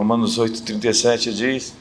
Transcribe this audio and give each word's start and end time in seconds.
Romanos 0.00 0.38
8,37 0.38 1.30
diz: 1.30 1.74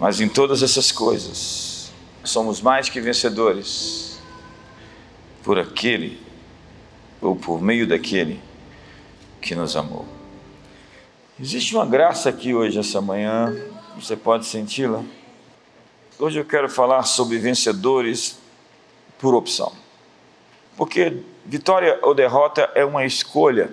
Mas 0.00 0.20
em 0.20 0.28
todas 0.28 0.64
essas 0.64 0.90
coisas 0.90 1.92
somos 2.24 2.60
mais 2.60 2.88
que 2.88 3.00
vencedores 3.00 4.18
por 5.44 5.60
aquele 5.60 6.20
ou 7.22 7.36
por 7.36 7.62
meio 7.62 7.86
daquele 7.86 8.40
que 9.40 9.54
nos 9.54 9.76
amou. 9.76 10.06
Existe 11.40 11.72
uma 11.76 11.86
graça 11.86 12.30
aqui 12.30 12.52
hoje, 12.52 12.80
essa 12.80 13.00
manhã, 13.00 13.56
você 13.94 14.16
pode 14.16 14.44
senti-la? 14.46 15.04
Hoje 16.18 16.40
eu 16.40 16.44
quero 16.44 16.68
falar 16.68 17.04
sobre 17.04 17.38
vencedores 17.38 18.40
por 19.20 19.36
opção. 19.36 19.72
Porque 20.76 21.22
vitória 21.46 21.96
ou 22.02 22.12
derrota 22.12 22.68
é 22.74 22.84
uma 22.84 23.06
escolha. 23.06 23.70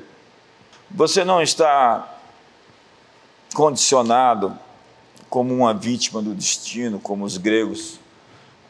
Você 0.92 1.26
não 1.26 1.42
está 1.42 2.15
condicionado 3.56 4.60
como 5.30 5.54
uma 5.54 5.74
vítima 5.74 6.22
do 6.22 6.36
destino, 6.36 7.00
como 7.00 7.24
os 7.24 7.38
gregos 7.38 7.98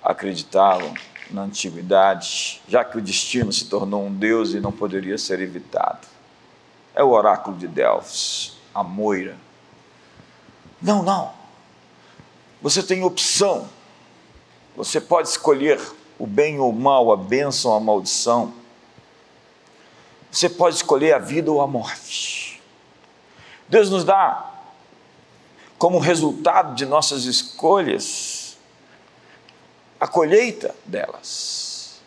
acreditavam 0.02 0.94
na 1.32 1.42
antiguidade, 1.42 2.62
já 2.68 2.86
que 2.86 2.96
o 2.96 3.02
destino 3.02 3.52
se 3.52 3.66
tornou 3.66 4.06
um 4.06 4.14
Deus 4.14 4.54
e 4.54 4.60
não 4.60 4.72
poderia 4.72 5.18
ser 5.18 5.42
evitado. 5.42 6.08
É 6.94 7.04
o 7.04 7.10
oráculo 7.10 7.58
de 7.58 7.68
Delfos, 7.68 8.58
a 8.76 8.84
moira. 8.84 9.36
Não, 10.80 11.02
não. 11.02 11.34
Você 12.62 12.84
tem 12.84 13.04
opção. 13.04 13.68
Você 14.78 15.02
pode 15.02 15.30
escolher 15.30 15.82
o 16.20 16.28
bem 16.28 16.60
ou 16.60 16.70
o 16.70 16.80
mal, 16.80 17.12
a 17.12 17.18
bênção 17.18 17.72
ou 17.72 17.78
a 17.78 17.80
maldição. 17.80 18.54
Você 20.32 20.48
pode 20.48 20.76
escolher 20.76 21.14
a 21.14 21.20
vida 21.20 21.52
ou 21.52 21.60
a 21.60 21.66
morte. 21.66 22.62
Deus 23.68 23.90
nos 23.90 24.04
dá 24.04 24.55
como 25.78 26.00
resultado 26.00 26.76
de 26.76 26.86
nossas 26.86 27.26
escolhas 27.26 28.58
a 30.00 30.08
colheita 30.08 30.76
delas. 30.86 32.00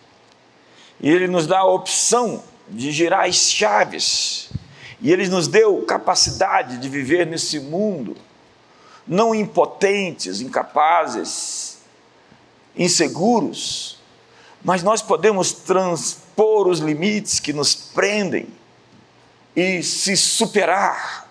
E 1.00 1.08
Ele 1.10 1.26
nos 1.26 1.46
dá 1.46 1.60
a 1.60 1.66
opção 1.66 2.42
de 2.68 2.90
girar 2.90 3.26
as 3.26 3.36
chaves. 3.50 4.50
E 5.00 5.12
Ele 5.12 5.28
nos 5.28 5.46
deu 5.46 5.82
capacidade 5.82 6.78
de 6.78 6.88
viver 6.88 7.26
nesse 7.26 7.60
mundo, 7.60 8.16
não 9.06 9.34
impotentes, 9.34 10.40
incapazes, 10.40 11.78
inseguros, 12.76 13.98
mas 14.62 14.82
nós 14.82 15.00
podemos 15.00 15.52
transpor 15.52 16.66
os 16.66 16.80
limites 16.80 17.38
que 17.38 17.52
nos 17.52 17.74
prendem 17.74 18.48
e 19.54 19.82
se 19.82 20.16
superar 20.16 21.27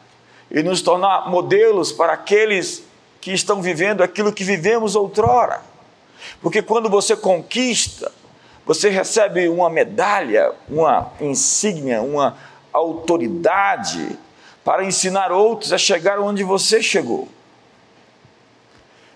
e 0.50 0.64
nos 0.64 0.81
tornar 0.81 1.30
modelos 1.30 1.92
para 1.92 2.14
aqueles 2.14 2.84
que 3.20 3.31
estão 3.31 3.62
vivendo 3.62 4.02
aquilo 4.02 4.31
que 4.31 4.44
vivemos 4.44 4.95
outrora. 4.95 5.62
Porque 6.42 6.62
quando 6.62 6.90
você 6.90 7.16
conquista, 7.16 8.12
você 8.66 8.90
recebe 8.90 9.48
uma 9.50 9.70
medalha, 9.70 10.53
uma 10.70 11.12
insígnia, 11.20 12.02
uma 12.02 12.38
autoridade 12.72 14.18
para 14.64 14.84
ensinar 14.84 15.31
outros 15.31 15.72
a 15.72 15.78
chegar 15.78 16.20
onde 16.20 16.44
você 16.44 16.81
chegou. 16.81 17.28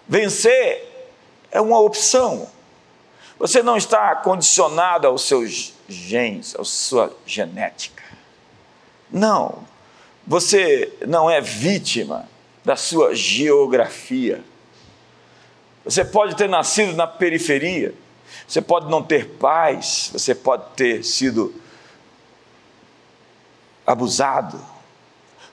Vencer 0.07 1.09
é 1.51 1.59
uma 1.59 1.79
opção. 1.79 2.47
Você 3.37 3.61
não 3.63 3.75
está 3.75 4.15
condicionado 4.15 5.07
aos 5.07 5.23
seus 5.23 5.73
genes, 5.87 6.55
à 6.55 6.63
sua 6.63 7.15
genética. 7.25 8.03
Não. 9.11 9.70
Você 10.31 10.93
não 11.05 11.29
é 11.29 11.41
vítima 11.41 12.25
da 12.63 12.77
sua 12.77 13.13
geografia. 13.13 14.41
Você 15.83 16.05
pode 16.05 16.37
ter 16.37 16.47
nascido 16.47 16.93
na 16.93 17.05
periferia, 17.05 17.93
você 18.47 18.61
pode 18.61 18.89
não 18.89 19.03
ter 19.03 19.27
paz, 19.27 20.09
você 20.13 20.33
pode 20.33 20.63
ter 20.73 21.03
sido 21.03 21.53
abusado, 23.85 24.57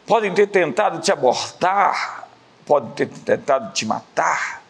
podem 0.07 0.33
ter 0.33 0.47
tentado 0.47 1.01
te 1.01 1.11
abortar, 1.11 2.29
podem 2.65 2.93
ter 2.93 3.09
tentado 3.09 3.73
te 3.73 3.85
matar. 3.85 4.63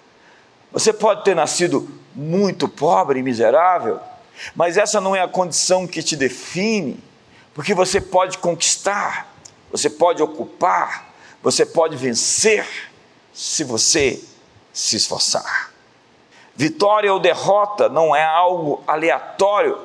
Você 0.72 0.90
pode 0.90 1.22
ter 1.22 1.36
nascido 1.36 1.86
muito 2.14 2.66
pobre 2.66 3.20
e 3.20 3.22
miserável, 3.22 4.00
mas 4.56 4.78
essa 4.78 5.02
não 5.02 5.14
é 5.14 5.20
a 5.20 5.28
condição 5.28 5.86
que 5.86 6.02
te 6.02 6.16
define, 6.16 6.98
porque 7.52 7.74
você 7.74 8.00
pode 8.00 8.38
conquistar 8.38 9.36
você 9.70 9.90
pode 9.90 10.22
ocupar, 10.22 11.12
você 11.42 11.64
pode 11.64 11.96
vencer 11.96 12.66
se 13.32 13.64
você 13.64 14.22
se 14.72 14.96
esforçar. 14.96 15.72
Vitória 16.54 17.12
ou 17.12 17.20
derrota 17.20 17.88
não 17.88 18.14
é 18.14 18.24
algo 18.24 18.82
aleatório, 18.86 19.78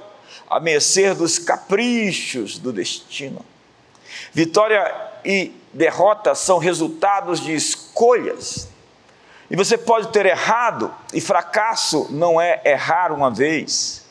a 0.49 0.59
mercê 0.59 1.13
dos 1.13 1.37
caprichos 1.37 2.57
do 2.57 2.73
destino. 2.73 3.45
Vitória 4.33 4.91
e 5.23 5.51
derrota 5.73 6.33
são 6.35 6.57
resultados 6.57 7.39
de 7.39 7.53
escolhas. 7.53 8.67
E 9.49 9.55
você 9.55 9.77
pode 9.77 10.07
ter 10.07 10.25
errado, 10.25 10.93
e 11.13 11.21
fracasso 11.21 12.07
não 12.09 12.41
é 12.41 12.61
errar 12.65 13.11
uma 13.11 13.29
vez, 13.29 14.03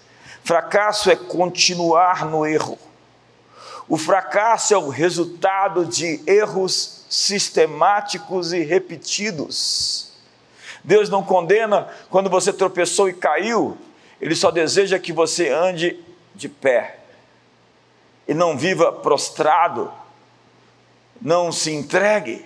fracasso 0.44 1.10
é 1.10 1.16
continuar 1.16 2.24
no 2.26 2.46
erro. 2.46 2.78
O 3.88 3.96
fracasso 3.96 4.74
é 4.74 4.78
o 4.78 4.88
resultado 4.88 5.84
de 5.84 6.20
erros 6.26 7.04
sistemáticos 7.10 8.52
e 8.52 8.60
repetidos. 8.60 10.12
Deus 10.84 11.08
não 11.08 11.22
condena 11.22 11.88
quando 12.10 12.30
você 12.30 12.52
tropeçou 12.52 13.08
e 13.08 13.14
caiu, 13.14 13.76
Ele 14.20 14.34
só 14.34 14.50
deseja 14.50 14.98
que 14.98 15.12
você 15.12 15.50
ande 15.50 15.98
de 16.34 16.48
pé 16.48 16.98
e 18.26 18.34
não 18.34 18.56
viva 18.56 18.92
prostrado, 18.92 19.92
não 21.20 21.52
se 21.52 21.72
entregue. 21.72 22.44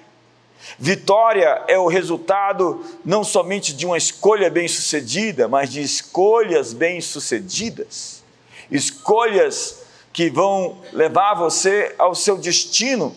Vitória 0.78 1.62
é 1.68 1.78
o 1.78 1.86
resultado 1.86 2.84
não 3.04 3.22
somente 3.22 3.72
de 3.72 3.86
uma 3.86 3.97
escolha 3.97 4.50
bem-sucedida, 4.50 5.47
mas 5.47 5.70
de 5.70 5.80
escolhas 5.80 6.72
bem-sucedidas. 6.72 8.22
Escolhas 8.70 9.85
que 10.16 10.31
vão 10.31 10.78
levar 10.94 11.34
você 11.34 11.94
ao 11.99 12.15
seu 12.15 12.38
destino. 12.38 13.15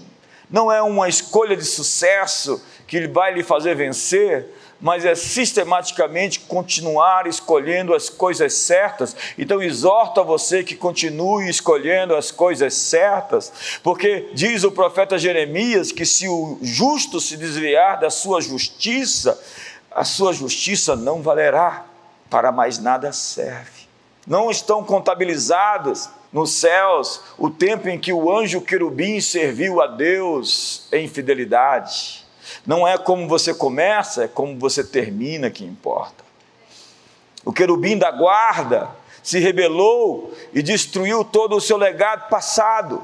Não 0.52 0.70
é 0.70 0.82
uma 0.82 1.08
escolha 1.08 1.56
de 1.56 1.64
sucesso 1.64 2.62
que 2.86 3.08
vai 3.08 3.34
lhe 3.34 3.42
fazer 3.42 3.74
vencer, 3.74 4.48
mas 4.82 5.06
é 5.06 5.16
sistematicamente 5.16 6.42
continuar 6.42 7.26
escolhendo 7.26 7.96
as 7.96 8.10
coisas 8.10 8.52
certas. 8.54 9.16
Então, 9.38 9.62
exorto 9.62 10.20
a 10.20 10.26
você 10.26 10.62
que 10.62 10.76
continue 10.76 11.48
escolhendo 11.48 12.14
as 12.14 12.32
coisas 12.32 12.74
certas, 12.74 13.80
porque 13.82 14.28
diz 14.34 14.66
o 14.66 14.72
profeta 14.72 15.18
Jeremias 15.18 15.94
que 15.94 16.06
se 16.06 16.28
o 16.28 16.60
justo 16.62 17.22
se 17.22 17.38
desviar 17.38 17.98
da 17.98 18.10
sua 18.10 18.42
justiça, 18.42 19.42
a 19.90 20.04
sua 20.04 20.34
justiça 20.34 20.98
não 20.98 21.22
valerá, 21.22 21.86
para 22.30 22.52
mais 22.52 22.78
nada 22.78 23.14
serve. 23.14 23.88
Não 24.28 24.52
estão 24.52 24.84
contabilizados 24.84 26.10
nos 26.32 26.52
céus 26.52 27.22
o 27.38 27.50
tempo 27.50 27.90
em 27.90 28.00
que 28.00 28.14
o 28.14 28.32
anjo 28.32 28.62
querubim 28.62 29.20
serviu 29.20 29.82
a 29.82 29.88
Deus 29.88 30.88
em 30.92 31.08
fidelidade. 31.08 32.26
Não 32.66 32.88
é 32.88 32.98
como 32.98 33.28
você 33.28 33.54
começa, 33.54 34.24
é 34.24 34.28
como 34.28 34.58
você 34.58 34.84
termina 34.84 35.50
que 35.50 35.64
importa. 35.64 36.24
O 37.44 37.52
querubim 37.52 37.98
da 37.98 38.12
guarda 38.12 38.90
se 39.24 39.40
rebelou 39.40 40.34
e 40.54 40.62
destruiu 40.62 41.24
todo 41.24 41.56
o 41.56 41.62
seu 41.62 41.78
legado 41.78 42.30
passado. 42.30 43.02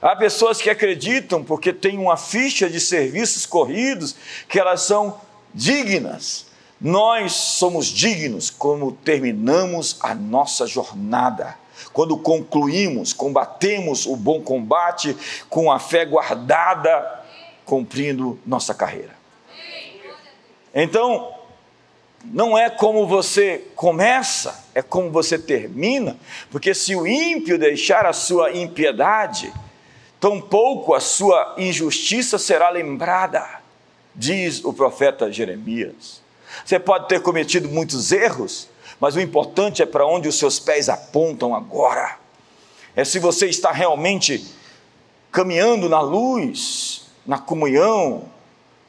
Há 0.00 0.14
pessoas 0.16 0.60
que 0.60 0.68
acreditam, 0.68 1.42
porque 1.42 1.72
têm 1.72 1.98
uma 1.98 2.16
ficha 2.16 2.68
de 2.68 2.78
serviços 2.78 3.46
corridos, 3.46 4.14
que 4.48 4.58
elas 4.58 4.82
são 4.82 5.18
dignas. 5.54 6.46
Nós 6.80 7.32
somos 7.32 7.86
dignos 7.86 8.50
como 8.50 8.92
terminamos 8.92 9.96
a 10.00 10.14
nossa 10.14 10.66
jornada 10.66 11.56
quando 11.94 12.18
concluímos, 12.18 13.12
combatemos 13.12 14.04
o 14.04 14.16
bom 14.16 14.42
combate 14.42 15.16
com 15.48 15.70
a 15.70 15.78
fé 15.78 16.04
guardada, 16.04 17.24
cumprindo 17.64 18.36
nossa 18.44 18.74
carreira. 18.74 19.14
Então, 20.74 21.32
não 22.24 22.58
é 22.58 22.68
como 22.68 23.06
você 23.06 23.68
começa, 23.76 24.64
é 24.74 24.82
como 24.82 25.08
você 25.10 25.38
termina, 25.38 26.18
porque 26.50 26.74
se 26.74 26.96
o 26.96 27.06
ímpio 27.06 27.56
deixar 27.56 28.06
a 28.06 28.12
sua 28.12 28.50
impiedade, 28.52 29.54
tampouco 30.18 30.94
a 30.94 31.00
sua 31.00 31.54
injustiça 31.58 32.38
será 32.38 32.70
lembrada, 32.70 33.60
diz 34.12 34.64
o 34.64 34.72
profeta 34.72 35.30
Jeremias. 35.30 36.20
Você 36.64 36.80
pode 36.80 37.06
ter 37.06 37.22
cometido 37.22 37.68
muitos 37.68 38.10
erros, 38.10 38.68
mas 39.04 39.16
o 39.16 39.20
importante 39.20 39.82
é 39.82 39.86
para 39.86 40.06
onde 40.06 40.28
os 40.28 40.38
seus 40.38 40.58
pés 40.58 40.88
apontam 40.88 41.54
agora. 41.54 42.16
É 42.96 43.04
se 43.04 43.18
você 43.18 43.46
está 43.46 43.70
realmente 43.70 44.42
caminhando 45.30 45.90
na 45.90 46.00
luz, 46.00 47.02
na 47.26 47.36
comunhão, 47.38 48.24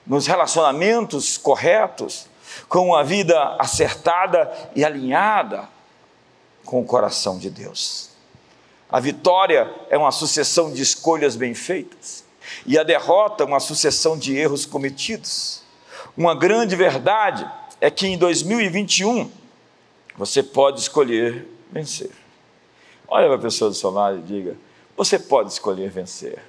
nos 0.07 0.25
relacionamentos 0.25 1.37
corretos, 1.37 2.27
com 2.69 2.91
uma 2.91 3.03
vida 3.03 3.57
acertada 3.59 4.49
e 4.73 4.85
alinhada 4.85 5.67
com 6.63 6.79
o 6.79 6.85
coração 6.85 7.37
de 7.37 7.49
Deus. 7.49 8.11
A 8.89 9.01
vitória 9.01 9.69
é 9.89 9.97
uma 9.97 10.13
sucessão 10.13 10.71
de 10.71 10.81
escolhas 10.81 11.35
bem 11.35 11.53
feitas, 11.53 12.23
e 12.65 12.79
a 12.79 12.83
derrota 12.83 13.43
uma 13.43 13.59
sucessão 13.59 14.17
de 14.17 14.33
erros 14.37 14.65
cometidos. 14.65 15.61
Uma 16.15 16.33
grande 16.33 16.73
verdade 16.73 17.45
é 17.81 17.91
que 17.91 18.07
em 18.07 18.17
2021 18.17 19.43
você 20.17 20.41
pode 20.41 20.79
escolher 20.79 21.47
vencer. 21.71 22.11
Olha 23.07 23.27
para 23.27 23.35
a 23.35 23.39
pessoa 23.39 23.69
do 23.69 23.75
seu 23.75 23.89
lado 23.89 24.19
e 24.19 24.21
diga: 24.21 24.55
você 24.95 25.19
pode 25.19 25.51
escolher 25.51 25.89
vencer. 25.89 26.39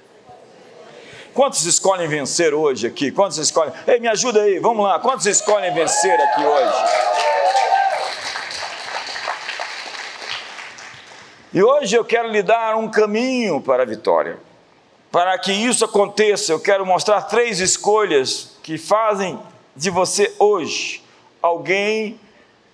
Quantos 1.33 1.65
escolhem 1.65 2.07
vencer 2.07 2.53
hoje 2.53 2.87
aqui? 2.87 3.11
Quantos 3.11 3.37
escolhem? 3.37 3.71
Ei, 3.85 3.99
me 3.99 4.07
ajuda 4.07 4.41
aí, 4.41 4.57
vamos 4.57 4.83
lá. 4.83 4.99
Quantos 4.99 5.25
escolhem 5.27 5.71
vencer 5.73 6.19
aqui 6.19 6.43
hoje? 6.43 7.07
E 11.53 11.61
hoje 11.63 11.95
eu 11.95 12.03
quero 12.03 12.29
lhe 12.29 12.41
dar 12.41 12.75
um 12.75 12.89
caminho 12.89 13.61
para 13.61 13.83
a 13.83 13.85
vitória. 13.85 14.39
Para 15.11 15.37
que 15.37 15.51
isso 15.51 15.85
aconteça, 15.85 16.51
eu 16.51 16.59
quero 16.59 16.85
mostrar 16.85 17.21
três 17.23 17.59
escolhas 17.59 18.57
que 18.63 18.77
fazem 18.77 19.39
de 19.75 19.89
você 19.89 20.33
hoje 20.39 21.03
alguém 21.41 22.19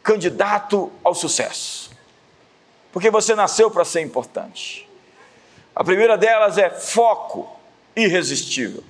candidato 0.04 0.92
ao 1.04 1.16
sucesso. 1.16 1.90
Porque 2.92 3.10
você 3.10 3.34
nasceu 3.34 3.72
para 3.72 3.86
ser 3.86 4.02
importante. 4.02 4.88
A 5.76 5.84
primeira 5.84 6.18
delas 6.18 6.58
é 6.58 6.70
foco 6.70 7.50
irresistível. 7.96 8.84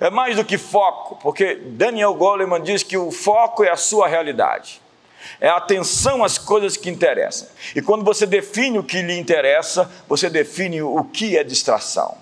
É 0.00 0.08
mais 0.08 0.36
do 0.36 0.44
que 0.44 0.56
foco, 0.56 1.16
porque 1.16 1.56
Daniel 1.56 2.14
Goleman 2.14 2.62
diz 2.62 2.82
que 2.82 2.96
o 2.96 3.10
foco 3.10 3.64
é 3.64 3.70
a 3.70 3.76
sua 3.76 4.06
realidade. 4.06 4.80
É 5.40 5.48
a 5.48 5.56
atenção 5.56 6.22
às 6.22 6.38
coisas 6.38 6.76
que 6.76 6.88
interessam. 6.88 7.48
E 7.74 7.82
quando 7.82 8.04
você 8.04 8.24
define 8.24 8.78
o 8.78 8.84
que 8.84 9.02
lhe 9.02 9.18
interessa, 9.18 9.90
você 10.08 10.30
define 10.30 10.80
o 10.80 11.02
que 11.04 11.36
é 11.36 11.42
distração. 11.42 12.16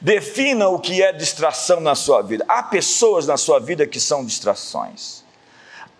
Defina 0.00 0.68
o 0.68 0.80
que 0.80 1.02
é 1.02 1.12
distração 1.12 1.80
na 1.80 1.94
sua 1.94 2.22
vida. 2.22 2.44
Há 2.48 2.62
pessoas 2.62 3.26
na 3.26 3.36
sua 3.36 3.60
vida 3.60 3.86
que 3.86 4.00
são 4.00 4.24
distrações. 4.24 5.22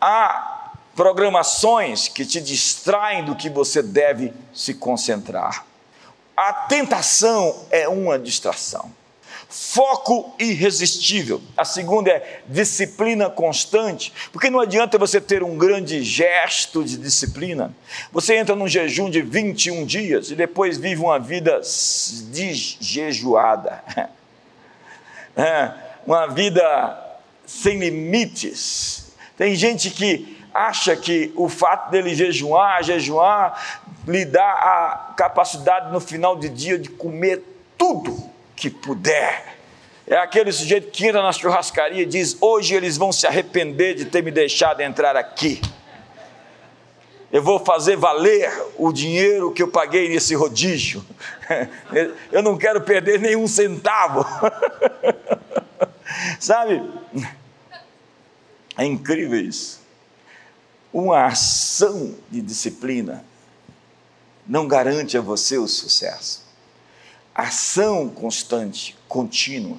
Há 0.00 0.55
programações 0.96 2.08
que 2.08 2.24
te 2.24 2.40
distraem 2.40 3.22
do 3.22 3.36
que 3.36 3.50
você 3.50 3.82
deve 3.82 4.32
se 4.54 4.72
concentrar. 4.72 5.66
A 6.34 6.52
tentação 6.52 7.66
é 7.70 7.86
uma 7.86 8.18
distração. 8.18 8.90
Foco 9.48 10.34
irresistível. 10.38 11.40
A 11.56 11.64
segunda 11.64 12.10
é 12.10 12.42
disciplina 12.48 13.30
constante, 13.30 14.12
porque 14.32 14.50
não 14.50 14.58
adianta 14.58 14.98
você 14.98 15.20
ter 15.20 15.42
um 15.42 15.56
grande 15.56 16.02
gesto 16.02 16.82
de 16.82 16.96
disciplina. 16.96 17.74
Você 18.10 18.36
entra 18.36 18.56
num 18.56 18.66
jejum 18.66 19.08
de 19.08 19.22
21 19.22 19.84
dias 19.84 20.30
e 20.30 20.34
depois 20.34 20.78
vive 20.78 21.00
uma 21.00 21.18
vida 21.18 21.60
desjejuada. 22.30 23.84
É, 25.38 25.70
uma 26.06 26.26
vida 26.28 27.18
sem 27.44 27.78
limites. 27.78 29.12
Tem 29.36 29.54
gente 29.54 29.90
que 29.90 30.35
acha 30.56 30.96
que 30.96 31.32
o 31.36 31.48
fato 31.48 31.90
dele 31.90 32.14
jejuar, 32.14 32.82
jejuar, 32.82 33.84
lhe 34.06 34.24
dá 34.24 34.44
a 34.44 35.14
capacidade 35.16 35.92
no 35.92 36.00
final 36.00 36.36
de 36.36 36.48
dia 36.48 36.78
de 36.78 36.88
comer 36.88 37.42
tudo 37.76 38.30
que 38.54 38.70
puder. 38.70 39.56
É 40.06 40.16
aquele 40.16 40.52
sujeito 40.52 40.90
que 40.90 41.06
entra 41.06 41.22
na 41.22 41.32
churrascaria 41.32 42.02
e 42.02 42.06
diz: 42.06 42.36
Hoje 42.40 42.74
eles 42.74 42.96
vão 42.96 43.12
se 43.12 43.26
arrepender 43.26 43.94
de 43.94 44.04
ter 44.04 44.22
me 44.22 44.30
deixado 44.30 44.80
entrar 44.80 45.16
aqui. 45.16 45.60
Eu 47.32 47.42
vou 47.42 47.58
fazer 47.58 47.96
valer 47.96 48.50
o 48.78 48.92
dinheiro 48.92 49.50
que 49.50 49.62
eu 49.62 49.68
paguei 49.68 50.08
nesse 50.08 50.34
rodízio. 50.34 51.04
Eu 52.30 52.40
não 52.40 52.56
quero 52.56 52.80
perder 52.80 53.18
nenhum 53.20 53.48
centavo. 53.48 54.24
Sabe? 56.38 56.82
É 58.78 58.84
incrível 58.84 59.40
isso. 59.40 59.85
Uma 60.98 61.26
ação 61.26 62.14
de 62.30 62.40
disciplina 62.40 63.22
não 64.46 64.66
garante 64.66 65.18
a 65.18 65.20
você 65.20 65.58
o 65.58 65.66
sucesso 65.66 66.46
ação 67.36 68.08
constante, 68.08 68.96
contínua. 69.06 69.76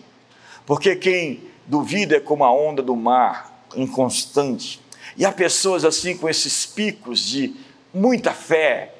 Porque 0.63 0.95
quem 0.95 1.43
duvida 1.65 2.17
é 2.17 2.19
como 2.19 2.43
a 2.43 2.53
onda 2.53 2.83
do 2.83 2.95
mar, 2.95 3.65
inconstante. 3.75 4.79
E 5.17 5.25
há 5.25 5.31
pessoas 5.31 5.83
assim 5.83 6.15
com 6.15 6.29
esses 6.29 6.67
picos 6.67 7.19
de 7.19 7.55
muita 7.91 8.31
fé, 8.31 8.93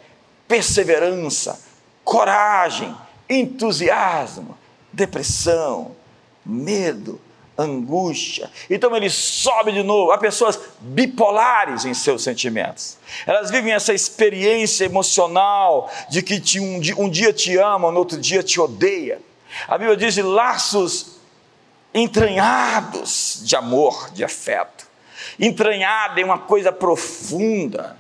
perseverança, 0.48 1.62
coragem, 2.04 2.96
entusiasmo, 3.30 4.58
depressão, 4.92 5.96
medo, 6.44 7.22
angústia. 7.58 8.50
Então 8.70 8.96
ele 8.96 9.10
sobe 9.10 9.72
de 9.72 9.84
novo. 9.84 10.12
Há 10.12 10.18
pessoas 10.18 10.60
bipolares 10.80 11.86
em 11.86 11.94
seus 11.94 12.24
sentimentos. 12.24 12.98
Elas 13.26 13.50
vivem 13.50 13.74
essa 13.74 13.94
experiência 13.94 14.86
emocional 14.86 15.92
de 16.10 16.22
que 16.22 16.60
um, 16.60 17.06
um 17.06 17.10
dia 17.10 17.34
te 17.34 17.58
ama, 17.58 17.92
no 17.92 18.00
outro 18.00 18.20
dia 18.20 18.44
te 18.44 18.60
odeia. 18.60 19.20
A 19.68 19.78
Bíblia 19.78 19.98
diz 19.98 20.14
de 20.14 20.22
laços 20.22 21.18
entranhados 21.94 23.42
de 23.44 23.56
amor, 23.56 24.12
de 24.12 24.24
afeto. 24.24 24.86
Entranhado 25.40 26.20
em 26.20 26.24
uma 26.24 26.38
coisa 26.38 26.72
profunda. 26.72 27.98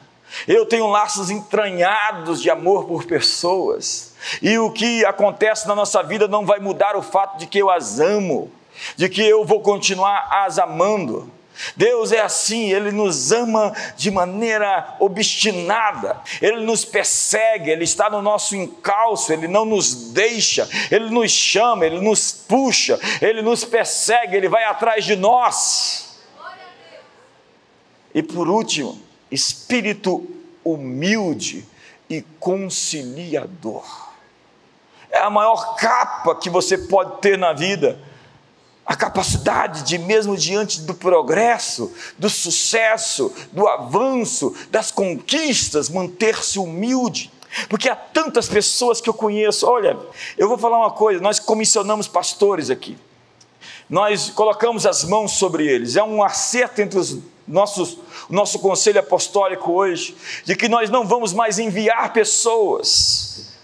Eu 0.47 0.65
tenho 0.65 0.87
laços 0.87 1.29
entranhados 1.29 2.41
de 2.41 2.49
amor 2.49 2.85
por 2.85 3.05
pessoas. 3.05 4.13
E 4.41 4.57
o 4.59 4.71
que 4.71 5.05
acontece 5.05 5.67
na 5.67 5.73
nossa 5.73 6.03
vida 6.03 6.27
não 6.27 6.45
vai 6.45 6.59
mudar 6.59 6.95
o 6.95 7.01
fato 7.01 7.37
de 7.37 7.47
que 7.47 7.57
eu 7.59 7.69
as 7.69 7.99
amo 7.99 8.51
de 8.95 9.09
que 9.09 9.21
eu 9.21 9.45
vou 9.45 9.61
continuar 9.61 10.29
as 10.31 10.57
amando. 10.57 11.31
Deus 11.75 12.11
é 12.11 12.21
assim, 12.21 12.71
Ele 12.71 12.91
nos 12.91 13.31
ama 13.31 13.73
de 13.95 14.11
maneira 14.11 14.95
obstinada, 14.99 16.21
Ele 16.41 16.61
nos 16.61 16.85
persegue, 16.85 17.71
Ele 17.71 17.83
está 17.83 18.09
no 18.09 18.21
nosso 18.21 18.55
encalço, 18.55 19.33
Ele 19.33 19.47
não 19.47 19.65
nos 19.65 20.11
deixa, 20.11 20.69
Ele 20.91 21.09
nos 21.09 21.31
chama, 21.31 21.85
Ele 21.85 21.99
nos 21.99 22.31
puxa, 22.31 22.99
Ele 23.21 23.41
nos 23.41 23.63
persegue, 23.63 24.35
Ele 24.35 24.49
vai 24.49 24.63
atrás 24.65 25.03
de 25.03 25.15
nós. 25.15 26.19
E 28.13 28.21
por 28.21 28.47
último, 28.47 28.99
espírito 29.31 30.27
humilde 30.63 31.65
e 32.09 32.21
conciliador. 32.39 34.07
É 35.09 35.19
a 35.19 35.29
maior 35.29 35.75
capa 35.75 36.35
que 36.35 36.49
você 36.49 36.77
pode 36.77 37.21
ter 37.21 37.37
na 37.37 37.53
vida 37.53 37.99
a 38.87 38.95
capacidade 38.95 39.83
de, 39.83 39.97
mesmo 39.97 40.37
diante 40.37 40.79
do 40.79 40.93
progresso, 40.93 41.91
do 42.17 42.29
sucesso, 42.29 43.33
do 43.51 43.67
avanço, 43.67 44.55
das 44.71 44.91
conquistas, 44.91 45.89
manter-se 45.89 46.57
humilde. 46.57 47.29
Porque 47.67 47.89
há 47.89 47.95
tantas 47.97 48.47
pessoas 48.47 49.01
que 49.01 49.09
eu 49.09 49.13
conheço. 49.13 49.67
Olha, 49.67 49.97
eu 50.37 50.47
vou 50.47 50.57
falar 50.57 50.77
uma 50.77 50.91
coisa: 50.91 51.19
nós 51.19 51.37
comissionamos 51.37 52.07
pastores 52.07 52.69
aqui, 52.69 52.97
nós 53.89 54.29
colocamos 54.29 54.85
as 54.85 55.03
mãos 55.03 55.33
sobre 55.33 55.67
eles, 55.67 55.97
é 55.97 56.03
um 56.03 56.23
acerto 56.23 56.81
entre 56.81 56.97
os 56.97 57.17
nossos, 57.45 57.97
o 58.29 58.33
nosso 58.33 58.57
conselho 58.59 59.01
apostólico 59.01 59.73
hoje, 59.73 60.15
de 60.45 60.55
que 60.55 60.69
nós 60.69 60.89
não 60.89 61.05
vamos 61.05 61.33
mais 61.33 61.59
enviar 61.59 62.13
pessoas 62.13 63.57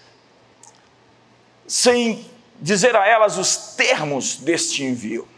sem 1.66 2.33
dizer 2.64 2.96
a 2.96 3.06
elas 3.06 3.36
os 3.36 3.74
termos 3.76 4.36
deste 4.36 4.82
envio. 4.82 5.28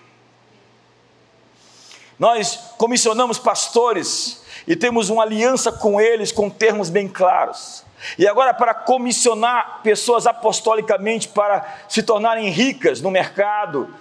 Nós 2.17 2.57
comissionamos 2.79 3.37
pastores 3.37 4.45
e 4.65 4.77
temos 4.77 5.11
uma 5.11 5.25
aliança 5.25 5.73
com 5.73 6.01
eles 6.01 6.31
com 6.31 6.49
termos 6.49 6.89
bem 6.89 7.09
claros. 7.09 7.85
E 8.17 8.29
agora, 8.29 8.55
para 8.55 8.73
comissionar 8.73 9.81
pessoas 9.83 10.25
apostolicamente 10.25 11.27
para 11.27 11.67
se 11.89 12.01
tornarem 12.01 12.49
ricas 12.49 13.01
no 13.01 13.11
mercado, 13.11 13.93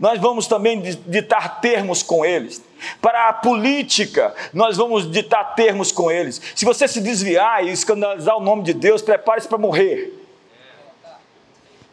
nós 0.00 0.18
vamos 0.20 0.48
também 0.48 0.82
ditar 0.82 1.60
termos 1.60 2.02
com 2.02 2.26
eles. 2.26 2.60
Para 3.00 3.28
a 3.28 3.32
política, 3.32 4.34
nós 4.52 4.76
vamos 4.76 5.08
ditar 5.08 5.54
termos 5.54 5.92
com 5.92 6.10
eles. 6.10 6.42
Se 6.56 6.64
você 6.64 6.88
se 6.88 7.00
desviar 7.00 7.64
e 7.64 7.70
escandalizar 7.70 8.36
o 8.36 8.42
nome 8.42 8.64
de 8.64 8.74
Deus, 8.74 9.02
prepare-se 9.02 9.46
para 9.46 9.56
morrer. 9.56 10.15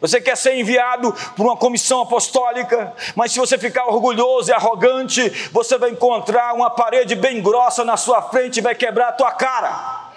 Você 0.04 0.20
quer 0.20 0.36
ser 0.36 0.54
enviado 0.54 1.14
por 1.34 1.46
uma 1.46 1.56
comissão 1.56 2.02
apostólica, 2.02 2.92
mas 3.14 3.32
se 3.32 3.38
você 3.38 3.56
ficar 3.56 3.86
orgulhoso 3.86 4.50
e 4.50 4.52
arrogante, 4.52 5.30
você 5.50 5.78
vai 5.78 5.88
encontrar 5.88 6.52
uma 6.52 6.68
parede 6.68 7.14
bem 7.14 7.40
grossa 7.40 7.86
na 7.86 7.96
sua 7.96 8.20
frente 8.20 8.58
e 8.58 8.60
vai 8.60 8.74
quebrar 8.74 9.08
a 9.08 9.12
tua 9.12 9.32
cara. 9.32 10.10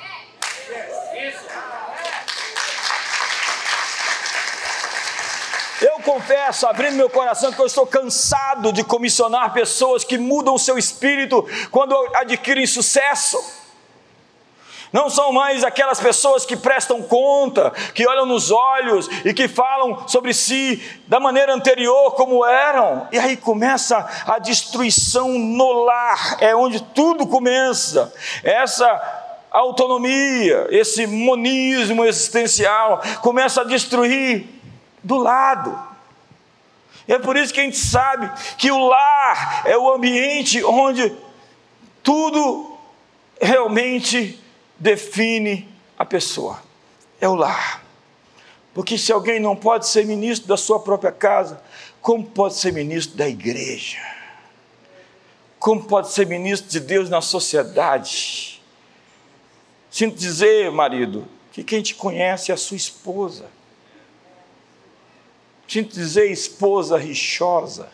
Eu 5.80 6.02
confesso, 6.04 6.68
abrindo 6.68 6.98
meu 6.98 7.10
coração, 7.10 7.54
que 7.54 7.62
eu 7.62 7.66
estou 7.66 7.88
cansado 7.88 8.74
de 8.74 8.84
comissionar 8.84 9.54
pessoas 9.54 10.04
que 10.04 10.18
mudam 10.18 10.56
o 10.56 10.60
seu 10.60 10.78
espírito 10.78 11.48
quando 11.72 11.96
adquirem 12.14 12.68
sucesso. 12.68 13.42
Não 14.92 15.10
são 15.10 15.32
mais 15.32 15.64
aquelas 15.64 16.00
pessoas 16.00 16.46
que 16.46 16.56
prestam 16.56 17.02
conta, 17.02 17.72
que 17.94 18.08
olham 18.08 18.26
nos 18.26 18.52
olhos 18.52 19.10
e 19.26 19.34
que 19.34 19.48
falam 19.48 20.08
sobre 20.08 20.34
si 20.34 20.82
da 21.08 21.20
maneira 21.20 21.54
anterior 21.54 22.16
como 22.16 22.46
eram. 22.46 23.08
E 23.12 23.20
aí 23.20 23.36
começa 23.36 24.08
a 24.26 24.40
destruição 24.40 25.30
no 25.38 25.84
lar, 25.84 26.38
é 26.40 26.56
onde 26.56 26.82
tudo 26.82 27.28
começa. 27.28 28.14
Essa 28.44 28.88
autonomia, 29.52 30.68
esse 30.70 31.06
monismo 31.06 32.06
existencial 32.06 33.02
começa 33.22 33.62
a 33.62 33.66
destruir 33.66 34.48
do 35.04 35.18
lado. 35.18 35.78
É 37.08 37.18
por 37.18 37.38
isso 37.38 37.54
que 37.54 37.60
a 37.60 37.64
gente 37.64 37.78
sabe 37.78 38.30
que 38.58 38.70
o 38.70 38.88
lar 38.88 39.64
é 39.66 39.78
o 39.78 39.92
ambiente 39.92 40.64
onde 40.64 41.14
tudo 42.04 42.78
realmente 43.42 44.42
define 44.80 45.68
a 45.98 46.06
pessoa. 46.06 46.62
É 47.20 47.28
o 47.28 47.36
lar. 47.36 47.84
Porque 48.74 48.98
se 48.98 49.12
alguém 49.12 49.40
não 49.40 49.56
pode 49.56 49.88
ser 49.88 50.06
ministro 50.06 50.48
da 50.48 50.58
sua 50.58 50.80
própria 50.80 51.12
casa, 51.12 51.62
como 52.02 52.24
pode 52.24 52.56
ser 52.56 52.72
ministro 52.72 53.18
da 53.18 53.28
igreja? 53.28 53.98
Como 55.58 55.84
pode 55.84 56.12
ser 56.12 56.28
ministro 56.28 56.70
de 56.70 56.80
Deus 56.80 57.10
na 57.10 57.20
sociedade? 57.20 58.62
Sinto 59.90 60.16
dizer, 60.16 60.72
marido, 60.72 61.28
que 61.52 61.64
quem 61.64 61.82
te 61.82 61.96
conhece 61.96 62.52
é 62.52 62.54
a 62.54 62.58
sua 62.58 62.78
esposa. 62.78 63.46
Sinto 65.68 65.96
dizer, 65.96 66.32
esposa 66.32 66.98
rixosa, 66.98 67.90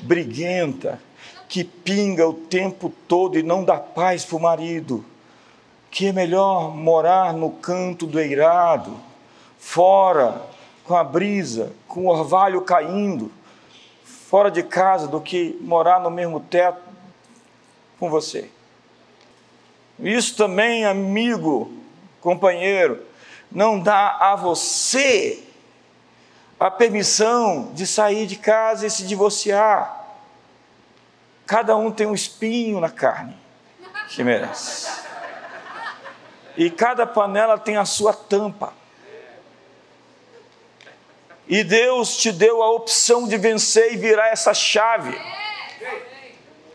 briguenta, 0.00 1.00
que 1.48 1.62
pinga 1.62 2.28
o 2.28 2.34
tempo 2.34 2.92
todo 3.06 3.38
e 3.38 3.42
não 3.42 3.64
dá 3.64 3.78
paz 3.78 4.24
para 4.24 4.36
o 4.36 4.40
marido 4.40 5.04
que 5.90 6.08
é 6.08 6.12
melhor 6.12 6.74
morar 6.74 7.32
no 7.32 7.50
canto 7.50 8.06
do 8.06 8.20
eirado, 8.20 8.96
fora, 9.58 10.42
com 10.84 10.96
a 10.96 11.04
brisa, 11.04 11.72
com 11.86 12.06
o 12.06 12.08
orvalho 12.08 12.62
caindo, 12.62 13.30
fora 14.04 14.50
de 14.50 14.62
casa, 14.62 15.06
do 15.06 15.20
que 15.20 15.58
morar 15.60 16.00
no 16.00 16.10
mesmo 16.10 16.40
teto 16.40 16.80
com 17.98 18.08
você. 18.08 18.50
Isso 19.98 20.36
também, 20.36 20.84
amigo, 20.84 21.72
companheiro, 22.20 23.02
não 23.50 23.80
dá 23.80 24.16
a 24.20 24.36
você 24.36 25.44
a 26.60 26.70
permissão 26.70 27.70
de 27.72 27.86
sair 27.86 28.26
de 28.26 28.36
casa 28.36 28.86
e 28.86 28.90
se 28.90 29.06
divorciar. 29.06 29.96
Cada 31.46 31.76
um 31.76 31.90
tem 31.90 32.06
um 32.06 32.14
espinho 32.14 32.80
na 32.80 32.90
carne 32.90 33.36
que 34.08 34.22
merece. 34.22 35.07
E 36.58 36.68
cada 36.68 37.06
panela 37.06 37.56
tem 37.56 37.76
a 37.76 37.84
sua 37.84 38.12
tampa. 38.12 38.72
E 41.46 41.62
Deus 41.62 42.16
te 42.16 42.32
deu 42.32 42.60
a 42.60 42.72
opção 42.72 43.28
de 43.28 43.38
vencer 43.38 43.94
e 43.94 43.96
virar 43.96 44.26
essa 44.30 44.52
chave. 44.52 45.16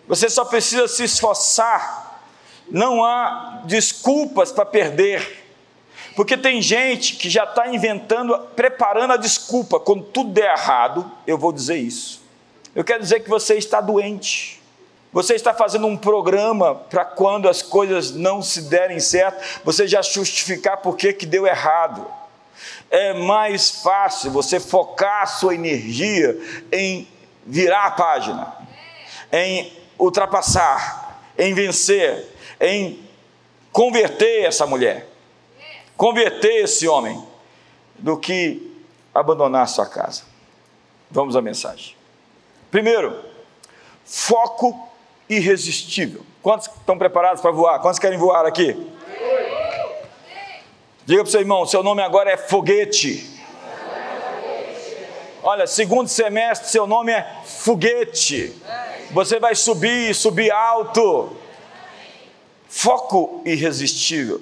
Você 0.07 0.29
só 0.29 0.45
precisa 0.45 0.87
se 0.87 1.03
esforçar. 1.03 2.23
Não 2.71 3.03
há 3.03 3.63
desculpas 3.65 4.53
para 4.53 4.65
perder. 4.65 5.43
Porque 6.15 6.37
tem 6.37 6.61
gente 6.61 7.17
que 7.17 7.29
já 7.29 7.43
está 7.43 7.67
inventando, 7.67 8.39
preparando 8.55 9.11
a 9.11 9.17
desculpa. 9.17 9.81
Quando 9.81 10.05
tudo 10.05 10.31
der 10.31 10.57
errado, 10.57 11.11
eu 11.27 11.37
vou 11.37 11.51
dizer 11.51 11.75
isso. 11.75 12.23
Eu 12.73 12.85
quero 12.85 13.01
dizer 13.01 13.19
que 13.19 13.29
você 13.29 13.55
está 13.55 13.81
doente. 13.81 14.62
Você 15.13 15.35
está 15.35 15.53
fazendo 15.53 15.85
um 15.85 15.95
programa 15.95 16.73
para 16.73 17.05
quando 17.05 17.47
as 17.47 17.61
coisas 17.61 18.11
não 18.11 18.41
se 18.41 18.63
derem 18.63 18.99
certo, 18.99 19.61
você 19.63 19.87
já 19.87 20.01
justificar 20.01 20.77
por 20.77 20.97
que 20.97 21.13
deu 21.25 21.45
errado. 21.45 22.05
É 22.89 23.13
mais 23.13 23.69
fácil 23.69 24.31
você 24.31 24.59
focar 24.59 25.21
a 25.21 25.27
sua 25.27 25.53
energia 25.53 26.35
em 26.71 27.07
virar 27.45 27.85
a 27.85 27.91
página, 27.91 28.57
em 29.31 29.71
ultrapassar, 29.99 31.21
em 31.37 31.53
vencer, 31.53 32.27
em 32.59 32.99
converter 33.71 34.45
essa 34.45 34.65
mulher, 34.65 35.07
converter 35.95 36.63
esse 36.63 36.87
homem, 36.87 37.23
do 37.97 38.17
que 38.17 38.83
abandonar 39.13 39.63
a 39.63 39.67
sua 39.67 39.85
casa. 39.85 40.23
Vamos 41.09 41.35
à 41.35 41.41
mensagem. 41.41 41.95
Primeiro, 42.71 43.23
foco 44.03 44.89
irresistível. 45.37 46.25
Quantos 46.41 46.67
estão 46.67 46.97
preparados 46.97 47.41
para 47.41 47.51
voar? 47.51 47.79
Quantos 47.79 47.99
querem 47.99 48.17
voar 48.17 48.45
aqui? 48.45 48.75
Diga 51.05 51.21
para 51.21 51.27
o 51.27 51.31
seu 51.31 51.39
irmão: 51.39 51.65
seu 51.65 51.83
nome 51.83 52.01
agora 52.01 52.31
é 52.31 52.37
foguete. 52.37 53.31
Olha, 55.41 55.67
segundo 55.67 56.07
semestre, 56.07 56.69
seu 56.69 56.87
nome 56.87 57.11
é 57.11 57.41
foguete. 57.45 58.53
Você 59.11 59.39
vai 59.39 59.55
subir, 59.55 60.15
subir 60.15 60.51
alto. 60.51 61.35
Foco 62.69 63.41
irresistível. 63.45 64.41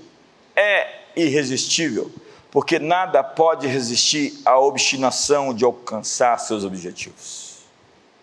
É 0.55 0.88
irresistível, 1.15 2.12
porque 2.51 2.77
nada 2.77 3.24
pode 3.24 3.65
resistir 3.67 4.39
à 4.45 4.60
obstinação 4.60 5.53
de 5.53 5.65
alcançar 5.65 6.38
seus 6.38 6.63
objetivos. 6.63 7.57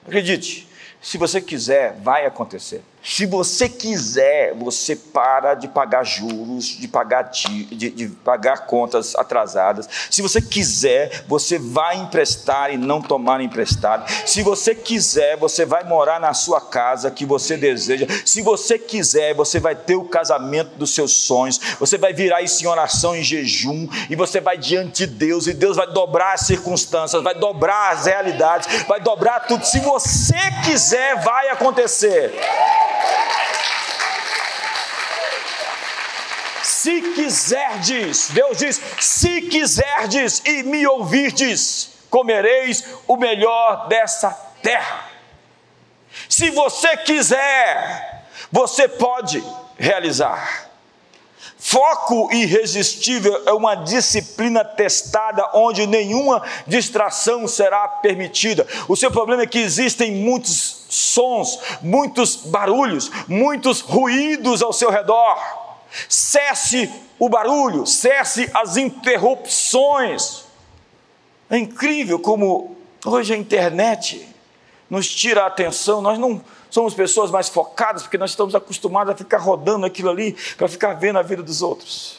Acredite, 0.07 0.68
se 1.01 1.17
você 1.19 1.41
quiser, 1.41 1.95
vai 2.01 2.27
acontecer. 2.27 2.83
Se 3.09 3.25
você 3.25 3.71
quiser, 3.71 4.55
você 4.55 4.95
para 4.95 5.55
de 5.55 5.67
pagar 5.67 6.05
juros, 6.05 6.67
de 6.67 6.87
pagar, 6.87 7.23
de, 7.23 7.65
de, 7.65 8.09
pagar 8.09 8.67
contas 8.67 9.15
atrasadas. 9.17 9.89
Se 10.11 10.21
você 10.21 10.43
quiser, 10.43 11.25
você 11.27 11.59
vai 11.59 11.97
emprestar 11.97 12.71
e 12.71 12.77
não 12.77 13.01
tomar 13.01 13.41
emprestado. 13.41 14.09
Se 14.27 14.43
você 14.43 14.75
quiser, 14.75 15.39
você 15.39 15.65
vai 15.65 15.85
morar 15.85 16.21
na 16.21 16.35
sua 16.35 16.61
casa 16.61 17.11
que 17.11 17.25
você 17.25 17.57
deseja. 17.57 18.07
Se 18.27 18.43
você 18.43 18.79
quiser, 18.79 19.35
você 19.35 19.59
vai 19.59 19.75
ter 19.75 19.97
o 19.97 20.05
casamento 20.05 20.77
dos 20.77 20.95
seus 20.95 21.13
sonhos. 21.13 21.59
Você 21.81 21.97
vai 21.97 22.13
virar 22.13 22.43
isso 22.43 22.63
em 22.63 22.67
oração, 22.67 23.17
em 23.17 23.23
jejum, 23.23 23.89
e 24.11 24.15
você 24.15 24.39
vai 24.39 24.59
diante 24.59 25.07
de 25.07 25.15
Deus, 25.15 25.47
e 25.47 25.55
Deus 25.55 25.79
vai 25.79 25.87
dobrar 25.87 26.35
as 26.35 26.43
circunstâncias, 26.43 27.23
vai 27.23 27.35
dobrar 27.35 27.93
as 27.93 28.05
realidades, 28.05 28.85
vai 28.85 29.01
dobrar 29.01 29.41
tudo. 29.47 29.65
Se 29.65 29.81
você 29.81 30.37
quiser, 30.63 31.23
vai 31.23 31.49
acontecer. 31.49 32.35
Se 36.81 37.03
quiserdes, 37.03 38.31
Deus 38.31 38.59
diz: 38.59 38.81
se 39.01 39.43
quiserdes 39.43 40.41
e 40.45 40.63
me 40.63 40.87
ouvirdes, 40.87 41.91
comereis 42.09 42.85
o 43.09 43.17
melhor 43.17 43.89
dessa 43.89 44.31
terra. 44.63 45.11
Se 46.29 46.51
você 46.51 46.97
quiser, 46.99 48.29
você 48.53 48.87
pode 48.87 49.43
realizar. 49.77 50.71
Foco 51.59 52.33
irresistível 52.33 53.43
é 53.45 53.53
uma 53.53 53.75
disciplina 53.75 54.65
testada 54.65 55.51
onde 55.55 55.85
nenhuma 55.85 56.45
distração 56.65 57.49
será 57.49 57.89
permitida. 57.89 58.65
O 58.87 58.95
seu 58.95 59.11
problema 59.11 59.43
é 59.43 59.47
que 59.49 59.59
existem 59.59 60.13
muitos 60.13 60.87
sons, 60.89 61.59
muitos 61.83 62.37
barulhos, 62.37 63.11
muitos 63.27 63.81
ruídos 63.81 64.63
ao 64.63 64.73
seu 64.73 64.91
redor. 64.93 65.68
Cesse 66.09 66.91
o 67.19 67.29
barulho, 67.29 67.87
cesse 67.87 68.51
as 68.55 68.77
interrupções. 68.77 70.45
É 71.51 71.57
incrível 71.57 72.19
como 72.19 72.77
hoje 73.05 73.33
a 73.33 73.37
internet 73.37 74.29
nos 74.89 75.09
tira 75.09 75.45
a 75.45 75.47
atenção, 75.47 76.01
nós 76.01 76.19
não 76.19 76.43
somos 76.71 76.95
pessoas 76.95 77.31
mais 77.31 77.49
focadas, 77.49 78.03
porque 78.03 78.19
nós 78.19 78.31
estamos 78.31 78.55
acostumados 78.55 79.13
a 79.13 79.17
ficar 79.17 79.39
rodando 79.39 79.87
aquilo 79.87 80.11
ali 80.11 80.37
para 80.57 80.69
ficar 80.69 80.95
vendo 80.95 81.19
a 81.19 81.23
vida 81.23 81.43
dos 81.43 81.63
outros, 81.63 82.19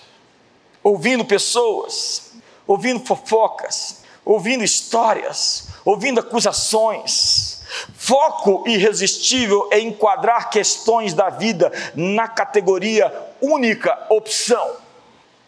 ouvindo 0.83 1.25
pessoas, 1.25 2.33
ouvindo 2.67 2.99
fofocas, 3.05 4.03
ouvindo 4.23 4.63
histórias, 4.63 5.69
ouvindo 5.83 6.19
acusações. 6.19 7.48
Foco 7.95 8.63
irresistível 8.67 9.67
é 9.71 9.79
enquadrar 9.79 10.49
questões 10.49 11.13
da 11.13 11.29
vida 11.29 11.71
na 11.95 12.27
categoria 12.27 13.13
única 13.41 13.97
opção. 14.09 14.75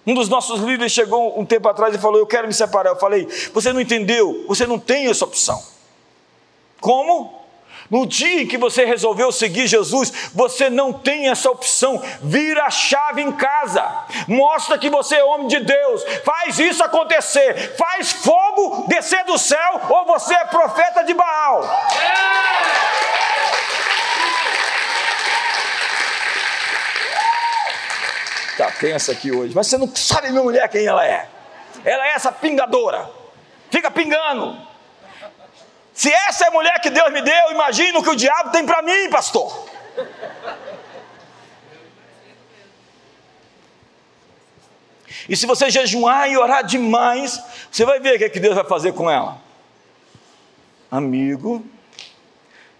Um 0.05 0.13
dos 0.13 0.29
nossos 0.29 0.61
líderes 0.61 0.91
chegou 0.91 1.39
um 1.39 1.45
tempo 1.45 1.67
atrás 1.67 1.93
e 1.93 1.97
falou: 1.99 2.19
Eu 2.19 2.27
quero 2.27 2.47
me 2.47 2.53
separar. 2.53 2.91
Eu 2.91 2.95
falei: 2.95 3.27
Você 3.53 3.71
não 3.73 3.81
entendeu, 3.81 4.45
você 4.47 4.65
não 4.65 4.79
tem 4.79 5.07
essa 5.07 5.25
opção. 5.25 5.61
Como? 6.79 7.40
No 7.91 8.07
dia 8.07 8.43
em 8.43 8.47
que 8.47 8.57
você 8.57 8.85
resolveu 8.85 9.33
seguir 9.33 9.67
Jesus, 9.67 10.31
você 10.33 10.69
não 10.69 10.93
tem 10.93 11.27
essa 11.27 11.51
opção. 11.51 12.01
Vira 12.23 12.63
a 12.63 12.69
chave 12.69 13.21
em 13.21 13.33
casa. 13.33 13.85
Mostra 14.29 14.77
que 14.77 14.89
você 14.89 15.15
é 15.17 15.23
homem 15.25 15.47
de 15.47 15.59
Deus. 15.59 16.01
Faz 16.23 16.57
isso 16.57 16.81
acontecer. 16.81 17.75
Faz 17.75 18.13
fogo 18.13 18.85
descer 18.87 19.25
do 19.25 19.37
céu 19.37 19.81
ou 19.89 20.05
você 20.05 20.33
é 20.33 20.45
profeta 20.45 21.03
de 21.03 21.13
Baal. 21.13 21.63
Tá 28.57 28.71
tensa 28.79 29.11
aqui 29.11 29.33
hoje. 29.33 29.53
Mas 29.53 29.67
você 29.67 29.77
não 29.77 29.93
sabe 29.93 30.29
minha 30.29 30.43
mulher 30.43 30.69
quem 30.69 30.85
ela 30.85 31.05
é. 31.05 31.27
Ela 31.83 32.07
é 32.07 32.11
essa 32.11 32.31
pingadora. 32.31 33.09
Fica 33.69 33.91
pingando. 33.91 34.70
Se 35.93 36.11
essa 36.11 36.45
é 36.45 36.47
a 36.47 36.51
mulher 36.51 36.79
que 36.79 36.89
Deus 36.89 37.11
me 37.11 37.21
deu, 37.21 37.51
imagina 37.51 37.99
o 37.99 38.03
que 38.03 38.09
o 38.09 38.15
diabo 38.15 38.51
tem 38.51 38.65
para 38.65 38.81
mim, 38.81 39.09
pastor. 39.09 39.69
E 45.27 45.35
se 45.35 45.45
você 45.45 45.69
jejuar 45.69 46.29
e 46.29 46.37
orar 46.37 46.63
demais, 46.63 47.41
você 47.71 47.85
vai 47.85 47.99
ver 47.99 48.15
o 48.15 48.17
que, 48.17 48.23
é 48.25 48.29
que 48.29 48.39
Deus 48.39 48.55
vai 48.55 48.65
fazer 48.65 48.93
com 48.93 49.09
ela. 49.09 49.39
Amigo, 50.89 51.63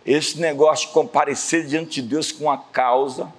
esse 0.06 0.40
negócio 0.40 0.88
de 0.88 0.94
comparecer 0.94 1.66
diante 1.66 2.02
de 2.02 2.10
Deus 2.10 2.32
com 2.32 2.50
a 2.50 2.58
causa, 2.58 3.32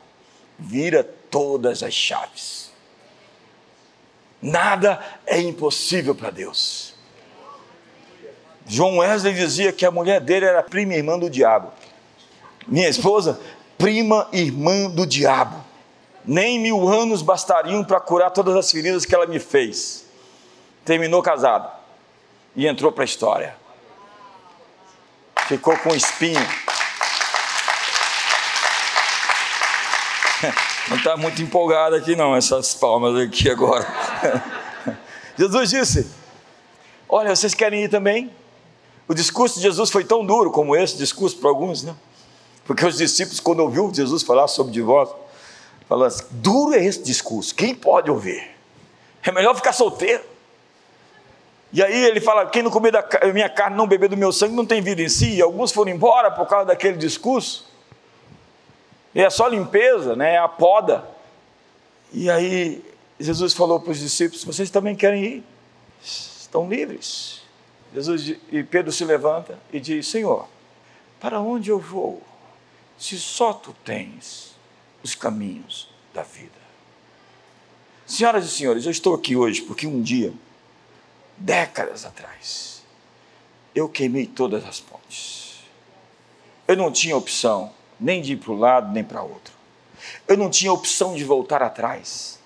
vira 0.58 1.02
todas 1.02 1.82
as 1.82 1.92
chaves. 1.92 2.70
Nada 4.40 5.04
é 5.26 5.40
impossível 5.40 6.14
para 6.14 6.30
Deus. 6.30 6.91
João 8.66 8.98
Wesley 8.98 9.34
dizia 9.34 9.72
que 9.72 9.84
a 9.84 9.90
mulher 9.90 10.20
dele 10.20 10.46
era 10.46 10.62
prima 10.62 10.94
irmã 10.94 11.18
do 11.18 11.28
diabo. 11.28 11.72
Minha 12.66 12.88
esposa, 12.88 13.40
prima 13.76 14.28
irmã 14.32 14.88
do 14.88 15.06
diabo. 15.06 15.62
Nem 16.24 16.60
mil 16.60 16.88
anos 16.88 17.20
bastariam 17.20 17.82
para 17.82 17.98
curar 17.98 18.30
todas 18.30 18.54
as 18.54 18.70
feridas 18.70 19.04
que 19.04 19.14
ela 19.14 19.26
me 19.26 19.40
fez. 19.40 20.06
Terminou 20.84 21.22
casado 21.22 21.68
e 22.54 22.66
entrou 22.66 22.92
para 22.92 23.02
a 23.02 23.04
história. 23.04 23.56
Ficou 25.48 25.76
com 25.78 25.94
espinho. 25.94 26.40
Não 30.88 30.96
está 30.96 31.16
muito 31.16 31.40
empolgado 31.42 31.94
aqui, 31.94 32.16
não, 32.16 32.34
essas 32.34 32.74
palmas 32.74 33.16
aqui 33.16 33.48
agora. 33.48 33.86
Jesus 35.38 35.70
disse: 35.70 36.10
Olha, 37.08 37.34
vocês 37.34 37.54
querem 37.54 37.84
ir 37.84 37.88
também? 37.88 38.30
O 39.08 39.14
discurso 39.14 39.56
de 39.56 39.62
Jesus 39.62 39.90
foi 39.90 40.04
tão 40.04 40.24
duro 40.24 40.50
como 40.50 40.76
esse 40.76 40.96
discurso 40.96 41.36
para 41.36 41.48
alguns, 41.48 41.82
né? 41.82 41.94
Porque 42.64 42.86
os 42.86 42.96
discípulos, 42.96 43.40
quando 43.40 43.60
ouviu 43.60 43.92
Jesus 43.92 44.22
falar 44.22 44.46
sobre 44.48 44.72
divórcio, 44.72 45.16
falaram 45.88 46.06
assim: 46.06 46.24
duro 46.30 46.74
é 46.74 46.84
esse 46.84 47.02
discurso, 47.02 47.54
quem 47.54 47.74
pode 47.74 48.10
ouvir? 48.10 48.50
É 49.22 49.32
melhor 49.32 49.54
ficar 49.54 49.72
solteiro. 49.72 50.22
E 51.72 51.82
aí 51.82 52.04
ele 52.04 52.20
fala: 52.20 52.46
quem 52.46 52.62
não 52.62 52.70
comer 52.70 52.92
da 52.92 53.04
minha 53.32 53.48
carne, 53.48 53.76
não 53.76 53.86
beber 53.86 54.08
do 54.08 54.16
meu 54.16 54.32
sangue, 54.32 54.54
não 54.54 54.66
tem 54.66 54.80
vida 54.80 55.02
em 55.02 55.08
si. 55.08 55.36
E 55.36 55.42
alguns 55.42 55.72
foram 55.72 55.90
embora 55.90 56.30
por 56.30 56.46
causa 56.46 56.66
daquele 56.66 56.96
discurso. 56.96 57.66
E 59.14 59.20
é 59.20 59.28
só 59.30 59.46
limpeza, 59.46 60.14
né? 60.16 60.34
é 60.34 60.38
a 60.38 60.48
poda. 60.48 61.04
E 62.12 62.30
aí 62.30 62.84
Jesus 63.18 63.54
falou 63.54 63.80
para 63.80 63.92
os 63.92 63.98
discípulos: 63.98 64.44
vocês 64.44 64.70
também 64.70 64.94
querem 64.94 65.24
ir? 65.24 65.44
Estão 66.02 66.68
livres. 66.68 67.41
Jesus 67.94 68.36
e 68.50 68.62
Pedro 68.62 68.90
se 68.90 69.04
levanta 69.04 69.58
e 69.72 69.78
diz: 69.78 70.06
Senhor, 70.06 70.48
para 71.20 71.40
onde 71.40 71.70
eu 71.70 71.78
vou, 71.78 72.22
se 72.98 73.18
só 73.18 73.52
tu 73.52 73.74
tens 73.84 74.54
os 75.02 75.14
caminhos 75.14 75.88
da 76.14 76.22
vida? 76.22 76.62
Senhoras 78.06 78.44
e 78.44 78.48
senhores, 78.48 78.84
eu 78.84 78.90
estou 78.90 79.14
aqui 79.14 79.36
hoje 79.36 79.62
porque 79.62 79.86
um 79.86 80.02
dia, 80.02 80.32
décadas 81.36 82.04
atrás, 82.04 82.82
eu 83.74 83.88
queimei 83.88 84.26
todas 84.26 84.64
as 84.64 84.80
pontes. 84.80 85.60
Eu 86.66 86.76
não 86.76 86.90
tinha 86.90 87.16
opção 87.16 87.72
nem 87.98 88.20
de 88.20 88.32
ir 88.32 88.36
para 88.36 88.52
um 88.52 88.58
lado 88.58 88.92
nem 88.92 89.04
para 89.04 89.22
outro. 89.22 89.52
Eu 90.26 90.36
não 90.36 90.50
tinha 90.50 90.72
opção 90.72 91.14
de 91.14 91.24
voltar 91.24 91.62
atrás. 91.62 92.38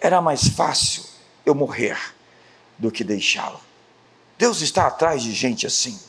Era 0.00 0.20
mais 0.20 0.48
fácil 0.48 1.04
eu 1.44 1.54
morrer 1.54 1.98
do 2.78 2.90
que 2.90 3.02
deixá-lo. 3.02 3.60
Deus 4.40 4.62
está 4.62 4.86
atrás 4.86 5.22
de 5.22 5.32
gente 5.34 5.66
assim, 5.66 6.00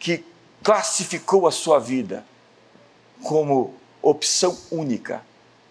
que 0.00 0.24
classificou 0.64 1.46
a 1.46 1.52
sua 1.52 1.78
vida 1.78 2.24
como 3.22 3.72
opção 4.02 4.58
única, 4.68 5.22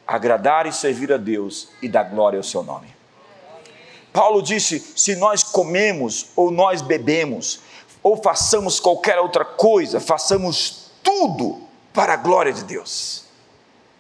agradar 0.08 0.66
e 0.66 0.72
servir 0.72 1.12
a 1.12 1.18
Deus 1.18 1.68
e 1.82 1.90
dar 1.90 2.04
glória 2.04 2.40
ao 2.40 2.44
seu 2.44 2.64
nome. 2.64 2.88
Paulo 4.14 4.42
disse: 4.42 4.80
se 4.96 5.18
nós 5.18 5.44
comemos 5.44 6.28
ou 6.34 6.50
nós 6.50 6.82
bebemos, 6.82 7.60
ou 8.02 8.16
façamos 8.16 8.80
qualquer 8.80 9.20
outra 9.20 9.44
coisa, 9.44 10.00
façamos 10.00 10.92
tudo 11.04 11.62
para 11.92 12.14
a 12.14 12.18
glória 12.18 12.54
de 12.54 12.64
Deus. 12.64 13.26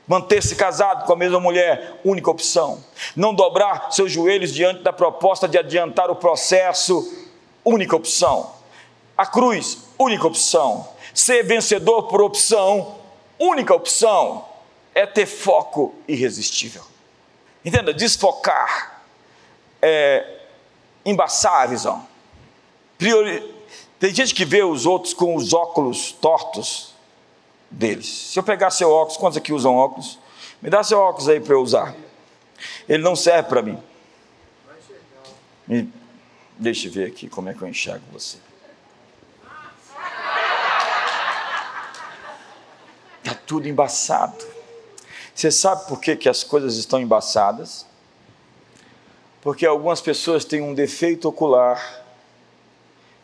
Manter-se 0.07 0.55
casado 0.55 1.05
com 1.05 1.11
a 1.11 1.17
mesma 1.17 1.41
mulher, 1.41 1.99
única 2.05 2.31
opção. 2.31 2.81
Não 3.17 3.33
dobrar 3.33 3.91
seus 3.91 4.09
joelhos 4.09 4.53
diante 4.53 4.81
da 4.81 4.93
proposta 4.93 5.45
de 5.45 5.57
adiantar 5.57 6.09
o 6.09 6.15
processo 6.15 7.20
única 7.63 7.95
opção. 7.95 8.53
A 9.17 9.25
cruz, 9.25 9.79
única 9.97 10.27
opção. 10.27 10.87
Ser 11.13 11.43
vencedor 11.43 12.03
por 12.03 12.21
opção, 12.21 12.97
única 13.39 13.73
opção. 13.73 14.45
É 14.93 15.05
ter 15.05 15.25
foco 15.25 15.95
irresistível. 16.07 16.83
Entenda, 17.63 17.93
desfocar 17.93 19.03
é 19.81 20.39
embaçar 21.05 21.63
a 21.63 21.65
visão. 21.65 22.05
Priori... 22.97 23.61
Tem 23.99 24.13
gente 24.13 24.33
que 24.33 24.43
vê 24.43 24.63
os 24.63 24.87
outros 24.87 25.13
com 25.13 25.35
os 25.35 25.53
óculos 25.53 26.11
tortos 26.11 26.95
deles. 27.69 28.07
Se 28.07 28.39
eu 28.39 28.41
pegar 28.41 28.71
seu 28.71 28.89
óculos, 28.89 29.15
quantos 29.15 29.37
aqui 29.37 29.53
usam 29.53 29.75
óculos? 29.75 30.17
Me 30.59 30.71
dá 30.71 30.83
seu 30.83 30.99
óculos 30.99 31.29
aí 31.29 31.39
para 31.39 31.53
eu 31.53 31.61
usar. 31.61 31.95
Ele 32.89 33.03
não 33.03 33.15
serve 33.15 33.47
para 33.47 33.61
mim. 33.61 33.77
Me 35.67 35.83
Deixa 36.61 36.87
eu 36.87 36.91
ver 36.91 37.07
aqui 37.07 37.27
como 37.27 37.49
é 37.49 37.55
que 37.55 37.61
eu 37.63 37.67
enxergo 37.67 38.05
você. 38.13 38.37
Está 43.17 43.33
tudo 43.47 43.67
embaçado. 43.67 44.45
Você 45.33 45.49
sabe 45.49 45.87
por 45.87 45.99
que, 45.99 46.15
que 46.15 46.29
as 46.29 46.43
coisas 46.43 46.75
estão 46.75 47.01
embaçadas? 47.01 47.83
Porque 49.41 49.65
algumas 49.65 50.01
pessoas 50.01 50.45
têm 50.45 50.61
um 50.61 50.75
defeito 50.75 51.27
ocular 51.27 52.05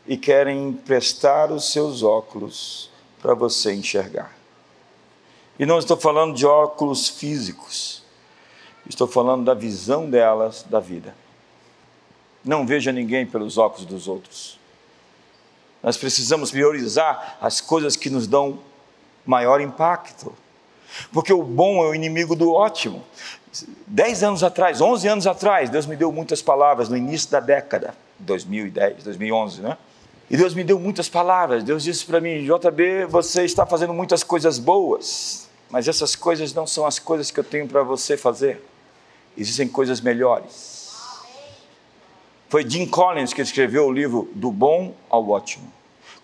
e 0.07 0.17
querem 0.17 0.69
emprestar 0.69 1.51
os 1.51 1.71
seus 1.71 2.01
óculos 2.01 2.89
para 3.21 3.35
você 3.35 3.71
enxergar. 3.71 4.35
E 5.59 5.65
não 5.67 5.77
estou 5.77 5.95
falando 5.95 6.33
de 6.33 6.47
óculos 6.47 7.07
físicos, 7.07 8.03
estou 8.89 9.07
falando 9.07 9.45
da 9.45 9.53
visão 9.53 10.09
delas 10.09 10.63
da 10.63 10.79
vida. 10.79 11.13
Não 12.47 12.65
veja 12.65 12.91
ninguém 12.91 13.25
pelos 13.25 13.57
óculos 13.57 13.85
dos 13.85 14.07
outros. 14.07 14.57
Nós 15.83 15.97
precisamos 15.97 16.49
priorizar 16.49 17.37
as 17.41 17.61
coisas 17.61 17.95
que 17.95 18.09
nos 18.09 18.25
dão 18.25 18.59
maior 19.25 19.59
impacto. 19.59 20.33
Porque 21.11 21.33
o 21.33 21.43
bom 21.43 21.83
é 21.83 21.89
o 21.89 21.93
inimigo 21.93 22.35
do 22.35 22.53
ótimo. 22.53 23.03
Dez 23.85 24.23
anos 24.23 24.43
atrás, 24.43 24.79
onze 24.79 25.07
anos 25.07 25.27
atrás, 25.27 25.69
Deus 25.69 25.85
me 25.85 25.95
deu 25.95 26.11
muitas 26.11 26.41
palavras 26.41 26.89
no 26.89 26.95
início 26.95 27.29
da 27.29 27.39
década, 27.39 27.93
2010, 28.19 29.03
2011, 29.03 29.61
né? 29.61 29.77
E 30.29 30.37
Deus 30.37 30.53
me 30.53 30.63
deu 30.63 30.79
muitas 30.79 31.09
palavras. 31.09 31.63
Deus 31.63 31.83
disse 31.83 32.05
para 32.05 32.21
mim: 32.21 32.45
JB, 32.45 33.05
você 33.09 33.43
está 33.43 33.65
fazendo 33.65 33.93
muitas 33.93 34.23
coisas 34.23 34.57
boas, 34.57 35.49
mas 35.69 35.87
essas 35.87 36.15
coisas 36.15 36.53
não 36.53 36.65
são 36.65 36.85
as 36.85 36.97
coisas 36.97 37.29
que 37.29 37.39
eu 37.39 37.43
tenho 37.43 37.67
para 37.67 37.83
você 37.83 38.15
fazer. 38.15 38.63
Existem 39.37 39.67
coisas 39.67 39.99
melhores. 40.01 40.76
Foi 42.49 42.67
Jim 42.67 42.85
Collins 42.85 43.33
que 43.33 43.41
escreveu 43.41 43.87
o 43.87 43.91
livro 43.91 44.29
Do 44.33 44.51
Bom 44.51 44.93
ao 45.09 45.29
Ótimo. 45.29 45.77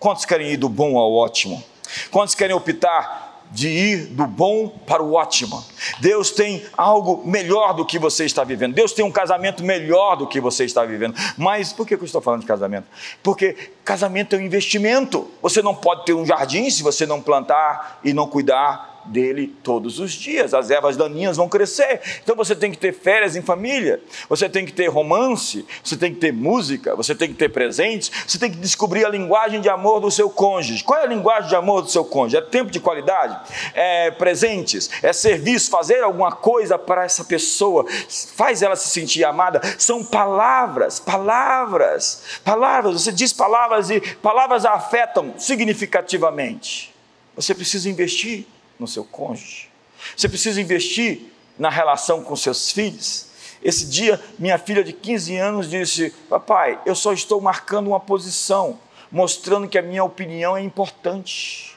Quantos 0.04 0.26
querem 0.26 0.50
ir 0.50 0.58
do 0.58 0.68
bom 0.68 0.98
ao 0.98 1.14
ótimo? 1.14 1.64
Quantos 2.10 2.34
querem 2.34 2.54
optar 2.54 3.42
de 3.50 3.68
ir 3.68 4.06
do 4.08 4.26
bom 4.26 4.68
para 4.68 5.02
o 5.02 5.14
ótimo? 5.14 5.64
Deus 5.98 6.30
tem 6.30 6.62
algo 6.76 7.22
melhor 7.24 7.72
do 7.72 7.86
que 7.86 7.98
você 7.98 8.26
está 8.26 8.44
vivendo. 8.44 8.74
Deus 8.74 8.92
tem 8.92 9.02
um 9.02 9.10
casamento 9.10 9.64
melhor 9.64 10.16
do 10.16 10.26
que 10.26 10.40
você 10.40 10.66
está 10.66 10.84
vivendo. 10.84 11.14
Mas 11.38 11.72
por 11.72 11.86
que 11.86 11.94
eu 11.94 12.04
estou 12.04 12.20
falando 12.20 12.42
de 12.42 12.46
casamento? 12.46 12.86
Porque 13.22 13.56
casamento 13.82 14.36
é 14.36 14.38
um 14.38 14.42
investimento. 14.42 15.30
Você 15.40 15.62
não 15.62 15.74
pode 15.74 16.04
ter 16.04 16.12
um 16.12 16.26
jardim 16.26 16.68
se 16.68 16.82
você 16.82 17.06
não 17.06 17.22
plantar 17.22 18.00
e 18.04 18.12
não 18.12 18.26
cuidar 18.26 18.93
dele 19.06 19.54
todos 19.62 19.98
os 19.98 20.12
dias. 20.12 20.54
As 20.54 20.70
ervas 20.70 20.96
daninhas 20.96 21.36
vão 21.36 21.48
crescer. 21.48 22.00
Então 22.22 22.34
você 22.36 22.54
tem 22.54 22.70
que 22.70 22.78
ter 22.78 22.92
férias 22.92 23.36
em 23.36 23.42
família, 23.42 24.00
você 24.28 24.48
tem 24.48 24.64
que 24.64 24.72
ter 24.72 24.86
romance, 24.88 25.64
você 25.82 25.96
tem 25.96 26.14
que 26.14 26.20
ter 26.20 26.32
música, 26.32 26.94
você 26.94 27.14
tem 27.14 27.28
que 27.28 27.34
ter 27.34 27.48
presentes, 27.48 28.10
você 28.26 28.38
tem 28.38 28.50
que 28.50 28.56
descobrir 28.56 29.04
a 29.04 29.08
linguagem 29.08 29.60
de 29.60 29.68
amor 29.68 30.00
do 30.00 30.10
seu 30.10 30.30
cônjuge. 30.30 30.82
Qual 30.82 30.98
é 30.98 31.02
a 31.02 31.06
linguagem 31.06 31.48
de 31.48 31.56
amor 31.56 31.82
do 31.82 31.90
seu 31.90 32.04
cônjuge? 32.04 32.36
É 32.36 32.40
tempo 32.40 32.70
de 32.70 32.80
qualidade? 32.80 33.36
É 33.74 34.10
presentes? 34.10 34.90
É 35.02 35.12
serviço? 35.12 35.70
Fazer 35.70 36.02
alguma 36.02 36.32
coisa 36.32 36.78
para 36.78 37.04
essa 37.04 37.24
pessoa? 37.24 37.86
Faz 38.34 38.62
ela 38.62 38.76
se 38.76 38.88
sentir 38.88 39.24
amada? 39.24 39.60
São 39.78 40.04
palavras, 40.04 41.00
palavras, 41.00 42.22
palavras. 42.44 43.02
Você 43.02 43.12
diz 43.12 43.32
palavras 43.32 43.90
e 43.90 44.00
palavras 44.00 44.64
afetam 44.64 45.34
significativamente. 45.38 46.94
Você 47.36 47.54
precisa 47.54 47.88
investir 47.90 48.46
no 48.78 48.86
seu 48.86 49.04
cônjuge. 49.04 49.68
Você 50.16 50.28
precisa 50.28 50.60
investir 50.60 51.32
na 51.58 51.70
relação 51.70 52.22
com 52.22 52.34
seus 52.36 52.70
filhos. 52.70 53.28
Esse 53.62 53.86
dia, 53.86 54.20
minha 54.38 54.58
filha 54.58 54.84
de 54.84 54.92
15 54.92 55.36
anos 55.36 55.70
disse: 55.70 56.10
Papai, 56.28 56.80
eu 56.84 56.94
só 56.94 57.12
estou 57.12 57.40
marcando 57.40 57.88
uma 57.88 58.00
posição, 58.00 58.78
mostrando 59.10 59.68
que 59.68 59.78
a 59.78 59.82
minha 59.82 60.04
opinião 60.04 60.56
é 60.56 60.62
importante. 60.62 61.74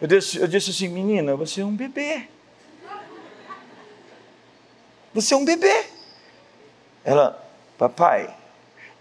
Eu 0.00 0.06
disse, 0.06 0.38
eu 0.38 0.46
disse 0.46 0.70
assim: 0.70 0.88
Menina, 0.88 1.34
você 1.34 1.60
é 1.62 1.64
um 1.64 1.74
bebê. 1.74 2.28
Você 5.14 5.32
é 5.32 5.36
um 5.36 5.44
bebê. 5.44 5.86
Ela, 7.02 7.42
papai, 7.78 8.36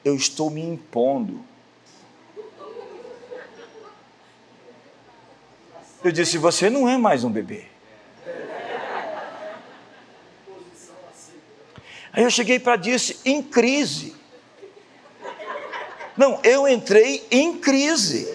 eu 0.03 0.15
estou 0.15 0.49
me 0.49 0.61
impondo 0.61 1.43
Eu 6.05 6.11
disse: 6.11 6.37
Você 6.37 6.69
não 6.69 6.87
é 6.87 6.99
mais 6.99 7.23
um 7.23 7.31
bebê. 7.31 7.65
Aí 12.13 12.23
eu 12.23 12.29
cheguei 12.29 12.59
para 12.59 12.75
disse 12.75 13.19
em 13.25 13.41
crise. 13.41 14.15
Não, 16.15 16.39
eu 16.43 16.67
entrei 16.67 17.25
em 17.31 17.57
crise. 17.57 18.31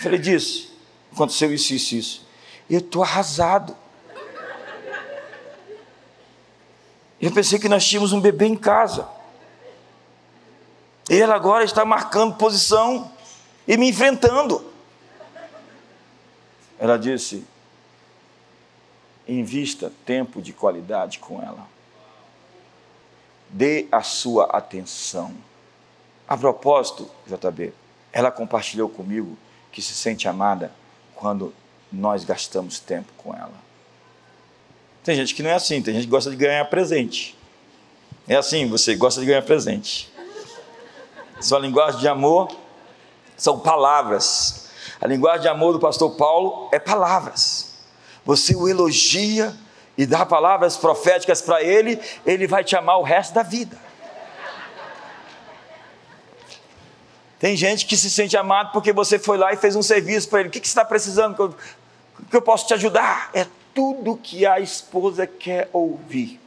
Falei, 0.00 0.20
disse, 0.20 0.70
aconteceu 1.12 1.52
isso, 1.52 1.74
isso, 1.74 1.94
isso. 1.96 2.26
Eu 2.70 2.78
estou 2.78 3.02
arrasado. 3.02 3.76
Eu 7.20 7.32
pensei 7.32 7.58
que 7.58 7.68
nós 7.68 7.84
tínhamos 7.84 8.12
um 8.12 8.20
bebê 8.20 8.46
em 8.46 8.56
casa. 8.56 9.08
Ele 11.08 11.24
agora 11.24 11.64
está 11.64 11.84
marcando 11.84 12.36
posição 12.36 13.10
e 13.66 13.76
me 13.76 13.88
enfrentando. 13.88 14.64
Ela 16.78 16.96
disse: 16.96 17.44
invista 19.28 19.92
tempo 20.04 20.40
de 20.40 20.52
qualidade 20.52 21.18
com 21.18 21.42
ela. 21.42 21.66
Dê 23.48 23.86
a 23.90 24.02
sua 24.02 24.46
atenção. 24.46 25.34
A 26.26 26.36
propósito, 26.36 27.10
JB, 27.26 27.72
ela 28.12 28.30
compartilhou 28.30 28.88
comigo 28.88 29.36
que 29.72 29.82
se 29.82 29.94
sente 29.94 30.28
amada 30.28 30.72
quando 31.14 31.52
nós 31.92 32.24
gastamos 32.24 32.78
tempo 32.78 33.12
com 33.16 33.34
ela. 33.34 33.52
Tem 35.02 35.16
gente 35.16 35.34
que 35.34 35.42
não 35.42 35.50
é 35.50 35.54
assim, 35.54 35.82
tem 35.82 35.94
gente 35.94 36.04
que 36.04 36.10
gosta 36.10 36.30
de 36.30 36.36
ganhar 36.36 36.64
presente. 36.66 37.36
É 38.28 38.36
assim, 38.36 38.68
você 38.68 38.94
gosta 38.94 39.20
de 39.20 39.26
ganhar 39.26 39.42
presente. 39.42 40.12
Sua 41.40 41.58
linguagem 41.58 42.00
de 42.00 42.06
amor 42.06 42.48
são 43.40 43.58
palavras. 43.58 44.68
A 45.00 45.06
linguagem 45.06 45.40
de 45.40 45.48
amor 45.48 45.72
do 45.72 45.80
pastor 45.80 46.10
Paulo 46.10 46.68
é 46.70 46.78
palavras. 46.78 47.72
Você 48.22 48.54
o 48.54 48.68
elogia 48.68 49.56
e 49.96 50.04
dá 50.04 50.26
palavras 50.26 50.76
proféticas 50.76 51.40
para 51.40 51.62
ele, 51.62 51.98
ele 52.26 52.46
vai 52.46 52.62
te 52.62 52.76
amar 52.76 52.98
o 52.98 53.02
resto 53.02 53.32
da 53.32 53.42
vida. 53.42 53.78
Tem 57.38 57.56
gente 57.56 57.86
que 57.86 57.96
se 57.96 58.10
sente 58.10 58.36
amado 58.36 58.72
porque 58.72 58.92
você 58.92 59.18
foi 59.18 59.38
lá 59.38 59.54
e 59.54 59.56
fez 59.56 59.74
um 59.74 59.82
serviço 59.82 60.28
para 60.28 60.40
ele. 60.40 60.50
O 60.50 60.52
que, 60.52 60.60
que 60.60 60.68
você 60.68 60.72
está 60.72 60.84
precisando? 60.84 61.34
Que 61.34 61.40
eu, 61.40 61.54
que 62.30 62.36
eu 62.36 62.42
posso 62.42 62.66
te 62.66 62.74
ajudar? 62.74 63.30
É 63.32 63.46
tudo 63.74 64.18
que 64.22 64.44
a 64.44 64.60
esposa 64.60 65.26
quer 65.26 65.70
ouvir. 65.72 66.38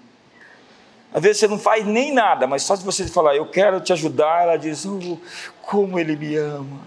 Às 1.13 1.21
vezes 1.21 1.39
você 1.39 1.47
não 1.47 1.59
faz 1.59 1.85
nem 1.85 2.11
nada, 2.11 2.47
mas 2.47 2.63
só 2.63 2.75
se 2.75 2.83
você 2.83 3.07
falar, 3.07 3.35
eu 3.35 3.45
quero 3.45 3.79
te 3.79 3.93
ajudar, 3.93 4.43
ela 4.43 4.57
diz, 4.57 4.83
oh, 4.83 5.17
como 5.61 5.99
ele 5.99 6.15
me 6.15 6.35
ama. 6.35 6.81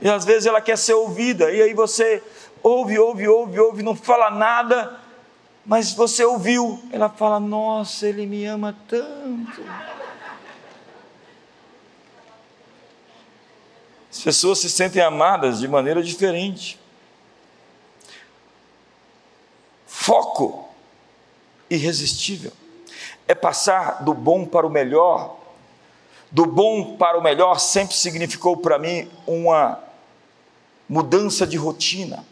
E 0.00 0.08
às 0.08 0.24
vezes 0.24 0.46
ela 0.46 0.60
quer 0.60 0.78
ser 0.78 0.94
ouvida, 0.94 1.50
e 1.50 1.60
aí 1.60 1.74
você 1.74 2.22
ouve, 2.62 2.96
ouve, 2.96 3.26
ouve, 3.26 3.58
ouve, 3.58 3.82
não 3.82 3.96
fala 3.96 4.30
nada, 4.30 5.00
mas 5.64 5.92
você 5.94 6.24
ouviu. 6.24 6.80
Ela 6.92 7.08
fala, 7.08 7.40
nossa, 7.40 8.06
ele 8.06 8.24
me 8.24 8.44
ama 8.46 8.76
tanto. 8.86 9.64
As 14.12 14.22
pessoas 14.22 14.60
se 14.60 14.70
sentem 14.70 15.02
amadas 15.02 15.58
de 15.58 15.66
maneira 15.66 16.00
diferente. 16.02 16.78
Foco 19.88 20.65
irresistível. 21.70 22.52
É 23.26 23.34
passar 23.34 24.04
do 24.04 24.14
bom 24.14 24.44
para 24.44 24.66
o 24.66 24.70
melhor. 24.70 25.36
Do 26.30 26.46
bom 26.46 26.96
para 26.96 27.18
o 27.18 27.22
melhor 27.22 27.58
sempre 27.58 27.94
significou 27.94 28.56
para 28.56 28.78
mim 28.78 29.08
uma 29.26 29.80
mudança 30.88 31.44
de 31.46 31.56
rotina 31.56 32.24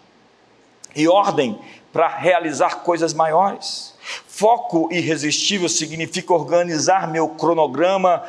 e 0.94 1.08
ordem 1.08 1.58
para 1.92 2.06
realizar 2.08 2.82
coisas 2.82 3.12
maiores. 3.12 3.94
Foco 4.26 4.88
irresistível 4.92 5.68
significa 5.68 6.32
organizar 6.32 7.10
meu 7.10 7.28
cronograma 7.28 8.22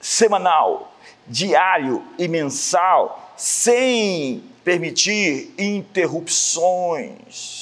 semanal, 0.00 0.92
diário 1.26 2.04
e 2.18 2.28
mensal 2.28 3.32
sem 3.36 4.44
permitir 4.64 5.54
interrupções 5.58 7.61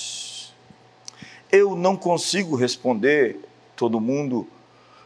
eu 1.53 1.75
não 1.75 1.97
consigo 1.97 2.55
responder 2.55 3.41
todo 3.75 4.01
mundo, 4.01 4.47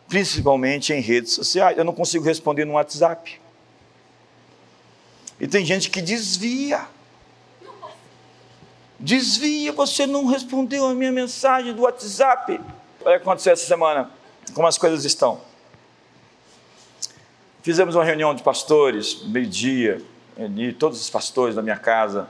principalmente 0.08 0.92
em 0.92 1.00
redes 1.00 1.32
sociais. 1.32 1.78
Eu 1.78 1.84
não 1.84 1.92
consigo 1.92 2.24
responder 2.24 2.64
no 2.64 2.74
WhatsApp. 2.74 3.40
E 5.40 5.48
tem 5.48 5.64
gente 5.64 5.90
que 5.90 6.02
desvia. 6.02 6.86
Desvia, 8.98 9.72
você 9.72 10.06
não 10.06 10.26
respondeu 10.26 10.86
a 10.86 10.94
minha 10.94 11.12
mensagem 11.12 11.72
do 11.72 11.82
WhatsApp. 11.82 12.60
Olha 13.04 13.16
o 13.16 13.18
que 13.18 13.22
aconteceu 13.22 13.52
essa 13.52 13.66
semana, 13.66 14.10
como 14.54 14.66
as 14.66 14.78
coisas 14.78 15.04
estão. 15.04 15.40
Fizemos 17.62 17.94
uma 17.94 18.04
reunião 18.04 18.34
de 18.34 18.42
pastores, 18.42 19.24
meio-dia, 19.24 20.02
e 20.56 20.72
todos 20.72 21.00
os 21.00 21.08
pastores 21.10 21.54
da 21.54 21.62
minha 21.62 21.78
casa. 21.78 22.28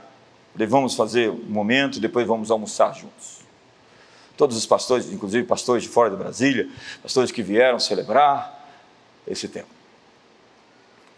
Vamos 0.55 0.95
fazer 0.95 1.29
um 1.29 1.49
momento, 1.49 1.99
depois 1.99 2.25
vamos 2.25 2.49
almoçar 2.49 2.93
juntos 2.93 3.44
todos 4.37 4.57
os 4.57 4.65
pastores, 4.65 5.11
inclusive 5.11 5.45
pastores 5.45 5.83
de 5.83 5.89
fora 5.89 6.09
de 6.09 6.15
Brasília, 6.15 6.69
pastores 7.01 7.31
que 7.31 7.41
vieram 7.41 7.79
celebrar 7.79 8.69
esse 9.27 9.47
tempo. 9.47 9.67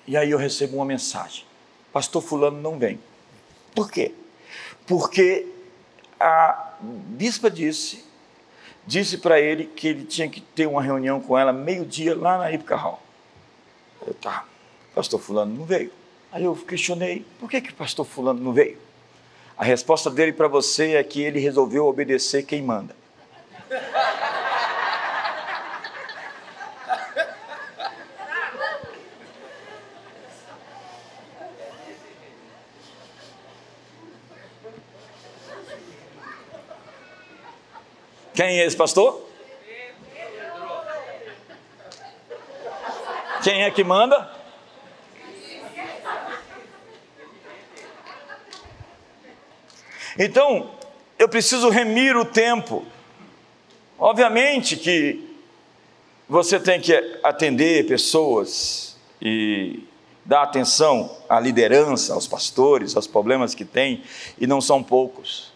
E 0.08 0.16
aí 0.16 0.32
eu 0.32 0.38
recebo 0.38 0.78
uma 0.78 0.86
mensagem: 0.86 1.46
Pastor 1.92 2.22
Fulano 2.22 2.62
não 2.62 2.78
vem. 2.78 3.00
Por 3.76 3.92
quê? 3.92 4.14
Porque 4.86 5.46
a 6.20 6.74
bispa 6.82 7.52
disse, 7.52 8.04
disse 8.86 9.18
para 9.18 9.40
ele 9.40 9.66
que 9.66 9.88
ele 9.88 10.06
tinha 10.06 10.30
que 10.30 10.42
ter 10.42 10.66
uma 10.68 10.82
reunião 10.82 11.20
com 11.20 11.38
ela 11.38 11.52
meio-dia 11.52 12.16
lá 12.16 12.38
na 12.38 12.52
Ibca 12.52 12.76
Hall. 12.76 13.02
Eu, 14.06 14.14
tá, 14.14 14.46
pastor 14.96 15.20
Fulano 15.20 15.54
não 15.54 15.66
veio. 15.66 15.92
Aí 16.32 16.44
eu 16.44 16.56
questionei: 16.56 17.26
por 17.40 17.50
que, 17.50 17.60
que 17.60 17.74
pastor 17.74 18.06
Fulano 18.06 18.40
não 18.40 18.54
veio? 18.54 18.78
A 19.58 19.64
resposta 19.64 20.10
dele 20.10 20.32
para 20.32 20.48
você 20.48 20.94
é 20.94 21.04
que 21.04 21.22
ele 21.22 21.40
resolveu 21.40 21.86
obedecer 21.88 22.44
quem 22.44 22.62
manda. 22.62 22.96
Quem 38.34 38.60
é 38.60 38.66
esse 38.66 38.78
pastor? 38.78 39.28
Quem 43.44 43.64
é 43.64 43.72
que 43.72 43.84
manda? 43.84 44.32
Então, 50.18 50.72
eu 51.20 51.28
preciso 51.28 51.70
remir 51.70 52.16
o 52.16 52.24
tempo 52.24 52.86
Obviamente 54.00 54.78
que 54.78 55.28
você 56.30 56.60
tem 56.60 56.80
que 56.80 56.94
atender 57.24 57.88
pessoas 57.88 58.96
e 59.20 59.84
dar 60.24 60.44
atenção 60.44 61.18
à 61.28 61.40
liderança, 61.40 62.14
aos 62.14 62.28
pastores, 62.28 62.96
aos 62.96 63.08
problemas 63.08 63.56
que 63.56 63.66
tem, 63.66 64.04
e 64.38 64.46
não 64.46 64.62
são 64.62 64.84
poucos. 64.84 65.52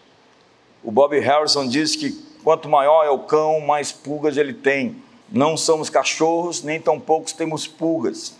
O 0.82 0.90
Bob 0.90 1.16
Harrison 1.20 1.68
diz 1.68 1.94
que 1.94 2.10
quanto 2.42 2.68
maior 2.68 3.04
é 3.04 3.10
o 3.10 3.20
cão, 3.20 3.60
mais 3.60 3.92
pulgas 3.92 4.36
ele 4.36 4.54
tem. 4.54 4.96
Não 5.30 5.56
somos 5.56 5.88
cachorros, 5.88 6.62
nem 6.64 6.80
tão 6.80 6.98
poucos 6.98 7.32
temos 7.32 7.66
pulgas. 7.68 8.34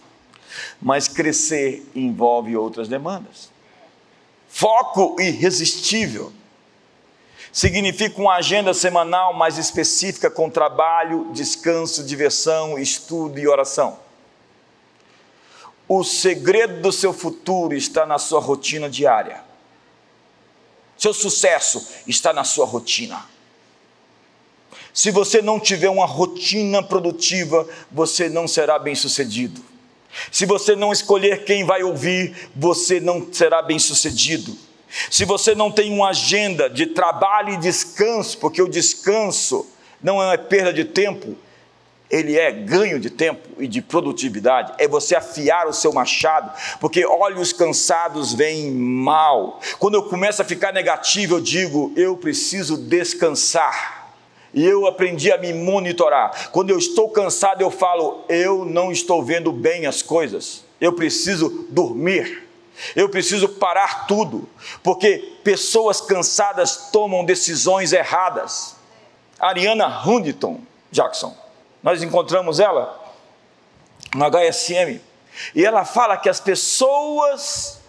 Mas 0.80 1.06
crescer 1.06 1.86
envolve 1.94 2.56
outras 2.56 2.88
demandas. 2.88 3.52
Foco 4.48 5.20
irresistível 5.20 6.32
significa 7.52 8.18
uma 8.18 8.36
agenda 8.36 8.72
semanal 8.72 9.34
mais 9.34 9.58
específica 9.58 10.30
com 10.30 10.48
trabalho, 10.48 11.30
descanso, 11.32 12.02
diversão, 12.02 12.78
estudo 12.78 13.38
e 13.38 13.46
oração. 13.46 13.98
O 15.86 16.02
segredo 16.02 16.80
do 16.80 16.90
seu 16.90 17.12
futuro 17.12 17.74
está 17.74 18.06
na 18.06 18.18
sua 18.18 18.40
rotina 18.40 18.88
diária. 18.88 19.42
Seu 20.96 21.12
sucesso 21.12 21.86
está 22.06 22.32
na 22.32 22.44
sua 22.44 22.64
rotina. 22.64 23.22
Se 24.94 25.10
você 25.10 25.42
não 25.42 25.60
tiver 25.60 25.90
uma 25.90 26.06
rotina 26.06 26.82
produtiva, 26.82 27.68
você 27.90 28.28
não 28.28 28.48
será 28.48 28.78
bem-sucedido. 28.78 29.62
Se 30.30 30.46
você 30.46 30.76
não 30.76 30.92
escolher 30.92 31.44
quem 31.44 31.64
vai 31.64 31.82
ouvir, 31.82 32.50
você 32.54 33.00
não 33.00 33.32
será 33.32 33.62
bem-sucedido. 33.62 34.56
Se 35.10 35.24
você 35.24 35.54
não 35.54 35.70
tem 35.70 35.92
uma 35.92 36.10
agenda 36.10 36.68
de 36.68 36.86
trabalho 36.86 37.54
e 37.54 37.56
descanso, 37.56 38.38
porque 38.38 38.60
o 38.60 38.68
descanso 38.68 39.66
não 40.02 40.22
é 40.22 40.36
perda 40.36 40.72
de 40.72 40.84
tempo, 40.84 41.36
ele 42.12 42.38
é 42.38 42.52
ganho 42.52 43.00
de 43.00 43.08
tempo 43.08 43.48
e 43.58 43.66
de 43.66 43.80
produtividade, 43.80 44.74
é 44.78 44.86
você 44.86 45.16
afiar 45.16 45.66
o 45.66 45.72
seu 45.72 45.94
machado, 45.94 46.52
porque 46.78 47.06
olhos 47.06 47.54
cansados 47.54 48.34
vêm 48.34 48.70
mal. 48.70 49.60
Quando 49.78 49.94
eu 49.94 50.02
começo 50.02 50.42
a 50.42 50.44
ficar 50.44 50.74
negativo, 50.74 51.36
eu 51.36 51.40
digo, 51.40 51.90
eu 51.96 52.14
preciso 52.14 52.76
descansar. 52.76 54.02
E 54.52 54.62
eu 54.62 54.86
aprendi 54.86 55.32
a 55.32 55.38
me 55.38 55.54
monitorar. 55.54 56.50
Quando 56.50 56.68
eu 56.68 56.76
estou 56.76 57.08
cansado, 57.08 57.62
eu 57.62 57.70
falo, 57.70 58.22
eu 58.28 58.66
não 58.66 58.92
estou 58.92 59.24
vendo 59.24 59.50
bem 59.50 59.86
as 59.86 60.02
coisas. 60.02 60.62
Eu 60.78 60.92
preciso 60.92 61.66
dormir. 61.70 62.41
Eu 62.96 63.08
preciso 63.08 63.48
parar 63.48 64.06
tudo, 64.06 64.48
porque 64.82 65.38
pessoas 65.44 66.00
cansadas 66.00 66.90
tomam 66.92 67.24
decisões 67.24 67.92
erradas. 67.92 68.76
Ariana 69.38 69.86
Huntington 70.06 70.60
Jackson, 70.90 71.36
nós 71.82 72.02
encontramos 72.02 72.60
ela 72.60 73.00
no 74.14 74.24
HSM, 74.24 75.00
e 75.54 75.64
ela 75.64 75.84
fala 75.84 76.16
que 76.16 76.28
as 76.28 76.38
pessoas 76.38 77.80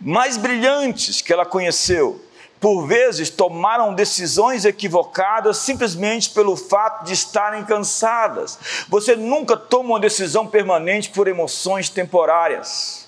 mais 0.00 0.36
brilhantes 0.36 1.20
que 1.20 1.32
ela 1.32 1.44
conheceu, 1.44 2.24
por 2.60 2.86
vezes 2.86 3.30
tomaram 3.30 3.94
decisões 3.94 4.64
equivocadas 4.64 5.58
simplesmente 5.58 6.30
pelo 6.30 6.56
fato 6.56 7.04
de 7.04 7.12
estarem 7.12 7.64
cansadas. 7.64 8.58
Você 8.88 9.14
nunca 9.16 9.56
toma 9.56 9.90
uma 9.90 10.00
decisão 10.00 10.46
permanente 10.46 11.10
por 11.10 11.28
emoções 11.28 11.88
temporárias. 11.88 13.07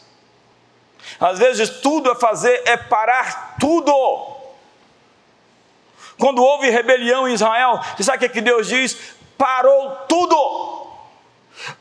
Às 1.20 1.38
vezes, 1.38 1.68
tudo 1.68 2.10
a 2.10 2.16
fazer 2.16 2.62
é 2.64 2.76
parar 2.76 3.56
tudo. 3.60 3.92
Quando 6.18 6.42
houve 6.42 6.70
rebelião 6.70 7.28
em 7.28 7.34
Israel, 7.34 7.80
você 7.96 8.04
sabe 8.04 8.16
o 8.16 8.20
que, 8.20 8.26
é 8.26 8.28
que 8.28 8.40
Deus 8.40 8.68
diz? 8.68 8.96
Parou 9.36 9.90
tudo. 10.08 10.86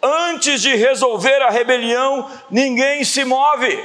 Antes 0.02 0.62
de 0.62 0.76
resolver 0.76 1.42
a 1.42 1.50
rebelião, 1.50 2.30
ninguém 2.50 3.04
se 3.04 3.24
move. 3.24 3.84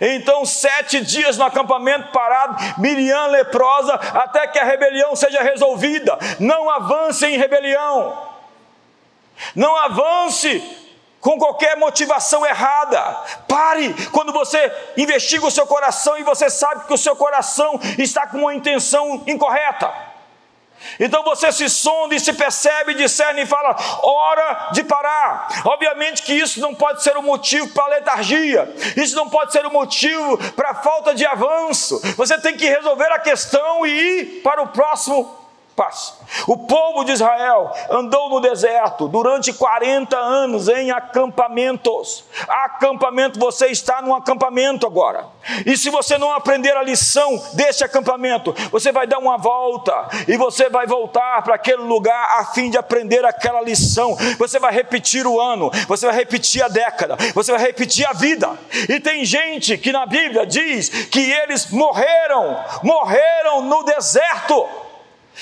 Então, 0.00 0.44
sete 0.44 1.00
dias 1.00 1.38
no 1.38 1.44
acampamento 1.44 2.12
parado, 2.12 2.56
Miriam 2.78 3.26
leprosa, 3.26 3.94
até 3.94 4.46
que 4.46 4.58
a 4.58 4.64
rebelião 4.64 5.16
seja 5.16 5.42
resolvida. 5.42 6.18
Não 6.38 6.68
avance 6.68 7.24
em 7.26 7.38
rebelião. 7.38 8.26
Não 9.54 9.74
avance 9.76 10.87
com 11.20 11.38
qualquer 11.38 11.76
motivação 11.76 12.44
errada. 12.46 13.00
Pare 13.46 13.94
quando 14.12 14.32
você 14.32 14.72
investiga 14.96 15.46
o 15.46 15.50
seu 15.50 15.66
coração 15.66 16.16
e 16.18 16.22
você 16.22 16.48
sabe 16.48 16.86
que 16.86 16.94
o 16.94 16.98
seu 16.98 17.16
coração 17.16 17.78
está 17.98 18.26
com 18.26 18.38
uma 18.38 18.54
intenção 18.54 19.22
incorreta. 19.26 20.08
Então 21.00 21.22
você 21.22 21.50
se 21.52 21.68
sonda 21.68 22.14
e 22.14 22.20
se 22.20 22.32
percebe, 22.32 22.94
discerne 22.94 23.42
e 23.42 23.46
fala: 23.46 23.76
hora 24.02 24.70
de 24.72 24.84
parar. 24.84 25.48
Obviamente 25.64 26.22
que 26.22 26.32
isso 26.32 26.60
não 26.60 26.74
pode 26.74 27.02
ser 27.02 27.16
o 27.16 27.20
um 27.20 27.24
motivo 27.24 27.68
para 27.68 27.96
letargia, 27.96 28.72
isso 28.96 29.16
não 29.16 29.28
pode 29.28 29.52
ser 29.52 29.64
o 29.64 29.68
um 29.68 29.72
motivo 29.72 30.38
para 30.52 30.74
falta 30.74 31.14
de 31.14 31.26
avanço. 31.26 32.00
Você 32.16 32.38
tem 32.38 32.56
que 32.56 32.68
resolver 32.68 33.10
a 33.12 33.18
questão 33.18 33.86
e 33.86 33.90
ir 33.90 34.24
para 34.42 34.62
o 34.62 34.68
próximo 34.68 35.37
passo. 35.78 36.18
O 36.48 36.56
povo 36.56 37.04
de 37.04 37.12
Israel 37.12 37.72
andou 37.88 38.28
no 38.28 38.40
deserto 38.40 39.06
durante 39.06 39.52
40 39.52 40.16
anos 40.16 40.68
em 40.68 40.90
acampamentos. 40.90 42.24
Acampamento, 42.48 43.38
você 43.38 43.68
está 43.68 44.02
num 44.02 44.12
acampamento 44.12 44.84
agora. 44.84 45.26
E 45.64 45.76
se 45.76 45.88
você 45.88 46.18
não 46.18 46.32
aprender 46.32 46.76
a 46.76 46.82
lição 46.82 47.40
desse 47.52 47.84
acampamento, 47.84 48.52
você 48.72 48.90
vai 48.90 49.06
dar 49.06 49.18
uma 49.18 49.38
volta 49.38 50.08
e 50.26 50.36
você 50.36 50.68
vai 50.68 50.84
voltar 50.84 51.42
para 51.42 51.54
aquele 51.54 51.82
lugar 51.82 52.40
a 52.40 52.46
fim 52.46 52.70
de 52.70 52.76
aprender 52.76 53.24
aquela 53.24 53.60
lição. 53.60 54.16
Você 54.36 54.58
vai 54.58 54.72
repetir 54.72 55.28
o 55.28 55.40
ano, 55.40 55.70
você 55.86 56.06
vai 56.06 56.16
repetir 56.16 56.60
a 56.60 56.68
década, 56.68 57.16
você 57.32 57.52
vai 57.52 57.60
repetir 57.60 58.04
a 58.04 58.12
vida. 58.12 58.50
E 58.88 58.98
tem 58.98 59.24
gente 59.24 59.78
que 59.78 59.92
na 59.92 60.06
Bíblia 60.06 60.44
diz 60.44 60.88
que 60.88 61.30
eles 61.30 61.70
morreram, 61.70 62.58
morreram 62.82 63.62
no 63.62 63.84
deserto 63.84 64.87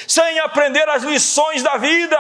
sem 0.07 0.39
aprender 0.41 0.89
as 0.89 1.03
lições 1.03 1.63
da 1.63 1.77
vida, 1.77 2.19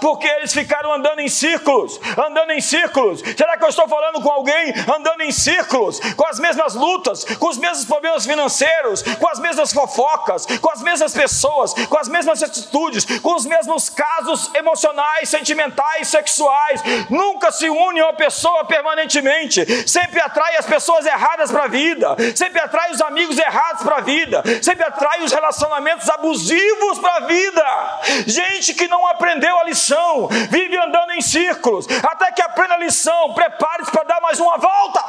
porque 0.00 0.26
eles 0.26 0.52
ficaram 0.52 0.92
andando 0.92 1.20
em 1.20 1.28
círculos, 1.28 2.00
andando 2.16 2.52
em 2.52 2.60
círculos. 2.60 3.20
Será 3.36 3.56
que 3.56 3.64
eu 3.64 3.68
estou 3.68 3.88
falando 3.88 4.20
com 4.20 4.30
alguém 4.30 4.72
andando 4.96 5.22
em 5.22 5.32
círculos, 5.32 6.00
com 6.14 6.26
as 6.26 6.38
mesmas 6.38 6.74
lutas, 6.74 7.24
com 7.24 7.48
os 7.48 7.58
mesmos 7.58 7.84
problemas 7.84 8.26
financeiros, 8.26 9.02
com 9.02 9.28
as 9.28 9.38
mesmas 9.38 9.72
fofocas, 9.72 10.46
com 10.60 10.70
as 10.70 10.82
mesmas 10.82 11.12
pessoas, 11.12 11.74
com 11.74 11.98
as 11.98 12.08
mesmas 12.08 12.42
atitudes, 12.42 13.04
com 13.20 13.34
os 13.34 13.46
mesmos 13.46 13.88
casos 13.88 14.50
emocionais, 14.54 15.28
sentimentais, 15.28 16.08
sexuais? 16.08 16.82
Nunca 17.10 17.50
se 17.50 17.68
une 17.68 18.02
uma 18.02 18.12
pessoa 18.12 18.64
permanentemente, 18.64 19.88
sempre 19.88 20.20
atrai 20.20 20.56
as 20.56 20.66
pessoas 20.66 21.04
erradas 21.06 21.50
para 21.50 21.64
a 21.64 21.68
vida, 21.68 22.16
sempre 22.34 22.60
atrai 22.60 22.90
os 22.90 23.00
amigos 23.00 23.38
errados 23.38 23.82
para 23.82 23.96
a 23.96 24.00
vida, 24.00 24.42
sempre 24.62 24.84
atrai 24.84 25.22
os 25.22 25.32
relacionamentos 25.32 26.08
abusivos 26.10 26.98
para 26.98 27.16
a 27.16 27.17
vida. 27.20 28.00
Gente 28.26 28.74
que 28.74 28.88
não 28.88 29.06
aprendeu 29.06 29.58
a 29.58 29.64
lição, 29.64 30.28
vive 30.50 30.76
andando 30.76 31.12
em 31.12 31.20
círculos, 31.20 31.86
até 32.02 32.32
que 32.32 32.42
aprenda 32.42 32.74
a 32.74 32.78
lição, 32.78 33.34
prepare-se 33.34 33.90
para 33.90 34.04
dar 34.04 34.20
mais 34.20 34.38
uma 34.40 34.56
volta. 34.56 35.04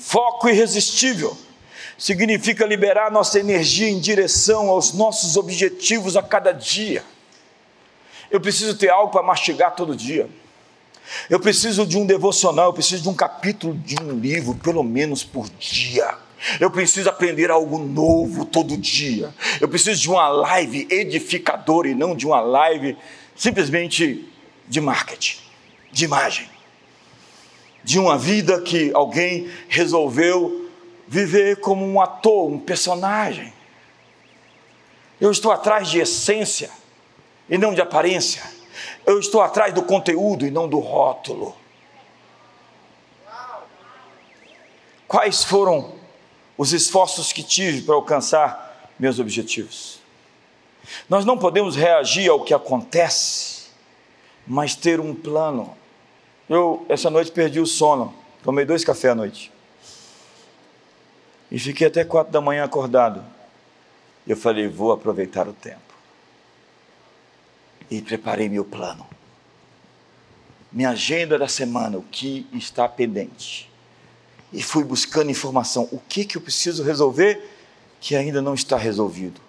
Foco 0.00 0.48
irresistível 0.48 1.36
significa 1.98 2.64
liberar 2.64 3.10
nossa 3.10 3.40
energia 3.40 3.88
em 3.88 3.98
direção 3.98 4.70
aos 4.70 4.92
nossos 4.92 5.36
objetivos 5.36 6.16
a 6.16 6.22
cada 6.22 6.52
dia. 6.52 7.04
Eu 8.30 8.40
preciso 8.40 8.76
ter 8.76 8.88
algo 8.88 9.10
para 9.10 9.22
mastigar 9.22 9.74
todo 9.74 9.96
dia. 9.96 10.28
Eu 11.28 11.40
preciso 11.40 11.86
de 11.86 11.98
um 11.98 12.06
devocional, 12.06 12.66
eu 12.66 12.72
preciso 12.72 13.02
de 13.02 13.08
um 13.08 13.14
capítulo 13.14 13.74
de 13.74 14.00
um 14.00 14.12
livro, 14.12 14.54
pelo 14.54 14.84
menos 14.84 15.24
por 15.24 15.48
dia. 15.48 16.14
Eu 16.60 16.70
preciso 16.70 17.08
aprender 17.08 17.50
algo 17.50 17.78
novo 17.78 18.44
todo 18.44 18.76
dia. 18.76 19.34
Eu 19.60 19.68
preciso 19.68 20.00
de 20.00 20.08
uma 20.08 20.28
live 20.28 20.86
edificadora 20.90 21.88
e 21.88 21.94
não 21.94 22.14
de 22.14 22.26
uma 22.26 22.40
live 22.40 22.96
simplesmente 23.34 24.28
de 24.66 24.80
marketing, 24.80 25.38
de 25.90 26.04
imagem. 26.04 26.48
De 27.82 27.98
uma 27.98 28.16
vida 28.16 28.60
que 28.60 28.92
alguém 28.94 29.50
resolveu 29.68 30.70
viver 31.06 31.56
como 31.56 31.84
um 31.86 32.00
ator, 32.00 32.50
um 32.50 32.58
personagem. 32.58 33.52
Eu 35.20 35.30
estou 35.30 35.50
atrás 35.50 35.88
de 35.88 35.98
essência 35.98 36.70
e 37.48 37.58
não 37.58 37.74
de 37.74 37.80
aparência. 37.80 38.42
Eu 39.04 39.18
estou 39.18 39.40
atrás 39.40 39.72
do 39.74 39.82
conteúdo 39.82 40.46
e 40.46 40.50
não 40.50 40.68
do 40.68 40.78
rótulo. 40.78 41.56
Quais 45.08 45.42
foram 45.42 45.97
os 46.58 46.72
esforços 46.72 47.32
que 47.32 47.42
tive 47.42 47.82
para 47.82 47.94
alcançar 47.94 48.92
meus 48.98 49.18
objetivos. 49.18 50.00
Nós 51.08 51.24
não 51.24 51.38
podemos 51.38 51.76
reagir 51.76 52.28
ao 52.28 52.44
que 52.44 52.52
acontece, 52.52 53.68
mas 54.46 54.74
ter 54.74 54.98
um 54.98 55.14
plano. 55.14 55.76
Eu, 56.48 56.84
essa 56.88 57.08
noite, 57.08 57.30
perdi 57.30 57.60
o 57.60 57.66
sono, 57.66 58.12
tomei 58.42 58.64
dois 58.64 58.84
cafés 58.84 59.12
à 59.12 59.14
noite. 59.14 59.52
E 61.50 61.58
fiquei 61.58 61.86
até 61.86 62.04
quatro 62.04 62.32
da 62.32 62.40
manhã 62.40 62.64
acordado. 62.64 63.24
Eu 64.26 64.36
falei, 64.36 64.68
vou 64.68 64.92
aproveitar 64.92 65.46
o 65.48 65.52
tempo. 65.52 65.88
e 67.90 68.02
preparei 68.02 68.48
meu 68.48 68.64
plano. 68.64 69.06
Minha 70.70 70.90
agenda 70.90 71.38
da 71.38 71.48
semana, 71.48 71.96
o 71.96 72.02
que 72.02 72.46
está 72.52 72.86
pendente. 72.86 73.67
E 74.52 74.62
fui 74.62 74.84
buscando 74.84 75.30
informação, 75.30 75.88
o 75.92 75.98
que, 76.08 76.24
que 76.24 76.36
eu 76.36 76.40
preciso 76.40 76.82
resolver 76.82 77.42
que 78.00 78.16
ainda 78.16 78.40
não 78.40 78.54
está 78.54 78.76
resolvido 78.76 79.40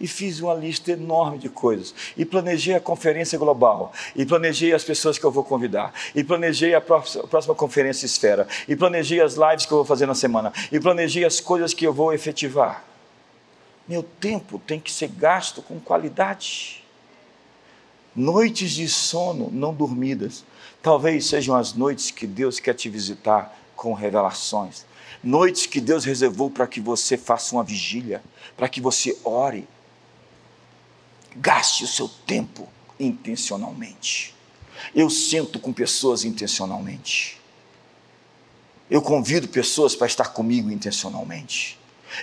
e 0.00 0.06
fiz 0.06 0.40
uma 0.40 0.54
lista 0.54 0.92
enorme 0.92 1.38
de 1.38 1.48
coisas. 1.50 1.94
E 2.16 2.24
planejei 2.24 2.74
a 2.74 2.80
conferência 2.80 3.38
global. 3.38 3.92
E 4.16 4.24
planejei 4.24 4.72
as 4.72 4.82
pessoas 4.82 5.18
que 5.18 5.24
eu 5.24 5.30
vou 5.30 5.44
convidar. 5.44 5.92
E 6.14 6.24
planejei 6.24 6.74
a 6.74 6.80
próxima 6.80 7.54
conferência 7.54 8.06
esfera. 8.06 8.48
E 8.66 8.74
planejei 8.74 9.20
as 9.20 9.34
lives 9.34 9.66
que 9.66 9.72
eu 9.72 9.78
vou 9.78 9.84
fazer 9.84 10.06
na 10.06 10.14
semana. 10.14 10.52
E 10.72 10.80
planejei 10.80 11.24
as 11.24 11.38
coisas 11.38 11.74
que 11.74 11.86
eu 11.86 11.92
vou 11.92 12.14
efetivar. 12.14 12.82
Meu 13.86 14.02
tempo 14.02 14.58
tem 14.66 14.80
que 14.80 14.90
ser 14.90 15.08
gasto 15.08 15.60
com 15.60 15.78
qualidade. 15.78 16.82
Noites 18.16 18.70
de 18.70 18.88
sono 18.88 19.50
não 19.52 19.74
dormidas. 19.74 20.44
Talvez 20.82 21.26
sejam 21.26 21.54
as 21.54 21.74
noites 21.74 22.10
que 22.10 22.26
Deus 22.26 22.58
quer 22.58 22.72
te 22.72 22.88
visitar 22.88 23.59
com 23.80 23.94
revelações. 23.94 24.84
Noites 25.24 25.64
que 25.64 25.80
Deus 25.80 26.04
reservou 26.04 26.50
para 26.50 26.66
que 26.66 26.82
você 26.82 27.16
faça 27.16 27.56
uma 27.56 27.64
vigília, 27.64 28.22
para 28.54 28.68
que 28.68 28.78
você 28.78 29.16
ore, 29.24 29.66
Gaste 31.34 31.84
o 31.84 31.86
seu 31.86 32.08
tempo 32.26 32.68
intencionalmente. 32.98 34.34
Eu 34.94 35.08
sento 35.08 35.58
com 35.60 35.72
pessoas 35.72 36.24
intencionalmente. 36.24 37.40
Eu 38.90 39.00
convido 39.00 39.46
pessoas 39.48 39.94
para 39.94 40.08
estar 40.08 40.32
comigo 40.32 40.70
intencionalmente. 40.70 41.78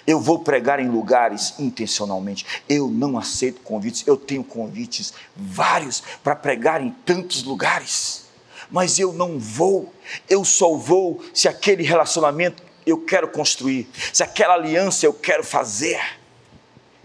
Eu 0.06 0.20
vou 0.20 0.40
pregar 0.40 0.82
em 0.82 0.90
lugares 0.90 1.54
intencionalmente. 1.58 2.46
Eu 2.68 2.90
não 2.90 3.18
aceito 3.18 3.62
convites. 3.62 4.06
Eu 4.06 4.18
tenho 4.18 4.44
convites 4.44 5.14
vários 5.34 6.04
para 6.22 6.36
pregar 6.36 6.82
em 6.82 6.92
tantos 7.06 7.44
lugares. 7.44 8.27
Mas 8.70 9.00
eu 9.00 9.14
não 9.14 9.40
vou. 9.40 9.94
Eu 10.30 10.44
só 10.44 10.76
vou 10.76 11.24
se 11.34 11.48
aquele 11.48 11.84
relacionamento 11.84 12.64
eu 12.86 13.00
quero 13.00 13.28
construir, 13.28 13.90
se 14.14 14.24
aquela 14.24 14.54
aliança 14.54 15.06
eu 15.06 15.14
quero 15.14 15.44
fazer. 15.44 16.00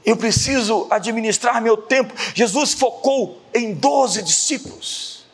Eu 0.05 0.17
preciso 0.17 0.87
administrar 0.91 1.61
meu 1.61 1.77
tempo. 1.77 2.15
Jesus 2.35 2.73
focou 2.73 3.41
em 3.55 3.75
12 3.75 4.23
discípulos. 4.23 5.25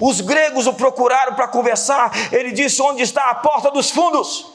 Os 0.00 0.20
gregos 0.20 0.66
o 0.66 0.74
procuraram 0.74 1.34
para 1.34 1.48
conversar. 1.48 2.12
Ele 2.32 2.52
disse: 2.52 2.80
Onde 2.80 3.02
está 3.02 3.30
a 3.30 3.34
porta 3.34 3.70
dos 3.70 3.90
fundos? 3.90 4.46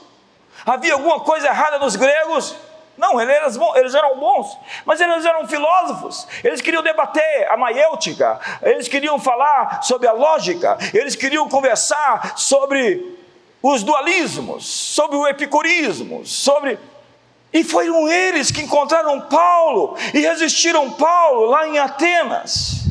Havia 0.66 0.94
alguma 0.94 1.20
coisa 1.20 1.48
errada 1.48 1.80
nos 1.80 1.96
gregos? 1.96 2.56
Não, 2.98 3.22
eles, 3.22 3.94
eram 3.94 4.18
bons, 4.18 4.58
mas 4.84 5.00
eles 5.00 5.24
eram 5.24 5.48
filósofos. 5.48 6.28
Eles 6.44 6.62
queriam 6.62 6.82
debater 6.82 7.48
a 7.50 7.56
maiêutica, 7.56 8.40
eles 8.64 8.88
queriam 8.88 9.20
falar 9.20 9.84
sobre 9.84 10.08
a 10.08 10.12
lógica, 10.12 10.78
eles 10.94 11.16
queriam 11.16 11.48
conversar 11.48 12.34
sobre 12.36 13.16
os 13.62 13.84
dualismos, 13.84 14.66
sobre 14.66 15.16
o 15.16 15.28
epicurismo, 15.28 16.26
sobre 16.26 16.80
e 17.54 17.64
foram 17.64 18.08
eles 18.10 18.52
que 18.52 18.62
encontraram 18.62 19.22
Paulo 19.22 19.96
e 20.14 20.20
resistiram 20.20 20.92
Paulo 20.92 21.46
lá 21.46 21.68
em 21.68 21.80
Atenas. 21.80 22.84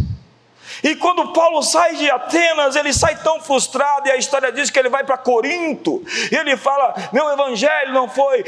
E 0.82 0.94
quando 0.96 1.32
Paulo 1.32 1.62
sai 1.62 1.94
de 1.96 2.10
Atenas, 2.10 2.76
ele 2.76 2.92
sai 2.92 3.16
tão 3.22 3.40
frustrado, 3.40 4.08
e 4.08 4.10
a 4.10 4.16
história 4.16 4.52
diz 4.52 4.70
que 4.70 4.78
ele 4.78 4.88
vai 4.88 5.04
para 5.04 5.16
Corinto, 5.18 6.02
e 6.30 6.36
ele 6.36 6.56
fala: 6.56 6.94
Meu 7.12 7.28
evangelho 7.30 7.92
não 7.92 8.08
foi 8.08 8.44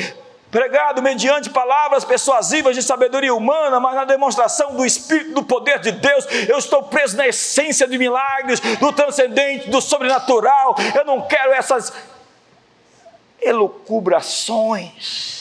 pregado 0.51 1.03
mediante 1.03 1.51
palavras 1.51 2.05
persuasivas 2.05 2.75
de 2.75 2.83
sabedoria 2.83 3.35
humana, 3.35 3.79
mas 3.81 3.95
na 3.95 4.05
demonstração 4.05 4.75
do 4.75 4.85
Espírito, 4.85 5.35
do 5.35 5.43
poder 5.43 5.81
de 5.81 5.93
Deus. 5.93 6.27
Eu 6.49 6.59
estou 6.59 6.83
preso 6.85 7.17
na 7.17 7.27
essência 7.29 7.87
de 7.87 7.99
milagres, 7.99 8.61
do 8.61 8.93
transcendente, 8.93 9.69
do 9.69 9.81
sobrenatural. 9.81 10.75
Eu 10.95 11.05
não 11.05 11.23
quero 11.23 11.53
essas 11.53 11.93
elucubrações 13.41 15.39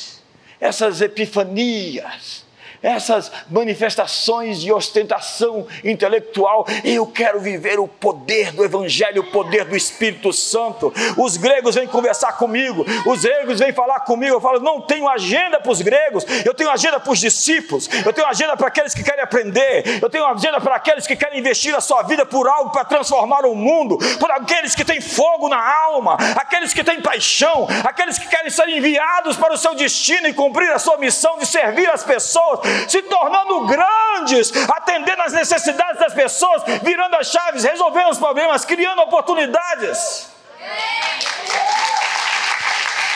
essas 0.59 1.01
epifanias, 1.01 2.45
essas 2.81 3.31
manifestações 3.49 4.61
de 4.61 4.71
ostentação 4.71 5.67
intelectual. 5.83 6.65
Eu 6.83 7.05
quero 7.07 7.39
viver 7.39 7.79
o 7.79 7.87
poder 7.87 8.51
do 8.51 8.63
Evangelho, 8.63 9.21
o 9.21 9.31
poder 9.31 9.65
do 9.65 9.75
Espírito 9.75 10.31
Santo. 10.33 10.93
Os 11.17 11.37
gregos 11.37 11.75
vêm 11.75 11.87
conversar 11.87 12.33
comigo, 12.33 12.85
os 13.05 13.23
gregos 13.23 13.59
vêm 13.59 13.73
falar 13.73 14.01
comigo. 14.01 14.35
Eu 14.35 14.41
falo, 14.41 14.59
não 14.59 14.81
tenho 14.81 15.07
agenda 15.07 15.59
para 15.59 15.71
os 15.71 15.81
gregos, 15.81 16.25
eu 16.45 16.53
tenho 16.53 16.69
agenda 16.69 16.99
para 16.99 17.11
os 17.11 17.19
discípulos, 17.19 17.89
eu 18.05 18.13
tenho 18.13 18.27
agenda 18.27 18.55
para 18.55 18.67
aqueles 18.67 18.93
que 18.93 19.03
querem 19.03 19.23
aprender, 19.23 19.99
eu 20.01 20.09
tenho 20.09 20.25
agenda 20.25 20.59
para 20.61 20.75
aqueles 20.75 21.07
que 21.07 21.15
querem 21.15 21.39
investir 21.39 21.75
a 21.75 21.81
sua 21.81 22.03
vida 22.03 22.25
por 22.25 22.47
algo 22.47 22.71
para 22.71 22.85
transformar 22.85 23.45
o 23.45 23.55
mundo, 23.55 23.97
por 24.19 24.31
aqueles 24.31 24.75
que 24.75 24.85
têm 24.85 25.01
fogo 25.01 25.49
na 25.49 25.75
alma, 25.85 26.17
aqueles 26.35 26.73
que 26.73 26.83
têm 26.83 27.01
paixão, 27.01 27.67
aqueles 27.83 28.17
que 28.17 28.27
querem 28.27 28.49
ser 28.49 28.67
enviados 28.69 29.37
para 29.37 29.53
o 29.53 29.57
seu 29.57 29.75
destino 29.75 30.27
e 30.27 30.33
cumprir 30.33 30.71
a 30.71 30.79
sua 30.79 30.97
missão 30.97 31.37
de 31.37 31.45
servir 31.45 31.89
as 31.89 32.03
pessoas 32.03 32.59
se 32.87 33.01
tornando 33.03 33.65
grandes, 33.65 34.51
atendendo 34.69 35.21
às 35.23 35.33
necessidades 35.33 35.99
das 35.99 36.13
pessoas, 36.13 36.63
virando 36.83 37.15
as 37.15 37.27
chaves, 37.27 37.63
resolvendo 37.63 38.09
os 38.09 38.17
problemas, 38.17 38.65
criando 38.65 39.01
oportunidades. 39.01 40.29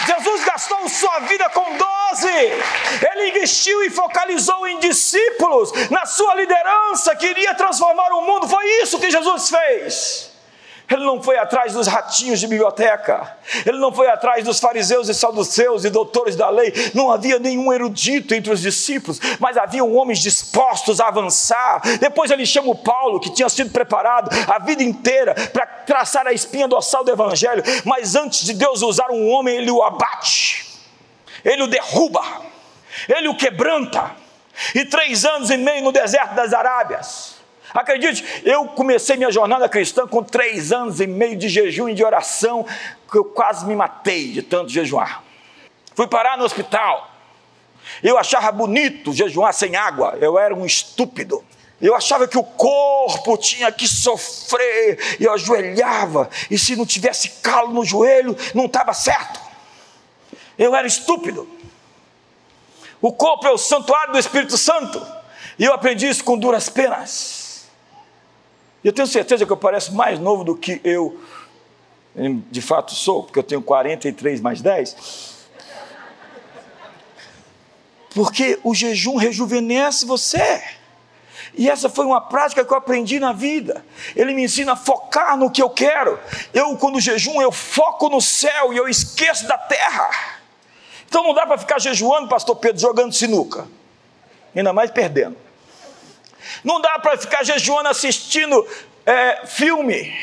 Jesus 0.05 0.43
gastou 0.43 0.89
sua 0.89 1.19
vida 1.19 1.49
com 1.49 1.77
doze, 1.77 2.33
ele 3.11 3.29
investiu 3.29 3.83
e 3.83 3.89
focalizou 3.89 4.67
em 4.67 4.79
discípulos, 4.79 5.71
na 5.89 6.05
sua 6.05 6.35
liderança, 6.35 7.15
queria 7.15 7.53
transformar 7.53 8.11
o 8.13 8.21
mundo, 8.21 8.47
foi 8.47 8.65
isso 8.81 8.99
que 8.99 9.11
Jesus 9.11 9.49
fez. 9.49 10.30
Ele 10.91 11.05
não 11.05 11.23
foi 11.23 11.37
atrás 11.37 11.73
dos 11.73 11.87
ratinhos 11.87 12.41
de 12.41 12.47
biblioteca. 12.47 13.37
Ele 13.65 13.77
não 13.77 13.93
foi 13.93 14.09
atrás 14.09 14.43
dos 14.43 14.59
fariseus 14.59 15.07
e 15.07 15.13
saduceus 15.13 15.85
e 15.85 15.89
doutores 15.89 16.35
da 16.35 16.49
lei. 16.49 16.73
Não 16.93 17.09
havia 17.09 17.39
nenhum 17.39 17.71
erudito 17.71 18.35
entre 18.35 18.51
os 18.51 18.59
discípulos, 18.59 19.19
mas 19.39 19.57
havia 19.57 19.85
homens 19.85 20.19
dispostos 20.19 20.99
a 20.99 21.07
avançar. 21.07 21.81
Depois 21.99 22.29
ele 22.29 22.45
chama 22.45 22.71
o 22.71 22.75
Paulo, 22.75 23.21
que 23.21 23.29
tinha 23.29 23.47
sido 23.47 23.71
preparado 23.71 24.29
a 24.47 24.59
vida 24.59 24.83
inteira 24.83 25.33
para 25.33 25.65
traçar 25.65 26.27
a 26.27 26.33
espinha 26.33 26.67
dorsal 26.67 27.05
do 27.05 27.11
evangelho. 27.11 27.63
Mas 27.85 28.17
antes 28.17 28.43
de 28.43 28.53
Deus 28.53 28.81
usar 28.81 29.09
um 29.11 29.29
homem, 29.29 29.55
ele 29.55 29.71
o 29.71 29.81
abate, 29.81 30.65
ele 31.45 31.63
o 31.63 31.67
derruba, 31.67 32.21
ele 33.07 33.29
o 33.29 33.35
quebranta. 33.35 34.11
E 34.75 34.83
três 34.83 35.23
anos 35.23 35.49
e 35.49 35.55
meio 35.55 35.85
no 35.85 35.91
deserto 35.93 36.35
das 36.35 36.53
Arábias 36.53 37.30
Acredite, 37.73 38.25
eu 38.43 38.65
comecei 38.65 39.15
minha 39.15 39.31
jornada 39.31 39.67
cristã 39.69 40.07
com 40.07 40.23
três 40.23 40.71
anos 40.71 40.99
e 40.99 41.07
meio 41.07 41.37
de 41.37 41.47
jejum 41.47 41.87
e 41.89 41.93
de 41.93 42.03
oração, 42.03 42.65
que 43.09 43.17
eu 43.17 43.25
quase 43.25 43.65
me 43.65 43.75
matei 43.75 44.31
de 44.31 44.41
tanto 44.41 44.69
jejuar. 44.69 45.23
Fui 45.95 46.07
parar 46.07 46.37
no 46.37 46.43
hospital. 46.43 47.09
Eu 48.03 48.17
achava 48.17 48.51
bonito 48.51 49.13
jejuar 49.13 49.53
sem 49.53 49.75
água, 49.75 50.17
eu 50.19 50.37
era 50.37 50.53
um 50.53 50.65
estúpido. 50.65 51.43
Eu 51.81 51.95
achava 51.95 52.27
que 52.27 52.37
o 52.37 52.43
corpo 52.43 53.35
tinha 53.37 53.71
que 53.71 53.87
sofrer, 53.87 55.17
eu 55.19 55.33
ajoelhava, 55.33 56.29
e 56.49 56.57
se 56.57 56.75
não 56.75 56.85
tivesse 56.85 57.29
calo 57.41 57.73
no 57.73 57.83
joelho, 57.83 58.37
não 58.53 58.65
estava 58.65 58.93
certo. 58.93 59.39
Eu 60.59 60.75
era 60.75 60.85
estúpido. 60.85 61.49
O 63.01 63.11
corpo 63.11 63.47
é 63.47 63.51
o 63.51 63.57
santuário 63.57 64.13
do 64.13 64.19
Espírito 64.19 64.57
Santo, 64.59 65.03
e 65.57 65.65
eu 65.65 65.73
aprendi 65.73 66.07
isso 66.07 66.23
com 66.23 66.37
duras 66.37 66.69
penas. 66.69 67.40
E 68.83 68.87
eu 68.87 68.93
tenho 68.93 69.07
certeza 69.07 69.45
que 69.45 69.51
eu 69.51 69.57
pareço 69.57 69.93
mais 69.93 70.19
novo 70.19 70.43
do 70.43 70.55
que 70.55 70.81
eu 70.83 71.19
de 72.15 72.61
fato 72.61 72.93
sou, 72.93 73.23
porque 73.23 73.39
eu 73.39 73.43
tenho 73.43 73.61
43 73.61 74.41
mais 74.41 74.61
10. 74.61 75.41
Porque 78.13 78.59
o 78.63 78.75
jejum 78.75 79.15
rejuvenesce 79.15 80.05
você. 80.05 80.61
E 81.53 81.69
essa 81.69 81.89
foi 81.89 82.05
uma 82.05 82.21
prática 82.21 82.63
que 82.63 82.71
eu 82.71 82.77
aprendi 82.77 83.19
na 83.19 83.33
vida. 83.33 83.85
Ele 84.15 84.33
me 84.33 84.43
ensina 84.43 84.73
a 84.73 84.75
focar 84.75 85.37
no 85.37 85.49
que 85.49 85.61
eu 85.61 85.69
quero. 85.69 86.19
Eu, 86.53 86.75
quando 86.77 86.99
jejum, 86.99 87.41
eu 87.41 87.51
foco 87.51 88.09
no 88.09 88.21
céu 88.21 88.73
e 88.73 88.77
eu 88.77 88.87
esqueço 88.87 89.47
da 89.47 89.57
terra. 89.57 90.09
Então 91.07 91.23
não 91.23 91.33
dá 91.33 91.45
para 91.45 91.57
ficar 91.57 91.79
jejuando, 91.79 92.27
pastor 92.27 92.55
Pedro, 92.55 92.81
jogando 92.81 93.13
sinuca. 93.13 93.67
Ainda 94.55 94.73
mais 94.73 94.91
perdendo. 94.91 95.37
Não 96.63 96.81
dá 96.81 96.99
para 96.99 97.17
ficar 97.17 97.43
jejuando 97.43 97.89
assistindo 97.89 98.67
é, 99.05 99.45
filme. 99.45 100.13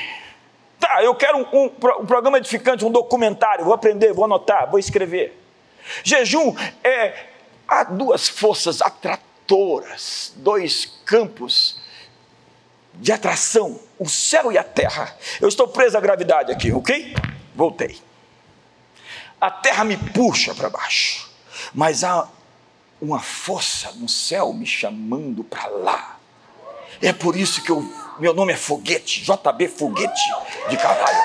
Tá, 0.78 1.02
eu 1.02 1.14
quero 1.14 1.38
um, 1.38 1.46
um, 1.52 1.64
um, 1.64 2.06
programa 2.06 2.38
edificante, 2.38 2.84
um 2.84 2.90
documentário. 2.90 3.64
Vou 3.64 3.74
aprender, 3.74 4.12
vou 4.12 4.24
anotar, 4.24 4.70
vou 4.70 4.78
escrever. 4.78 5.38
Jejum 6.04 6.54
é. 6.84 7.26
Há 7.66 7.84
duas 7.84 8.28
forças 8.28 8.80
atratoras, 8.80 10.32
dois 10.36 10.86
campos 11.04 11.78
de 12.94 13.12
atração: 13.12 13.78
o 13.98 14.08
céu 14.08 14.50
e 14.52 14.58
a 14.58 14.64
terra. 14.64 15.14
Eu 15.40 15.48
estou 15.48 15.68
preso 15.68 15.98
à 15.98 16.00
gravidade 16.00 16.50
aqui, 16.52 16.72
ok? 16.72 17.14
Voltei. 17.54 17.98
A 19.40 19.50
terra 19.50 19.84
me 19.84 19.96
puxa 19.96 20.54
para 20.54 20.70
baixo, 20.70 21.30
mas 21.74 22.02
há 22.02 22.28
uma 23.00 23.20
força 23.20 23.92
no 23.92 24.08
céu 24.08 24.52
me 24.52 24.66
chamando 24.66 25.44
para 25.44 25.66
lá. 25.68 26.17
É 27.00 27.12
por 27.12 27.36
isso 27.36 27.62
que 27.62 27.70
eu, 27.70 27.84
meu 28.18 28.34
nome 28.34 28.52
é 28.52 28.56
Foguete, 28.56 29.22
JB 29.22 29.68
Foguete 29.68 30.22
de 30.68 30.76
Carvalho. 30.76 31.18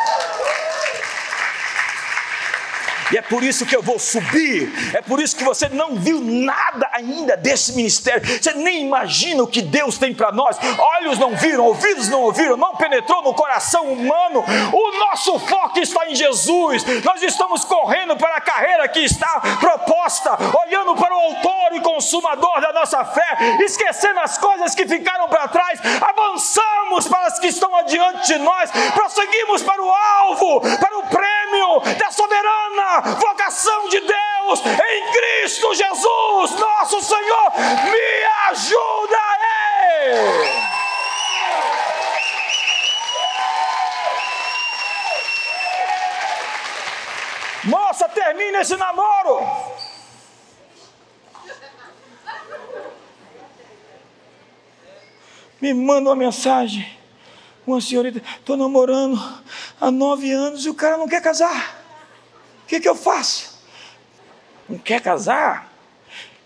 E 3.14 3.18
é 3.18 3.22
por 3.22 3.44
isso 3.44 3.64
que 3.64 3.76
eu 3.76 3.84
vou 3.84 4.00
subir. 4.00 4.74
É 4.96 5.00
por 5.00 5.22
isso 5.22 5.36
que 5.36 5.44
você 5.44 5.70
não 5.70 5.94
viu 5.96 6.20
nada 6.20 6.90
ainda 6.92 7.38
desse 7.38 7.74
ministério. 7.74 8.26
Você 8.26 8.54
nem 8.56 8.82
imagina 8.82 9.44
o 9.44 9.48
que 9.48 9.62
Deus 9.62 10.00
tem 10.00 10.16
para 10.16 10.32
nós. 10.32 10.58
Olhos 10.98 11.20
não 11.20 11.36
viram, 11.36 11.64
ouvidos 11.64 12.10
não 12.10 12.24
ouviram, 12.24 12.58
não 12.58 12.76
penetrou 12.76 13.22
no 13.22 13.36
coração 13.36 13.94
humano. 13.94 14.44
O 14.74 14.98
nosso 14.98 15.38
foco 15.38 15.78
está 15.80 16.10
em 16.10 16.16
Jesus. 16.16 16.84
Nós 17.04 17.22
estamos 17.22 17.64
correndo 17.64 18.18
para 18.18 18.38
a 18.38 18.42
carreira 18.42 18.88
que 18.88 19.02
está 19.02 19.40
proposta, 19.60 20.36
olhando 20.66 20.96
para 20.96 21.16
o 21.16 21.20
autor 21.20 21.74
e 21.74 21.82
consumador 21.82 22.62
da 22.62 22.74
nossa 22.74 23.06
fé, 23.06 23.38
esquecendo 23.60 24.22
as 24.22 24.40
coisas 24.40 24.74
que 24.74 24.88
ficaram 24.88 25.30
para 25.30 25.48
trás. 25.50 25.80
Avançamos 26.02 27.08
para 27.08 27.28
as 27.28 27.38
que 27.38 27.46
estão 27.46 27.76
adiante 27.76 28.26
de 28.26 28.40
nós, 28.40 28.72
prosseguimos 28.96 29.62
para 29.62 29.84
o 29.84 29.92
alvo, 29.92 30.62
para 30.62 30.98
o 30.98 31.04
prêmio 31.04 31.80
da 32.00 32.10
soberana 32.10 33.03
vocação 33.12 33.90
de 33.90 34.00
Deus 34.00 34.60
em 34.66 35.12
Cristo 35.12 35.74
Jesus, 35.74 36.52
nosso 36.60 37.02
Senhor. 37.02 37.52
Me 37.92 38.24
ajuda 38.50 39.18
aí. 39.18 40.74
Moça, 47.66 48.10
termina 48.10 48.60
esse 48.60 48.76
namoro. 48.76 49.74
Me 55.62 55.74
manda 55.74 56.10
uma 56.10 56.16
mensagem. 56.16 56.86
Uma 57.66 57.80
senhorita, 57.80 58.22
estou 58.38 58.58
namorando 58.58 59.18
há 59.80 59.90
nove 59.90 60.30
anos 60.30 60.66
e 60.66 60.70
o 60.70 60.74
cara 60.74 60.98
não 60.98 61.08
quer 61.08 61.22
casar. 61.22 61.83
O 62.64 62.66
que, 62.66 62.80
que 62.80 62.90
eu 62.90 62.96
faço? 62.96 63.54
Não 64.68 64.78
quer 64.78 65.02
casar? 65.02 65.72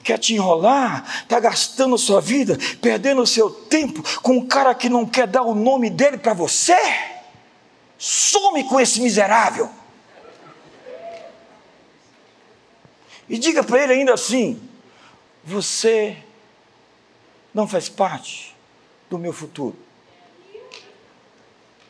Quer 0.04 0.18
te 0.18 0.34
enrolar? 0.34 1.24
Está 1.24 1.40
gastando 1.40 1.98
sua 1.98 2.22
vida, 2.22 2.58
perdendo 2.82 3.22
o 3.22 3.28
seu 3.28 3.50
tempo 3.50 4.02
com 4.22 4.38
um 4.38 4.48
cara 4.48 4.74
que 4.74 4.90
não 4.90 5.06
quer 5.06 5.28
dar 5.28 5.44
o 5.44 5.54
nome 5.54 5.90
dele 5.90 6.18
para 6.18 6.34
você? 6.34 6.78
Some 7.98 8.64
com 8.66 8.80
esse 8.80 9.02
miserável. 9.02 9.70
E 13.30 13.38
diga 13.38 13.64
para 13.64 13.84
ele 13.84 13.94
ainda 13.94 14.14
assim: 14.14 14.62
você 15.44 16.18
não 17.54 17.68
faz 17.68 17.90
parte 17.90 18.56
do 19.10 19.20
meu 19.20 19.34
futuro. 19.34 19.78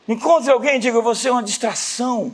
Encontre 0.08 0.52
alguém 0.52 0.78
e 0.78 0.80
diga: 0.80 1.02
você 1.02 1.30
é 1.30 1.32
uma 1.32 1.44
distração 1.44 2.34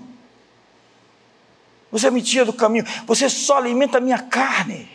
você 1.93 2.09
me 2.09 2.23
tira 2.23 2.43
do 2.43 2.51
caminho, 2.51 2.83
você 3.05 3.29
só 3.29 3.57
alimenta 3.57 3.99
a 3.99 4.01
minha 4.01 4.17
carne. 4.17 4.89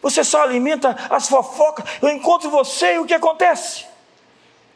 Você 0.00 0.24
só 0.24 0.40
alimenta 0.40 0.96
as 1.10 1.28
fofocas. 1.28 1.84
Eu 2.00 2.08
encontro 2.08 2.48
você 2.48 2.94
e 2.94 2.98
o 2.98 3.04
que 3.04 3.12
acontece? 3.12 3.84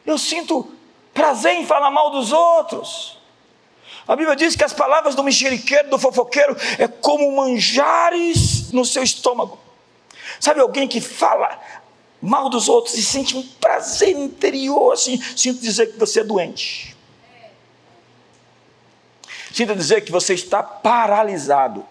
Eu 0.05 0.19
sinto 0.19 0.71
prazer 1.11 1.53
em 1.53 1.65
falar 1.65 1.89
mal 1.89 2.11
dos 2.11 2.31
outros. 2.31 3.17
A 4.07 4.15
Bíblia 4.15 4.35
diz 4.35 4.55
que 4.55 4.63
as 4.63 4.73
palavras 4.73 5.15
do 5.15 5.23
mexeriqueiro, 5.23 5.89
do 5.89 5.97
fofoqueiro, 5.97 6.55
é 6.77 6.87
como 6.87 7.35
manjares 7.35 8.71
no 8.71 8.85
seu 8.85 9.01
estômago. 9.01 9.57
Sabe 10.39 10.59
alguém 10.59 10.87
que 10.87 11.01
fala 11.01 11.59
mal 12.21 12.47
dos 12.47 12.69
outros 12.69 12.95
e 12.95 13.03
sente 13.03 13.35
um 13.35 13.41
prazer 13.59 14.15
interior, 14.15 14.93
assim, 14.93 15.19
sinto 15.35 15.59
dizer 15.61 15.93
que 15.93 15.97
você 15.97 16.19
é 16.19 16.23
doente. 16.23 16.90
Sinto 19.51 19.75
dizer 19.75 20.01
que 20.01 20.11
você 20.11 20.33
está 20.33 20.63
paralisado. 20.63 21.85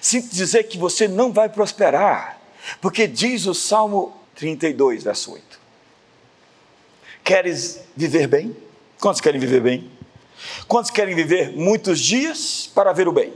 Sinto 0.00 0.34
dizer 0.34 0.64
que 0.64 0.78
você 0.78 1.08
não 1.08 1.32
vai 1.32 1.48
prosperar. 1.48 2.38
Porque 2.80 3.06
diz 3.06 3.46
o 3.46 3.54
Salmo 3.54 4.16
32, 4.34 5.04
verso 5.04 5.32
8. 5.32 5.60
Queres 7.24 7.80
viver 7.96 8.26
bem? 8.26 8.56
Quantos 9.00 9.20
querem 9.20 9.40
viver 9.40 9.60
bem? 9.60 9.90
Quantos 10.66 10.90
querem 10.90 11.14
viver 11.14 11.52
muitos 11.52 12.00
dias 12.00 12.70
para 12.74 12.92
ver 12.92 13.08
o 13.08 13.12
bem? 13.12 13.32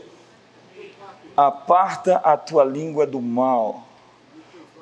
Aparta 1.37 2.17
a 2.17 2.37
tua 2.37 2.65
língua 2.65 3.07
do 3.07 3.21
mal 3.21 3.87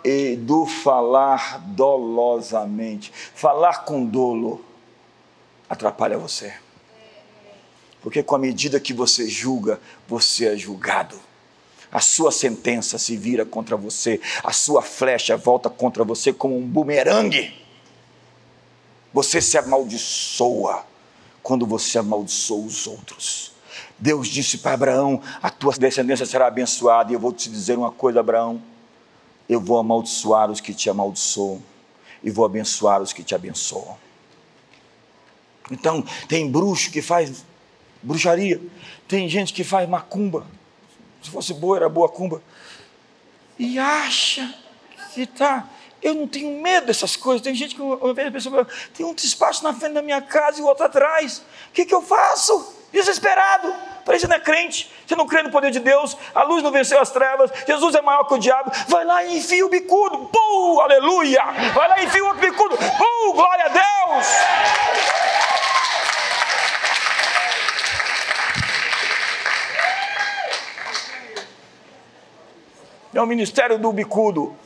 e 0.05 0.37
do 0.37 0.67
falar 0.67 1.61
dolosamente. 1.61 3.13
Falar 3.13 3.85
com 3.85 4.05
dolo 4.05 4.65
atrapalha 5.69 6.19
você. 6.19 6.53
Porque 8.03 8.23
com 8.23 8.35
a 8.35 8.39
medida 8.39 8.81
que 8.81 8.93
você 8.93 9.29
julga, 9.29 9.81
você 10.09 10.47
é 10.47 10.57
julgado. 10.57 11.19
A 11.91 12.01
sua 12.01 12.33
sentença 12.33 12.99
se 12.99 13.17
vira 13.17 13.45
contra 13.45 13.77
você, 13.77 14.21
a 14.43 14.53
sua 14.53 14.83
flecha 14.83 15.37
volta 15.37 15.69
contra 15.71 16.03
você 16.03 16.33
como 16.33 16.57
um 16.57 16.67
bumerangue. 16.67 17.55
Você 19.13 19.41
se 19.41 19.59
amaldiçoa 19.59 20.85
quando 21.43 21.67
você 21.67 21.99
amaldiçoa 21.99 22.65
os 22.65 22.87
outros. 22.87 23.53
Deus 23.99 24.29
disse 24.29 24.59
para 24.59 24.73
Abraão: 24.73 25.21
A 25.43 25.51
tua 25.51 25.75
descendência 25.75 26.27
será 26.27 26.47
abençoada. 26.47 27.13
E 27.13 27.15
eu 27.15 27.21
vou 27.21 27.33
te 27.33 27.51
dizer 27.51 27.77
uma 27.77 27.93
coisa, 27.93 28.21
Abraão: 28.21 28.61
Eu 29.49 29.61
vou 29.61 29.79
amaldiçoar 29.79 30.51
os 30.51 30.61
que 30.61 30.73
te 30.73 30.89
amaldiçoam, 30.89 31.63
e 32.25 32.31
vou 32.31 32.45
abençoar 32.45 33.03
os 33.03 33.13
que 33.13 33.23
te 33.23 33.35
abençoam. 33.35 33.97
Então, 35.71 36.03
tem 36.27 36.51
bruxo 36.51 36.91
que 36.91 37.03
faz 37.03 37.45
bruxaria. 38.03 38.61
Tem 39.07 39.29
gente 39.29 39.53
que 39.53 39.63
faz 39.63 39.89
macumba. 39.89 40.47
Se 41.23 41.31
fosse 41.31 41.55
boa, 41.55 41.77
era 41.77 41.89
boa 41.89 42.09
cumba. 42.09 42.43
E 43.59 43.79
acha 43.79 44.53
que 45.15 45.23
está. 45.23 45.69
Eu 46.03 46.15
não 46.15 46.27
tenho 46.27 46.61
medo 46.61 46.87
dessas 46.87 47.15
coisas. 47.15 47.41
Tem 47.41 47.55
gente 47.55 47.77
que 47.77 47.81
uma 47.81 48.13
vez 48.13 48.29
a 48.29 48.31
pessoa 48.33 48.67
tem 48.93 49.07
um 49.07 49.15
espaço 49.15 49.63
na 49.63 49.73
frente 49.73 49.93
da 49.93 50.03
minha 50.03 50.21
casa 50.21 50.59
e 50.59 50.63
o 50.63 50.67
outro 50.67 50.85
atrás. 50.85 51.39
O 51.69 51.73
que, 51.73 51.85
que 51.85 51.95
eu 51.95 52.03
faço? 52.03 52.75
Desesperado. 52.93 53.73
Parece 54.05 54.25
que 54.25 54.29
não 54.29 54.37
é 54.37 54.41
crente. 54.41 54.91
Você 55.07 55.15
não 55.15 55.27
crê 55.27 55.43
no 55.43 55.51
poder 55.51 55.71
de 55.71 55.79
Deus. 55.79 56.17
A 56.35 56.43
luz 56.43 56.63
não 56.63 56.73
venceu 56.73 57.01
as 57.01 57.11
trevas. 57.11 57.53
Jesus 57.67 57.95
é 57.95 58.03
maior 58.03 58.25
que 58.25 58.35
o 58.35 58.39
diabo. 58.39 58.73
Vai 58.89 59.05
lá 59.05 59.25
e 59.25 59.39
enfia 59.39 59.65
o 59.65 59.69
bicudo. 59.69 60.27
Pum, 60.27 60.81
aleluia. 60.81 61.41
Vai 61.73 61.89
lá 61.89 62.01
e 62.01 62.07
enfia 62.07 62.25
o 62.25 62.27
outro 62.27 62.41
bicudo. 62.41 62.77
Pum, 62.77 63.33
glória 63.33 63.67
a 63.67 63.69
Deus. 63.69 64.27
É 73.15 73.21
o 73.21 73.27
ministério 73.27 73.79
do 73.79 73.93
bicudo. 73.93 74.57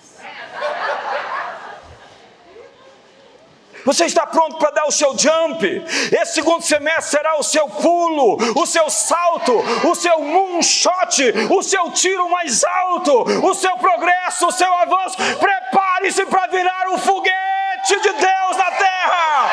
Você 3.85 4.05
está 4.05 4.27
pronto 4.27 4.59
para 4.59 4.71
dar 4.71 4.87
o 4.87 4.91
seu 4.91 5.17
jump? 5.17 5.65
Esse 6.13 6.35
segundo 6.35 6.63
semestre 6.63 7.19
será 7.19 7.39
o 7.39 7.43
seu 7.43 7.69
pulo, 7.69 8.37
o 8.61 8.67
seu 8.67 8.91
salto, 8.91 9.53
o 9.89 9.95
seu 9.95 10.21
moonshot, 10.21 11.23
o 11.51 11.63
seu 11.63 11.91
tiro 11.93 12.29
mais 12.29 12.65
alto, 12.65 13.23
o 13.47 13.55
seu 13.55 13.77
progresso, 13.77 14.49
o 14.49 14.53
seu 14.53 14.73
avanço. 14.75 15.17
Prepare-se 15.39 16.27
para 16.27 16.49
virar 16.49 16.89
o 16.91 16.99
foguete 16.99 18.01
de 18.03 18.13
Deus 18.13 18.57
na 18.57 18.71
terra. 18.73 19.51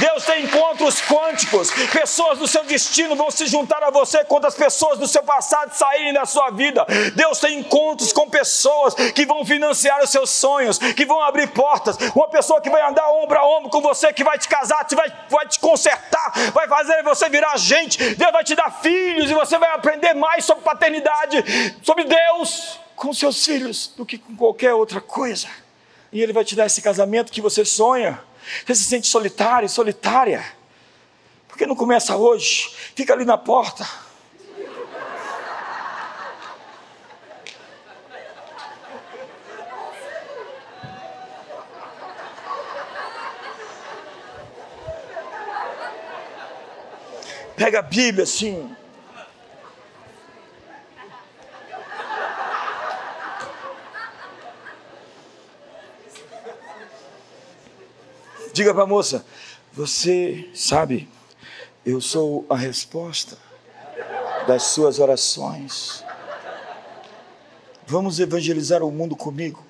Deus 0.00 0.24
quânticos. 0.98 1.70
Pessoas 1.92 2.38
do 2.38 2.48
seu 2.48 2.64
destino 2.64 3.14
vão 3.14 3.30
se 3.30 3.46
juntar 3.46 3.82
a 3.84 3.90
você 3.90 4.24
quando 4.24 4.46
as 4.46 4.54
pessoas 4.54 4.98
do 4.98 5.06
seu 5.06 5.22
passado 5.22 5.74
saírem 5.74 6.14
da 6.14 6.24
sua 6.24 6.48
vida. 6.50 6.86
Deus 7.14 7.38
tem 7.38 7.58
encontros 7.58 8.14
com 8.14 8.30
pessoas 8.30 8.94
que 8.94 9.26
vão 9.26 9.44
financiar 9.44 10.02
os 10.02 10.08
seus 10.08 10.30
sonhos, 10.30 10.78
que 10.78 11.04
vão 11.04 11.20
abrir 11.20 11.48
portas. 11.48 11.98
Uma 12.14 12.28
pessoa 12.28 12.62
que 12.62 12.70
vai 12.70 12.80
andar 12.88 13.06
ombro 13.10 13.38
a 13.38 13.46
ombro 13.58 13.68
com 13.68 13.82
você, 13.82 14.10
que 14.10 14.24
vai 14.24 14.38
te 14.38 14.48
casar, 14.48 14.84
te 14.84 14.94
vai, 14.94 15.12
vai 15.28 15.46
te 15.46 15.60
consertar, 15.60 16.32
vai 16.54 16.66
fazer 16.66 17.02
você 17.02 17.28
virar 17.28 17.58
gente. 17.58 18.14
Deus 18.14 18.32
vai 18.32 18.42
te 18.42 18.54
dar 18.54 18.70
filhos 18.80 19.30
e 19.30 19.34
você 19.34 19.58
vai 19.58 19.74
aprender 19.74 20.14
mais 20.14 20.46
sobre 20.46 20.64
paternidade, 20.64 21.44
sobre 21.82 22.04
Deus 22.04 22.80
com 22.96 23.12
seus 23.12 23.44
filhos 23.44 23.92
do 23.96 24.06
que 24.06 24.16
com 24.16 24.34
qualquer 24.34 24.72
outra 24.72 25.00
coisa. 25.00 25.48
E 26.10 26.22
Ele 26.22 26.32
vai 26.32 26.44
te 26.44 26.56
dar 26.56 26.64
esse 26.64 26.80
casamento 26.80 27.30
que 27.30 27.40
você 27.40 27.64
sonha 27.64 28.18
você 28.64 28.74
se 28.74 28.84
sente 28.84 29.06
solitário, 29.06 29.68
solitária. 29.68 30.44
Por 31.50 31.58
que 31.58 31.66
não 31.66 31.76
começa 31.76 32.16
hoje? 32.16 32.70
Fica 32.94 33.12
ali 33.12 33.24
na 33.24 33.36
porta. 33.36 33.86
Pega 47.56 47.80
a 47.80 47.82
Bíblia 47.82 48.24
assim, 48.24 48.74
Diga 58.52 58.74
para 58.74 58.82
a 58.82 58.86
moça: 58.86 59.24
Você 59.72 60.50
sabe, 60.54 61.08
eu 61.84 62.00
sou 62.00 62.44
a 62.48 62.56
resposta 62.56 63.38
das 64.46 64.64
suas 64.64 64.98
orações. 64.98 66.04
Vamos 67.86 68.20
evangelizar 68.20 68.82
o 68.82 68.90
mundo 68.90 69.16
comigo. 69.16 69.64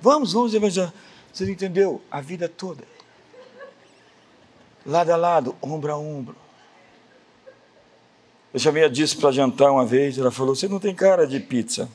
Vamos, 0.00 0.32
vamos 0.32 0.54
evangelizar. 0.54 0.92
Você 1.32 1.50
entendeu? 1.50 2.00
A 2.10 2.20
vida 2.20 2.48
toda. 2.48 2.84
Lado 4.84 5.12
a 5.12 5.16
lado, 5.16 5.56
ombro 5.62 5.92
a 5.92 5.96
ombro. 5.96 6.36
Eu 8.52 8.58
chamei 8.58 8.84
a 8.84 8.88
Disso 8.88 9.18
para 9.18 9.30
jantar 9.30 9.70
uma 9.70 9.84
vez. 9.84 10.18
Ela 10.18 10.30
falou: 10.30 10.54
Você 10.54 10.66
não 10.66 10.80
tem 10.80 10.94
cara 10.94 11.26
de 11.26 11.38
pizza. 11.38 11.88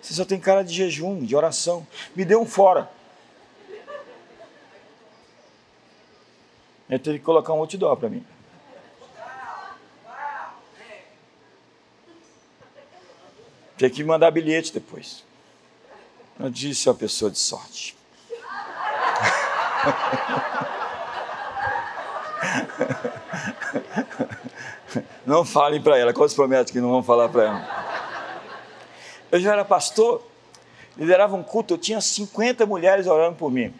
Você 0.00 0.14
só 0.14 0.24
tem 0.24 0.40
cara 0.40 0.62
de 0.62 0.72
jejum, 0.72 1.22
de 1.24 1.36
oração. 1.36 1.86
Me 2.16 2.24
dê 2.24 2.34
um 2.34 2.46
fora. 2.46 2.90
Eu 6.88 6.98
teve 6.98 7.18
que 7.18 7.24
colocar 7.24 7.52
um 7.52 7.58
outdoor 7.58 7.96
para 7.96 8.08
mim. 8.08 8.24
Tem 13.76 13.90
que 13.90 14.02
mandar 14.02 14.30
bilhete 14.30 14.72
depois. 14.72 15.22
Eu 16.38 16.50
disse 16.50 16.88
a 16.88 16.94
pessoa 16.94 17.30
de 17.30 17.38
sorte. 17.38 17.96
Não 25.26 25.44
falem 25.44 25.80
para 25.80 25.98
ela, 25.98 26.14
quase 26.14 26.34
prometo 26.34 26.72
que 26.72 26.80
não 26.80 26.88
vão 26.88 27.02
falar 27.02 27.28
para 27.28 27.44
ela. 27.44 27.78
Eu 29.30 29.38
já 29.38 29.52
era 29.52 29.62
pastor, 29.62 30.26
liderava 30.96 31.36
um 31.36 31.42
culto, 31.42 31.74
eu 31.74 31.78
tinha 31.78 32.00
50 32.00 32.64
mulheres 32.64 33.06
orando 33.06 33.36
por 33.36 33.50
mim. 33.50 33.74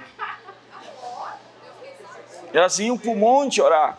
Elas 2.53 2.79
iam 2.79 2.97
para 2.97 3.11
o 3.11 3.17
monte 3.17 3.61
orar. 3.61 3.99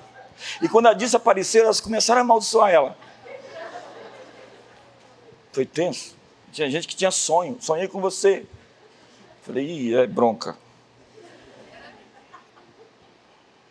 E 0.61 0.69
quando 0.69 0.87
a 0.87 0.93
disse 0.93 1.15
apareceu, 1.15 1.63
elas 1.63 1.79
começaram 1.79 2.21
a 2.21 2.23
amaldiçoar 2.23 2.71
ela. 2.71 2.97
Foi 5.51 5.65
tenso. 5.65 6.15
Tinha 6.51 6.69
gente 6.69 6.87
que 6.87 6.95
tinha 6.95 7.11
sonho. 7.11 7.57
Sonhei 7.59 7.87
com 7.87 7.99
você. 7.99 8.45
Falei, 9.41 9.65
Ih, 9.65 9.95
é 9.95 10.07
bronca. 10.07 10.57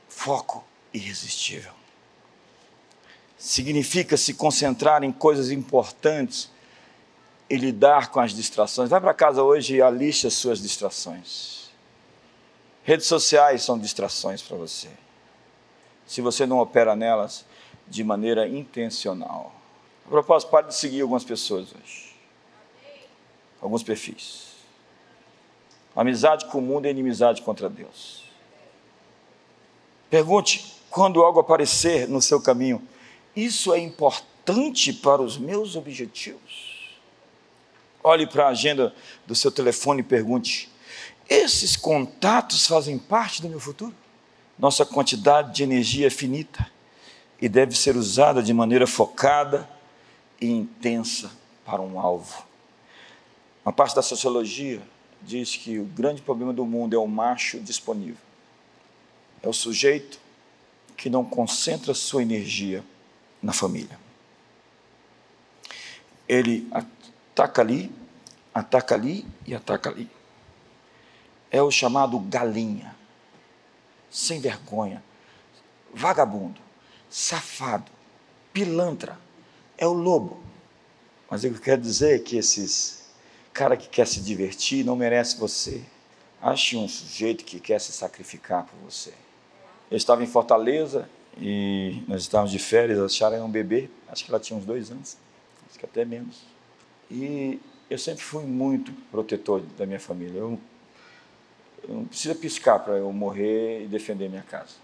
Foco 0.09 0.65
irresistível. 0.93 1.73
Significa 3.37 4.17
se 4.17 4.35
concentrar 4.35 5.05
em 5.05 5.13
coisas 5.13 5.51
importantes 5.51 6.51
e 7.49 7.57
lidar 7.57 8.11
com 8.11 8.21
as 8.21 8.33
distrações. 8.33 8.91
Vai 8.91 9.01
para 9.01 9.15
casa 9.15 9.43
hoje 9.43 9.77
e 9.77 9.83
aliste 9.83 10.27
as 10.27 10.35
suas 10.35 10.61
distrações. 10.61 11.68
Redes 12.89 13.07
sociais 13.07 13.63
são 13.65 13.79
distrações 13.79 14.41
para 14.41 14.57
você. 14.57 14.89
Se 16.07 16.23
você 16.23 16.47
não 16.47 16.59
opera 16.59 16.97
nelas 16.97 17.45
de 17.87 18.03
maneira 18.03 18.49
intencional. 18.49 19.55
A 20.07 20.09
propósito, 20.09 20.49
pare 20.49 20.69
de 20.69 20.75
seguir 20.75 21.03
algumas 21.03 21.23
pessoas 21.23 21.69
hoje. 21.71 22.17
Alguns 23.61 23.83
perfis. 23.83 24.55
Amizade 25.95 26.47
com 26.47 26.61
o 26.61 26.63
mundo 26.63 26.87
é 26.87 26.91
inimizade 26.91 27.43
contra 27.43 27.69
Deus. 27.69 28.25
Pergunte 30.09 30.75
quando 30.89 31.23
algo 31.23 31.41
aparecer 31.41 32.09
no 32.09 32.23
seu 32.23 32.41
caminho: 32.41 32.81
isso 33.37 33.75
é 33.75 33.79
importante 33.79 34.95
para 34.95 35.21
os 35.21 35.37
meus 35.37 35.77
objetivos? 35.77 36.99
Olhe 38.03 38.27
para 38.27 38.47
a 38.47 38.49
agenda 38.49 38.95
do 39.27 39.35
seu 39.35 39.53
telefone 39.53 40.01
e 40.01 40.05
pergunte: 40.05 40.71
esses 41.29 41.77
contatos 41.77 42.67
fazem 42.67 42.99
parte 42.99 43.43
do 43.43 43.49
meu 43.49 43.61
futuro? 43.61 43.95
Nossa 44.59 44.85
quantidade 44.85 45.55
de 45.55 45.63
energia 45.63 46.07
é 46.07 46.11
finita 46.11 46.71
e 47.41 47.49
deve 47.49 47.77
ser 47.77 47.97
usada 47.97 48.43
de 48.43 48.53
maneira 48.53 48.87
focada 48.87 49.69
e 50.41 50.51
intensa 50.51 51.31
para 51.65 51.81
um 51.83 52.01
alvo. 52.01 52.45
Uma 53.65 53.73
parte 53.73 53.95
da 53.95 54.03
sociologia 54.03 54.83
diz 55.23 55.57
que 55.57 55.79
o 55.79 55.85
grande 55.85 56.23
problema 56.23 56.53
do 56.53 56.65
mundo 56.65 56.95
é 56.95 56.99
o 56.99 57.07
macho 57.07 57.61
disponível. 57.61 58.17
É 59.43 59.49
o 59.49 59.53
sujeito 59.53 60.19
que 60.97 61.09
não 61.09 61.25
concentra 61.25 61.95
sua 61.95 62.23
energia 62.23 62.83
na 63.43 63.53
família. 63.53 63.99
Ele 66.27 66.67
ataca 66.73 67.63
ali, 67.63 67.93
ataca 68.53 68.95
ali 68.95 69.25
e 69.47 69.55
ataca 69.55 69.91
ali. 69.91 70.11
É 71.51 71.63
o 71.63 71.71
chamado 71.71 72.19
galinha, 72.19 72.95
sem 74.11 74.41
vergonha, 74.41 75.03
vagabundo, 75.95 76.61
safado, 77.09 77.91
pilantra 78.53 79.19
é 79.77 79.87
o 79.87 79.93
lobo. 79.93 80.39
Mas 81.31 81.45
eu 81.45 81.55
quero 81.55 81.81
dizer 81.81 82.23
que 82.23 82.37
esses 82.37 82.99
cara 83.53 83.77
que 83.77 83.89
quer 83.89 84.07
se 84.07 84.21
divertir 84.21 84.85
não 84.85 84.95
merece 84.95 85.37
você. 85.37 85.83
Ache 86.41 86.77
um 86.77 86.87
sujeito 86.87 87.45
que 87.45 87.59
quer 87.59 87.81
se 87.81 87.91
sacrificar 87.91 88.65
por 88.65 88.79
você. 88.89 89.13
Eu 89.91 89.97
estava 89.97 90.23
em 90.23 90.27
Fortaleza 90.27 91.09
e 91.37 92.03
nós 92.07 92.23
estávamos 92.23 92.53
de 92.53 92.59
férias, 92.61 93.01
acharam 93.01 93.45
um 93.45 93.51
bebê, 93.51 93.91
acho 94.09 94.25
que 94.25 94.31
ela 94.31 94.39
tinha 94.39 94.57
uns 94.57 94.65
dois 94.65 94.91
anos, 94.91 95.17
acho 95.69 95.79
que 95.79 95.85
até 95.85 96.05
menos. 96.05 96.43
E 97.11 97.61
eu 97.91 97.99
sempre 97.99 98.23
fui 98.23 98.45
muito 98.45 98.93
protetor 99.11 99.61
da 99.77 99.85
minha 99.85 99.99
família. 99.99 100.39
Eu 100.39 100.59
não 101.87 102.05
precisa 102.05 102.35
piscar 102.35 102.79
para 102.79 102.95
eu 102.95 103.13
morrer 103.13 103.85
e 103.85 103.87
defender 103.87 104.29
minha 104.29 104.43
casa. 104.43 104.75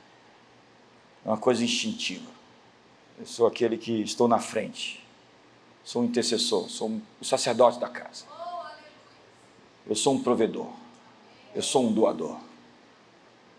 É 1.25 1.29
uma 1.29 1.39
coisa 1.39 1.65
instintiva. 1.65 2.31
Eu 3.19 3.27
sou 3.27 3.47
aquele 3.47 3.79
que 3.79 4.03
estou 4.03 4.29
na 4.29 4.39
frente. 4.39 5.05
Sou 5.83 6.03
um 6.03 6.05
intercessor, 6.05 6.69
sou 6.69 7.01
o 7.21 7.25
sacerdote 7.25 7.79
da 7.79 7.89
casa. 7.89 8.25
Eu 9.87 9.95
sou 9.95 10.15
um 10.15 10.23
provedor. 10.23 10.71
Eu 11.55 11.63
sou 11.63 11.85
um 11.85 11.93
doador. 11.93 12.39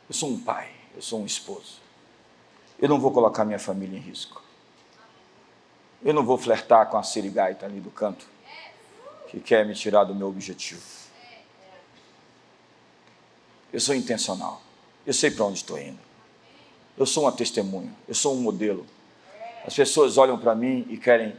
Eu 0.09 0.15
sou 0.15 0.29
um 0.29 0.39
pai. 0.39 0.69
Eu 0.95 1.01
sou 1.01 1.21
um 1.21 1.25
esposo. 1.25 1.79
Eu 2.79 2.89
não 2.89 2.99
vou 2.99 3.11
colocar 3.11 3.45
minha 3.45 3.59
família 3.59 3.97
em 3.97 4.01
risco. 4.01 4.41
Eu 6.03 6.13
não 6.13 6.25
vou 6.25 6.37
flertar 6.37 6.89
com 6.89 6.97
a 6.97 7.03
sirigaita 7.03 7.65
ali 7.65 7.79
do 7.79 7.89
canto 7.89 8.27
que 9.27 9.39
quer 9.39 9.65
me 9.65 9.73
tirar 9.73 10.03
do 10.03 10.13
meu 10.13 10.27
objetivo. 10.27 11.04
Eu 13.75 13.81
sou 13.81 13.93
intencional. 13.93 14.61
Eu 15.05 15.11
sei 15.11 15.29
para 15.29 15.43
onde 15.43 15.57
estou 15.57 15.77
indo. 15.77 15.99
Eu 16.97 17.05
sou 17.05 17.25
uma 17.25 17.31
testemunha. 17.33 17.93
Eu 18.07 18.15
sou 18.15 18.33
um 18.33 18.39
modelo. 18.39 18.85
As 19.67 19.75
pessoas 19.75 20.17
olham 20.17 20.37
para 20.37 20.55
mim 20.55 20.87
e 20.89 20.95
querem 20.95 21.35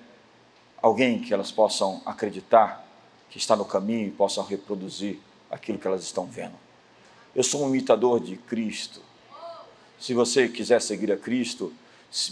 alguém 0.82 1.18
que 1.18 1.32
elas 1.32 1.50
possam 1.50 2.02
acreditar 2.04 2.86
que 3.30 3.38
está 3.38 3.56
no 3.56 3.64
caminho 3.64 4.08
e 4.08 4.10
possam 4.10 4.44
reproduzir 4.44 5.18
aquilo 5.50 5.78
que 5.78 5.86
elas 5.86 6.02
estão 6.02 6.26
vendo. 6.26 6.52
Eu 7.34 7.42
sou 7.42 7.64
um 7.64 7.70
imitador 7.70 8.20
de 8.20 8.36
Cristo. 8.36 9.00
Se 9.98 10.12
você 10.12 10.46
quiser 10.46 10.82
seguir 10.82 11.10
a 11.10 11.16
Cristo, 11.16 11.72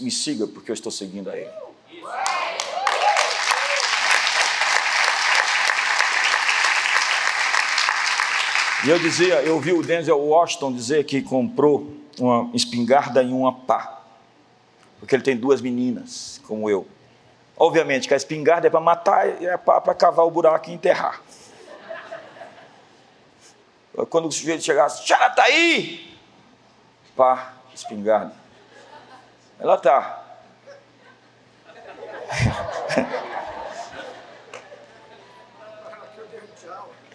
me 0.01 0.11
siga 0.11 0.45
porque 0.45 0.69
eu 0.69 0.75
estou 0.75 0.91
seguindo 0.91 1.31
a 1.31 1.35
Ele. 1.35 1.49
E 8.85 8.89
eu 8.89 8.99
dizia, 8.99 9.41
eu 9.41 9.59
vi 9.59 9.73
o 9.73 9.81
Denzel 9.81 10.19
Washington 10.19 10.71
dizer 10.71 11.05
que 11.05 11.21
comprou 11.21 11.91
uma 12.19 12.49
espingarda 12.53 13.23
e 13.23 13.31
uma 13.31 13.51
pá 13.51 13.95
porque 15.05 15.15
ele 15.15 15.23
tem 15.23 15.37
duas 15.37 15.61
meninas, 15.61 16.41
como 16.47 16.67
eu. 16.67 16.87
Obviamente 17.55 18.07
que 18.07 18.13
a 18.15 18.17
espingarda 18.17 18.65
é 18.65 18.69
para 18.71 18.79
matar 18.79 19.41
e 19.41 19.45
é 19.45 19.55
para 19.55 19.93
cavar 19.93 20.25
o 20.25 20.31
buraco 20.31 20.69
e 20.69 20.73
enterrar. 20.73 21.21
Quando 24.09 24.27
o 24.27 24.31
sujeito 24.31 24.63
chegasse, 24.63 25.03
aí, 25.37 26.17
Pá, 27.15 27.53
espingarda. 27.73 28.33
Ela 29.59 29.77
tá. 29.77 30.23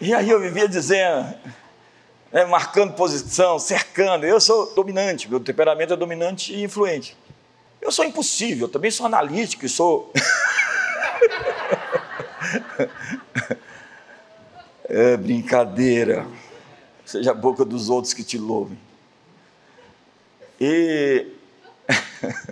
E 0.03 0.15
aí 0.15 0.27
eu 0.27 0.39
vivia 0.39 0.67
dizendo, 0.67 1.31
né, 2.31 2.45
marcando 2.45 2.93
posição, 2.93 3.59
cercando. 3.59 4.25
Eu 4.25 4.39
sou 4.39 4.73
dominante, 4.73 5.29
meu 5.29 5.39
temperamento 5.39 5.93
é 5.93 5.97
dominante 5.97 6.53
e 6.53 6.63
influente. 6.63 7.17
Eu 7.81 7.91
sou 7.91 8.05
impossível, 8.05 8.67
eu 8.67 8.71
também 8.71 8.91
sou 8.91 9.05
analítico 9.05 9.65
e 9.65 9.69
sou. 9.69 10.11
é 14.85 15.17
brincadeira. 15.17 16.25
Seja 17.05 17.31
a 17.31 17.33
boca 17.33 17.65
dos 17.65 17.89
outros 17.89 18.13
que 18.13 18.23
te 18.23 18.37
louvem. 18.37 18.79
E. 20.59 21.27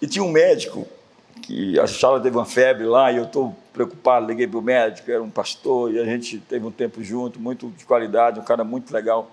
e 0.00 0.06
tinha 0.06 0.22
um 0.22 0.30
médico 0.30 0.86
que 1.42 1.78
a 1.78 1.86
Charla 1.86 2.20
teve 2.20 2.36
uma 2.36 2.46
febre 2.46 2.84
lá 2.84 3.10
e 3.12 3.16
eu 3.16 3.24
estou 3.24 3.54
preocupado, 3.72 4.26
liguei 4.26 4.46
para 4.46 4.58
o 4.58 4.62
médico, 4.62 5.10
era 5.10 5.22
um 5.22 5.30
pastor, 5.30 5.92
e 5.92 5.98
a 5.98 6.04
gente 6.04 6.38
teve 6.38 6.64
um 6.64 6.70
tempo 6.70 7.02
junto, 7.02 7.40
muito 7.40 7.68
de 7.70 7.84
qualidade, 7.84 8.38
um 8.38 8.44
cara 8.44 8.62
muito 8.62 8.92
legal. 8.92 9.30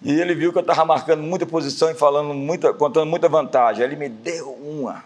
E 0.00 0.12
ele 0.20 0.34
viu 0.34 0.52
que 0.52 0.58
eu 0.58 0.62
estava 0.62 0.84
marcando 0.84 1.22
muita 1.22 1.44
posição 1.44 1.90
e 1.90 1.94
falando 1.94 2.32
muita, 2.32 2.72
contando 2.72 3.06
muita 3.10 3.28
vantagem. 3.28 3.82
Aí 3.82 3.88
ele 3.88 3.96
me 3.96 4.08
deu 4.08 4.52
uma. 4.52 5.04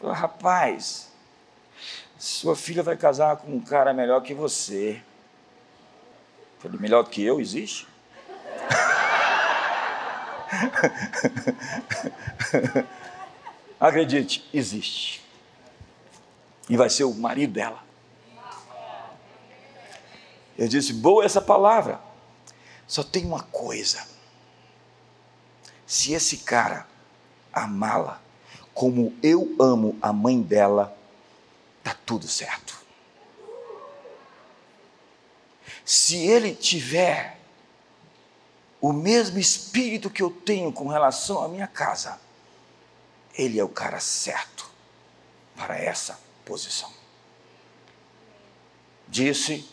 Falou, 0.00 0.14
rapaz, 0.14 1.12
sua 2.18 2.56
filha 2.56 2.82
vai 2.82 2.96
casar 2.96 3.36
com 3.36 3.52
um 3.52 3.60
cara 3.60 3.94
melhor 3.94 4.20
que 4.22 4.34
você. 4.34 5.00
Falei, 6.58 6.80
melhor 6.80 7.04
que 7.04 7.22
eu 7.22 7.40
existe? 7.40 7.86
Acredite, 13.82 14.48
existe. 14.54 15.20
E 16.68 16.76
vai 16.76 16.88
ser 16.88 17.02
o 17.02 17.12
marido 17.12 17.54
dela. 17.54 17.82
Eu 20.56 20.68
disse, 20.68 20.92
boa 20.92 21.24
essa 21.24 21.40
palavra. 21.40 22.00
Só 22.86 23.02
tem 23.02 23.24
uma 23.24 23.42
coisa. 23.42 24.06
Se 25.84 26.12
esse 26.12 26.36
cara 26.38 26.86
amá-la 27.52 28.20
como 28.72 29.18
eu 29.20 29.56
amo 29.58 29.98
a 30.00 30.12
mãe 30.12 30.40
dela, 30.40 30.96
tá 31.82 31.96
tudo 32.06 32.28
certo. 32.28 32.80
Se 35.84 36.18
ele 36.18 36.54
tiver 36.54 37.36
o 38.80 38.92
mesmo 38.92 39.40
espírito 39.40 40.08
que 40.08 40.22
eu 40.22 40.30
tenho 40.30 40.72
com 40.72 40.86
relação 40.86 41.42
à 41.42 41.48
minha 41.48 41.66
casa, 41.66 42.20
ele 43.34 43.58
é 43.58 43.64
o 43.64 43.68
cara 43.68 43.98
certo 44.00 44.70
para 45.56 45.78
essa 45.78 46.18
posição. 46.44 46.90
Disse, 49.08 49.66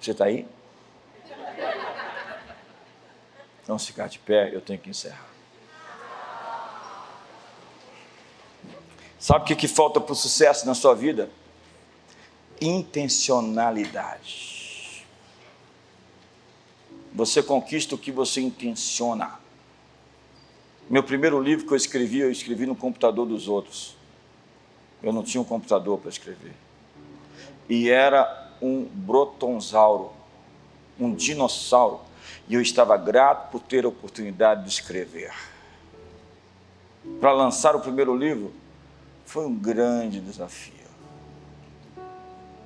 você 0.00 0.10
está 0.10 0.24
aí? 0.26 0.46
Vamos 3.66 3.86
ficar 3.86 4.08
de 4.08 4.18
pé, 4.18 4.54
eu 4.54 4.60
tenho 4.60 4.78
que 4.78 4.90
encerrar. 4.90 5.30
Sabe 9.18 9.44
o 9.44 9.46
que, 9.46 9.54
que 9.54 9.68
falta 9.68 10.00
para 10.00 10.12
o 10.12 10.16
sucesso 10.16 10.66
na 10.66 10.74
sua 10.74 10.94
vida? 10.94 11.30
Intencionalidade. 12.60 15.06
Você 17.14 17.42
conquista 17.42 17.94
o 17.94 17.98
que 17.98 18.10
você 18.10 18.40
intenciona. 18.40 19.38
Meu 20.90 21.02
primeiro 21.02 21.40
livro 21.40 21.66
que 21.66 21.72
eu 21.72 21.76
escrevi, 21.76 22.20
eu 22.20 22.30
escrevi 22.30 22.66
no 22.66 22.76
computador 22.76 23.26
dos 23.26 23.48
outros. 23.48 23.96
Eu 25.02 25.12
não 25.12 25.22
tinha 25.22 25.40
um 25.40 25.44
computador 25.44 25.98
para 25.98 26.10
escrever. 26.10 26.52
E 27.68 27.88
era 27.88 28.50
um 28.60 28.84
brotonsauro, 28.84 30.12
um 30.98 31.14
dinossauro. 31.14 32.00
E 32.48 32.54
eu 32.54 32.60
estava 32.60 32.96
grato 32.96 33.50
por 33.50 33.60
ter 33.60 33.84
a 33.84 33.88
oportunidade 33.88 34.64
de 34.64 34.68
escrever. 34.70 35.32
Para 37.20 37.32
lançar 37.32 37.74
o 37.74 37.80
primeiro 37.80 38.16
livro, 38.16 38.52
foi 39.24 39.46
um 39.46 39.54
grande 39.54 40.20
desafio. 40.20 40.74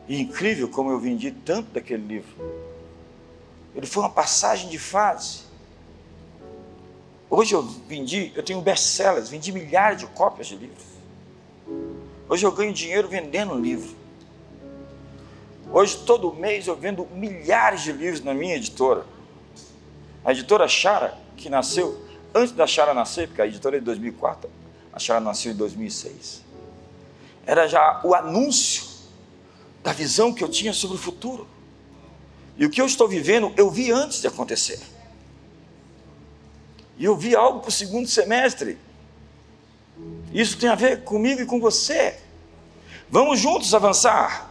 E 0.09 0.21
incrível 0.21 0.69
como 0.69 0.91
eu 0.91 0.99
vendi 1.01 1.31
tanto 1.31 1.71
daquele 1.71 2.07
livro. 2.07 2.67
Ele 3.75 3.87
foi 3.87 4.03
uma 4.03 4.11
passagem 4.11 4.69
de 4.69 4.79
fase. 4.79 5.46
Hoje 7.29 7.55
eu 7.55 7.63
vendi, 7.63 8.33
eu 8.35 8.43
tenho 8.43 8.61
best-sellers, 8.61 9.29
vendi 9.29 9.53
milhares 9.53 10.01
de 10.01 10.07
cópias 10.07 10.47
de 10.47 10.57
livros. 10.57 10.85
Hoje 12.29 12.47
eu 12.47 12.53
ganho 12.53 12.73
dinheiro 12.73 13.09
vendendo 13.09 13.59
livro. 13.59 13.95
Hoje, 15.73 15.99
todo 16.07 16.33
mês, 16.33 16.69
eu 16.69 16.77
vendo 16.77 17.07
milhares 17.13 17.83
de 17.83 17.93
livros 17.93 18.23
na 18.23 18.33
minha 18.33 18.55
editora. 18.55 19.05
A 20.25 20.31
editora 20.31 20.69
Chara, 20.69 21.19
que 21.37 21.51
nasceu 21.51 22.01
antes 22.33 22.53
da 22.53 22.67
Chara 22.67 22.95
nascer, 22.95 23.27
porque 23.27 23.43
a 23.43 23.47
editora 23.47 23.77
é 23.77 23.81
de 23.81 23.85
2004, 23.85 24.49
a 24.93 24.99
Chara 24.99 25.21
nasceu 25.21 25.53
em 25.53 25.57
2006 25.57 26.47
era 27.47 27.69
já 27.69 28.01
o 28.03 28.15
anúncio 28.15 28.85
da 29.83 29.93
visão 29.93 30.35
que 30.35 30.43
eu 30.43 30.49
tinha 30.49 30.73
sobre 30.73 30.97
o 30.97 31.01
futuro. 31.01 31.47
E 32.59 32.67
o 32.67 32.71
que 32.71 32.81
eu 32.81 32.87
estou 32.87 33.07
vivendo, 33.07 33.53
eu 33.57 33.71
vi 33.71 33.93
antes 33.93 34.21
de 34.21 34.27
acontecer. 34.27 34.81
E 36.99 37.05
eu 37.05 37.17
vi 37.17 37.35
algo 37.37 37.61
para 37.61 37.69
o 37.69 37.73
segundo 37.73 38.09
semestre. 38.09 38.79
Isso 40.33 40.59
tem 40.59 40.69
a 40.69 40.75
ver 40.75 41.05
comigo 41.05 41.43
e 41.43 41.47
com 41.47 41.61
você. 41.61 42.19
Vamos 43.09 43.39
juntos 43.39 43.75
avançar. 43.75 44.51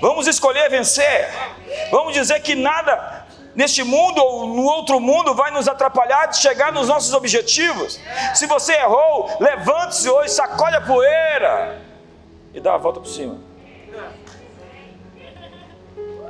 Vamos 0.00 0.26
escolher 0.26 0.68
vencer. 0.70 1.28
Vamos 1.90 2.14
dizer 2.14 2.40
que 2.40 2.54
nada 2.54 3.24
neste 3.54 3.82
mundo 3.82 4.18
ou 4.18 4.48
no 4.48 4.64
outro 4.64 4.98
mundo 4.98 5.34
vai 5.34 5.50
nos 5.50 5.68
atrapalhar 5.68 6.26
de 6.26 6.38
chegar 6.38 6.72
nos 6.72 6.88
nossos 6.88 7.12
objetivos. 7.14 8.00
Se 8.34 8.46
você 8.46 8.72
errou, 8.74 9.30
levante-se 9.40 10.08
hoje, 10.08 10.30
sacode 10.30 10.76
a 10.76 10.80
poeira 10.80 11.80
e 12.52 12.60
dá 12.60 12.74
a 12.74 12.78
volta 12.78 13.00
por 13.00 13.08
cima. 13.08 13.38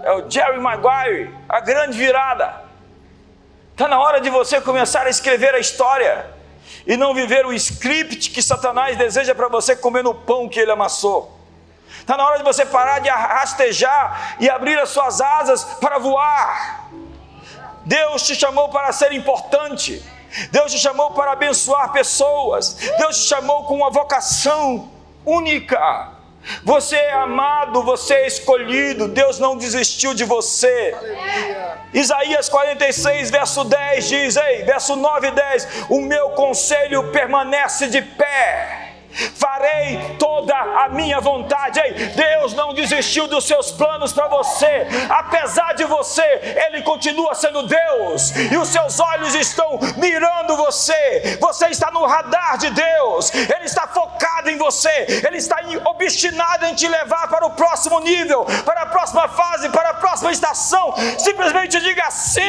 É 0.03 0.13
o 0.13 0.29
Jerry 0.29 0.61
Maguire, 0.61 1.35
a 1.49 1.61
grande 1.61 1.97
virada. 1.97 2.64
Está 3.75 3.89
na 3.89 3.99
hora 3.99 4.21
de 4.21 4.31
você 4.31 4.61
começar 4.61 5.05
a 5.05 5.11
escrever 5.11 5.53
a 5.53 5.59
história 5.59 6.33
e 6.87 6.97
não 6.97 7.13
viver 7.13 7.45
o 7.45 7.53
script 7.53 8.31
que 8.31 8.41
Satanás 8.41 8.97
deseja 8.97 9.35
para 9.35 9.49
você 9.49 9.75
comer 9.75 10.05
no 10.05 10.15
pão 10.15 10.49
que 10.49 10.61
ele 10.61 10.71
amassou. 10.71 11.37
Está 11.99 12.17
na 12.17 12.25
hora 12.25 12.39
de 12.39 12.45
você 12.45 12.65
parar 12.65 13.01
de 13.01 13.09
rastejar 13.09 14.37
e 14.39 14.49
abrir 14.49 14.79
as 14.79 14.91
suas 14.91 15.21
asas 15.21 15.65
para 15.81 15.99
voar. 15.99 16.89
Deus 17.85 18.23
te 18.23 18.37
chamou 18.37 18.69
para 18.69 18.93
ser 18.93 19.13
importante. 19.13 20.01
Deus 20.53 20.71
te 20.71 20.79
chamou 20.79 21.11
para 21.11 21.33
abençoar 21.33 21.91
pessoas. 21.91 22.75
Deus 22.97 23.25
te 23.25 23.29
chamou 23.29 23.65
com 23.65 23.75
uma 23.75 23.91
vocação 23.91 24.89
única. 25.27 26.14
Você 26.63 26.97
é 26.97 27.13
amado, 27.13 27.83
você 27.83 28.15
é 28.15 28.27
escolhido, 28.27 29.09
Deus 29.09 29.39
não 29.39 29.57
desistiu 29.57 30.15
de 30.15 30.25
você. 30.25 30.95
Aleluia. 30.97 31.79
Isaías 31.93 32.49
46, 32.49 33.31
verso 33.31 33.65
10 33.65 34.09
diz: 34.09 34.37
Ei, 34.37 34.63
verso 34.65 34.97
9 34.97 35.29
e 35.29 35.31
10: 35.31 35.69
O 35.89 36.01
meu 36.01 36.31
conselho 36.31 37.11
permanece 37.13 37.89
de 37.89 38.03
pé 38.03 38.84
farei 39.35 40.17
toda 40.19 40.55
a 40.55 40.89
minha 40.89 41.21
vontade. 41.21 41.81
Ei, 41.81 41.93
Deus 41.93 42.55
não 42.55 42.75
desistiu 42.75 43.27
dos 43.27 43.47
seus 43.47 43.71
planos 43.73 44.13
para 44.13 44.29
você, 44.29 44.87
apesar 45.09 45.75
de 45.75 45.85
você, 45.85 46.23
Ele 46.67 46.83
continua 46.83 47.35
sendo 47.35 47.67
Deus, 47.67 48.35
e 48.37 48.57
os 48.57 48.69
seus 48.69 48.99
olhos 49.01 49.35
estão 49.35 49.79
mirando 49.97 50.57
você. 50.57 51.39
Você 51.41 51.67
está 51.69 51.91
no 51.91 52.05
radar 52.05 52.59
de 52.59 52.71
Deus, 52.71 53.33
Ele 53.35 53.65
está 53.65 53.87
focado 53.87 54.51
em 54.51 54.59
você, 54.59 55.23
Ele 55.27 55.39
está 55.39 55.59
obstinado 55.87 56.67
em 56.67 56.75
te 56.75 56.89
levar 56.89 57.29
para 57.29 57.47
o 57.47 57.51
próximo 57.51 58.01
nível, 58.01 58.45
para 58.65 58.83
a 58.83 58.87
próxima 58.87 59.29
fase, 59.29 59.69
para 59.69 59.91
a 59.91 59.95
próxima 59.95 60.33
estação. 60.33 60.95
Simplesmente 61.19 61.81
diga 61.81 62.11
sim: 62.11 62.43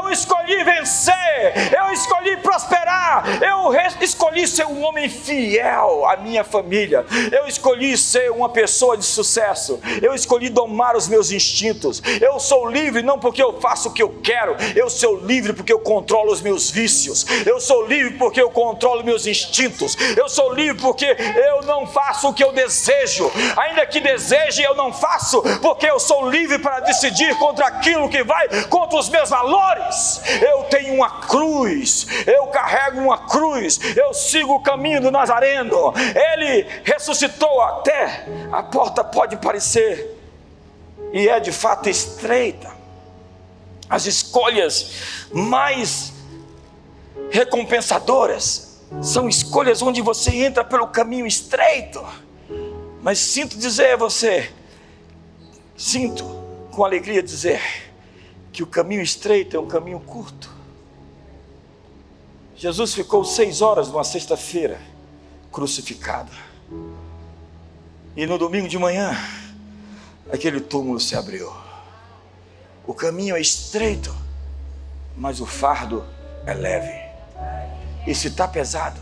eu 0.00 0.10
escolhi 0.10 0.64
vencer, 0.64 1.72
eu 1.76 1.92
escolhi 1.92 2.36
prosperar, 2.38 3.24
eu 3.42 3.72
escolhi 4.00 4.46
ser 4.46 4.66
um 4.66 4.82
homem 4.82 5.08
fiel 5.08 5.81
à 6.06 6.16
minha 6.16 6.44
família. 6.44 7.04
Eu 7.30 7.46
escolhi 7.46 7.96
ser 7.96 8.30
uma 8.30 8.48
pessoa 8.48 8.96
de 8.96 9.04
sucesso. 9.04 9.80
Eu 10.00 10.14
escolhi 10.14 10.48
domar 10.48 10.96
os 10.96 11.08
meus 11.08 11.30
instintos. 11.30 12.02
Eu 12.20 12.38
sou 12.38 12.68
livre 12.68 13.02
não 13.02 13.18
porque 13.18 13.42
eu 13.42 13.60
faço 13.60 13.88
o 13.88 13.92
que 13.92 14.02
eu 14.02 14.20
quero. 14.22 14.56
Eu 14.74 14.88
sou 14.88 15.16
livre 15.16 15.52
porque 15.52 15.72
eu 15.72 15.80
controlo 15.80 16.32
os 16.32 16.40
meus 16.40 16.70
vícios. 16.70 17.26
Eu 17.46 17.60
sou 17.60 17.86
livre 17.86 18.14
porque 18.18 18.40
eu 18.40 18.50
controlo 18.50 19.04
meus 19.04 19.26
instintos. 19.26 19.96
Eu 20.16 20.28
sou 20.28 20.52
livre 20.52 20.80
porque 20.80 21.06
eu 21.06 21.62
não 21.62 21.86
faço 21.86 22.28
o 22.28 22.34
que 22.34 22.44
eu 22.44 22.52
desejo. 22.52 23.30
Ainda 23.56 23.86
que 23.86 24.00
deseje, 24.00 24.62
eu 24.62 24.74
não 24.74 24.92
faço 24.92 25.42
porque 25.60 25.86
eu 25.86 25.98
sou 25.98 26.28
livre 26.30 26.58
para 26.58 26.80
decidir 26.80 27.36
contra 27.36 27.66
aquilo 27.66 28.08
que 28.08 28.22
vai 28.22 28.48
contra 28.68 28.98
os 28.98 29.08
meus 29.08 29.30
valores. 29.30 30.20
Eu 30.40 30.64
tenho 30.64 30.94
uma 30.94 31.10
cruz. 31.22 32.06
Eu 32.26 32.46
carrego 32.46 33.00
uma 33.00 33.18
cruz. 33.18 33.78
Eu 33.96 34.12
sigo 34.14 34.54
o 34.54 34.60
caminho 34.60 35.00
do 35.00 35.10
Nazareno 35.10 35.71
ele 35.96 36.66
ressuscitou 36.84 37.60
até 37.60 38.26
a 38.50 38.62
porta 38.62 39.02
pode 39.02 39.36
parecer 39.36 40.18
e 41.12 41.28
é 41.28 41.38
de 41.38 41.52
fato 41.52 41.88
estreita. 41.88 42.72
As 43.88 44.06
escolhas 44.06 45.26
mais 45.32 46.12
recompensadoras 47.30 48.80
são 49.02 49.28
escolhas 49.28 49.82
onde 49.82 50.00
você 50.00 50.44
entra 50.44 50.64
pelo 50.64 50.88
caminho 50.88 51.26
estreito. 51.26 52.04
Mas 53.02 53.18
sinto 53.18 53.58
dizer 53.58 53.94
a 53.94 53.96
você, 53.96 54.50
sinto 55.76 56.24
com 56.70 56.84
alegria 56.84 57.22
dizer 57.22 57.60
que 58.52 58.62
o 58.62 58.66
caminho 58.66 59.02
estreito 59.02 59.56
é 59.56 59.60
um 59.60 59.66
caminho 59.66 60.00
curto. 60.00 60.50
Jesus 62.56 62.94
ficou 62.94 63.24
seis 63.24 63.60
horas 63.60 63.88
numa 63.88 64.04
sexta-feira 64.04 64.78
crucificada. 65.52 66.32
E 68.16 68.26
no 68.26 68.38
domingo 68.38 68.68
de 68.68 68.78
manhã, 68.78 69.16
aquele 70.32 70.60
túmulo 70.60 70.98
se 70.98 71.14
abriu. 71.14 71.52
O 72.86 72.94
caminho 72.94 73.36
é 73.36 73.40
estreito, 73.40 74.14
mas 75.16 75.40
o 75.40 75.46
fardo 75.46 76.04
é 76.46 76.54
leve. 76.54 76.92
E 78.06 78.14
se 78.14 78.28
está 78.28 78.48
pesado, 78.48 79.00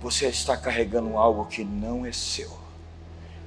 você 0.00 0.26
está 0.26 0.56
carregando 0.56 1.16
algo 1.16 1.46
que 1.46 1.64
não 1.64 2.04
é 2.04 2.12
seu. 2.12 2.58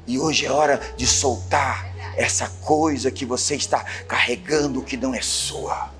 E 0.05 0.19
hoje 0.19 0.45
é 0.45 0.51
hora 0.51 0.81
de 0.97 1.07
soltar 1.07 1.93
essa 2.17 2.49
coisa 2.61 3.11
que 3.11 3.25
você 3.25 3.55
está 3.55 3.83
carregando 4.07 4.81
que 4.81 4.97
não 4.97 5.13
é 5.13 5.21
sua. 5.21 5.91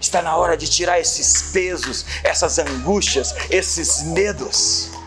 Está 0.00 0.22
na 0.22 0.36
hora 0.36 0.56
de 0.56 0.68
tirar 0.68 1.00
esses 1.00 1.50
pesos, 1.50 2.06
essas 2.22 2.58
angústias, 2.58 3.34
esses 3.50 4.02
medos. 4.04 4.97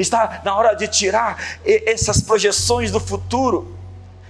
Está 0.00 0.40
na 0.44 0.56
hora 0.56 0.74
de 0.74 0.88
tirar 0.88 1.38
essas 1.64 2.20
projeções 2.20 2.90
do 2.90 2.98
futuro 2.98 3.78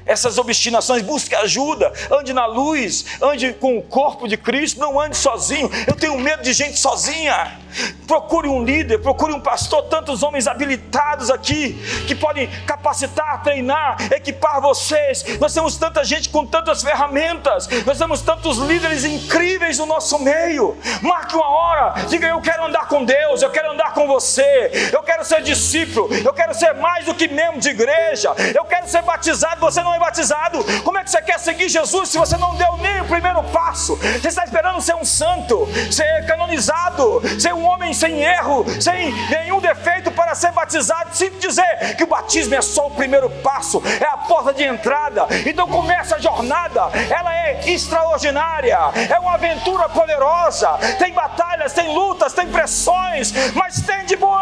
essas 0.07 0.39
obstinações, 0.39 1.03
busque 1.03 1.37
ajuda, 1.37 1.93
ande 2.11 2.33
na 2.33 2.45
luz, 2.45 3.05
ande 3.23 3.53
com 3.53 3.79
o 3.79 3.83
corpo 3.83 4.27
de 4.27 4.37
Cristo, 4.37 4.81
não 4.81 4.99
ande 4.99 5.17
sozinho. 5.17 5.71
Eu 5.87 5.95
tenho 5.95 6.19
medo 6.19 6.43
de 6.43 6.53
gente 6.53 6.81
sozinha. 6.81 7.60
Procure 8.07 8.49
um 8.49 8.65
líder, 8.65 8.99
procure 8.99 9.33
um 9.33 9.41
pastor, 9.41 9.83
tantos 9.85 10.23
homens 10.23 10.47
habilitados 10.47 11.31
aqui 11.31 11.75
que 12.07 12.15
podem 12.15 12.49
capacitar, 12.67 13.43
treinar, 13.43 13.97
equipar 14.13 14.61
vocês. 14.61 15.25
Nós 15.39 15.55
temos 15.55 15.77
tanta 15.77 16.05
gente 16.05 16.29
com 16.29 16.45
tantas 16.45 16.83
ferramentas, 16.83 17.69
nós 17.87 17.99
temos 17.99 18.21
tantos 18.21 18.59
líderes 18.59 19.05
incríveis 19.05 19.79
no 19.79 19.87
nosso 19.87 20.19
meio. 20.19 20.77
Marque 21.03 21.37
uma 21.37 21.49
hora, 21.49 21.95
diga: 22.09 22.27
Eu 22.27 22.41
quero 22.41 22.67
andar 22.67 22.89
com 22.89 23.05
Deus, 23.05 23.43
eu 23.43 23.51
quero 23.51 23.73
andar 23.73 23.95
com 23.95 24.07
você, 24.07 24.91
eu 24.93 25.03
quero 25.03 25.25
ser 25.25 25.43
discípulo, 25.43 26.09
eu 26.13 26.33
quero 26.33 26.55
ser 26.55 26.75
mais 26.75 27.05
do 27.05 27.15
que 27.15 27.29
membro 27.29 27.61
de 27.61 27.69
igreja, 27.69 28.35
eu 28.55 28.65
quero 28.65 28.89
ser 28.89 29.03
batizado. 29.03 29.61
Você 29.61 29.83
não 29.83 29.95
é 29.95 29.99
batizado, 29.99 30.65
como 30.83 30.99
é 30.99 31.05
que 31.05 31.11
você 31.11 31.23
quer 31.23 31.39
seguir 31.39 31.69
Jesus 31.69 32.09
se 32.09 32.19
você 32.19 32.37
não 32.37 32.57
deu 32.57 32.77
nem 32.79 33.03
o 33.03 33.05
primeiro 33.05 33.43
passo? 33.45 33.97
Você 33.97 34.29
está 34.29 34.45
esperando 34.45 34.81
ser 34.81 34.95
um 34.95 35.05
santo, 35.05 35.69
ser 35.91 36.27
canonizado, 36.27 37.23
ser 37.39 37.55
um 37.55 37.60
homem 37.63 37.93
sem 37.93 38.21
erro, 38.21 38.65
sem 38.81 39.13
nenhum 39.29 39.61
defeito 39.61 40.11
para 40.11 40.35
ser 40.35 40.53
batizado? 40.53 41.11
Sinto 41.13 41.39
dizer 41.39 41.97
que 41.97 42.05
o 42.05 42.07
batismo 42.07 42.55
é 42.55 42.63
só 42.63 42.87
o 42.87 42.91
primeiro 42.91 43.29
passo, 43.43 43.83
é 44.01 44.07
a 44.07 44.17
porta 44.17 44.53
de 44.53 44.65
entrada. 44.65 45.27
Então 45.47 45.67
começa 45.67 46.17
a 46.17 46.19
jornada, 46.19 46.91
ela 47.11 47.35
é 47.35 47.71
extraordinária, 47.71 48.79
é 49.09 49.19
uma 49.19 49.35
aventura 49.35 49.89
poderosa. 49.89 50.71
Tem 50.99 51.13
batalhas, 51.13 51.73
tem 51.73 51.95
lutas, 51.95 52.33
tem 52.33 52.49
pressões, 52.49 53.33
mas 53.55 53.81
tem 53.83 54.05
de 54.07 54.17
bom 54.17 54.35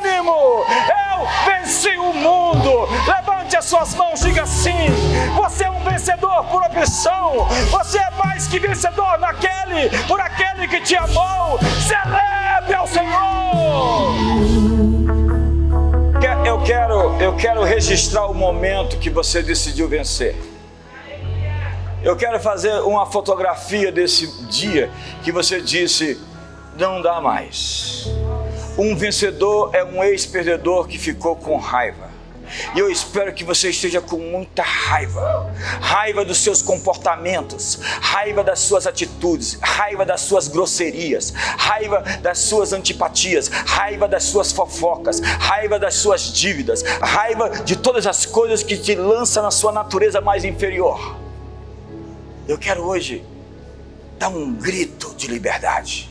ânimo. 0.00 0.64
Eu 1.10 1.26
venci 1.46 1.96
o 1.98 2.12
mundo. 2.12 2.88
Levante 3.06 3.56
as 3.56 3.64
suas 3.66 3.94
mãos, 3.94 4.20
diga 4.20 4.42
assim: 4.42 4.88
você 5.36 5.64
é 5.64 5.70
um 5.70 5.82
vencedor 5.84 6.44
por 6.44 6.62
opção. 6.62 7.46
Você 7.70 7.98
é 7.98 8.10
mais 8.24 8.46
que 8.46 8.58
vencedor 8.58 9.18
naquele, 9.18 9.90
por 10.06 10.20
aquele 10.20 10.66
que 10.66 10.80
te 10.80 10.96
amou. 10.96 11.58
Celebre 11.86 12.74
ao 12.74 12.86
Senhor. 12.86 13.20
Eu 16.44 16.62
quero, 16.62 17.20
eu 17.20 17.36
quero 17.36 17.62
registrar 17.62 18.26
o 18.26 18.34
momento 18.34 18.98
que 18.98 19.10
você 19.10 19.42
decidiu 19.42 19.88
vencer. 19.88 20.34
Eu 22.02 22.16
quero 22.16 22.40
fazer 22.40 22.72
uma 22.80 23.04
fotografia 23.06 23.92
desse 23.92 24.26
dia 24.46 24.90
que 25.22 25.30
você 25.30 25.60
disse: 25.60 26.18
não 26.76 27.02
dá 27.02 27.20
mais. 27.20 28.08
Um 28.78 28.96
vencedor 28.96 29.74
é 29.74 29.84
um 29.84 30.02
ex-perdedor 30.02 30.86
que 30.86 30.98
ficou 30.98 31.36
com 31.36 31.56
raiva. 31.56 32.10
E 32.74 32.78
eu 32.78 32.90
espero 32.90 33.32
que 33.32 33.44
você 33.44 33.70
esteja 33.70 34.00
com 34.00 34.18
muita 34.18 34.62
raiva 34.62 35.52
raiva 35.80 36.24
dos 36.24 36.38
seus 36.38 36.62
comportamentos, 36.62 37.78
raiva 38.00 38.42
das 38.42 38.58
suas 38.60 38.86
atitudes, 38.86 39.58
raiva 39.60 40.04
das 40.04 40.22
suas 40.22 40.48
grosserias, 40.48 41.30
raiva 41.30 42.02
das 42.22 42.38
suas 42.38 42.72
antipatias, 42.72 43.48
raiva 43.48 44.08
das 44.08 44.24
suas 44.24 44.50
fofocas, 44.50 45.20
raiva 45.20 45.78
das 45.78 45.94
suas 45.94 46.32
dívidas, 46.32 46.82
raiva 47.00 47.50
de 47.64 47.76
todas 47.76 48.06
as 48.06 48.26
coisas 48.26 48.62
que 48.62 48.76
te 48.76 48.94
lançam 48.94 49.42
na 49.42 49.50
sua 49.50 49.72
natureza 49.72 50.20
mais 50.20 50.44
inferior. 50.44 51.16
Eu 52.48 52.58
quero 52.58 52.82
hoje 52.82 53.24
dar 54.18 54.28
um 54.28 54.52
grito 54.52 55.14
de 55.14 55.28
liberdade. 55.28 56.09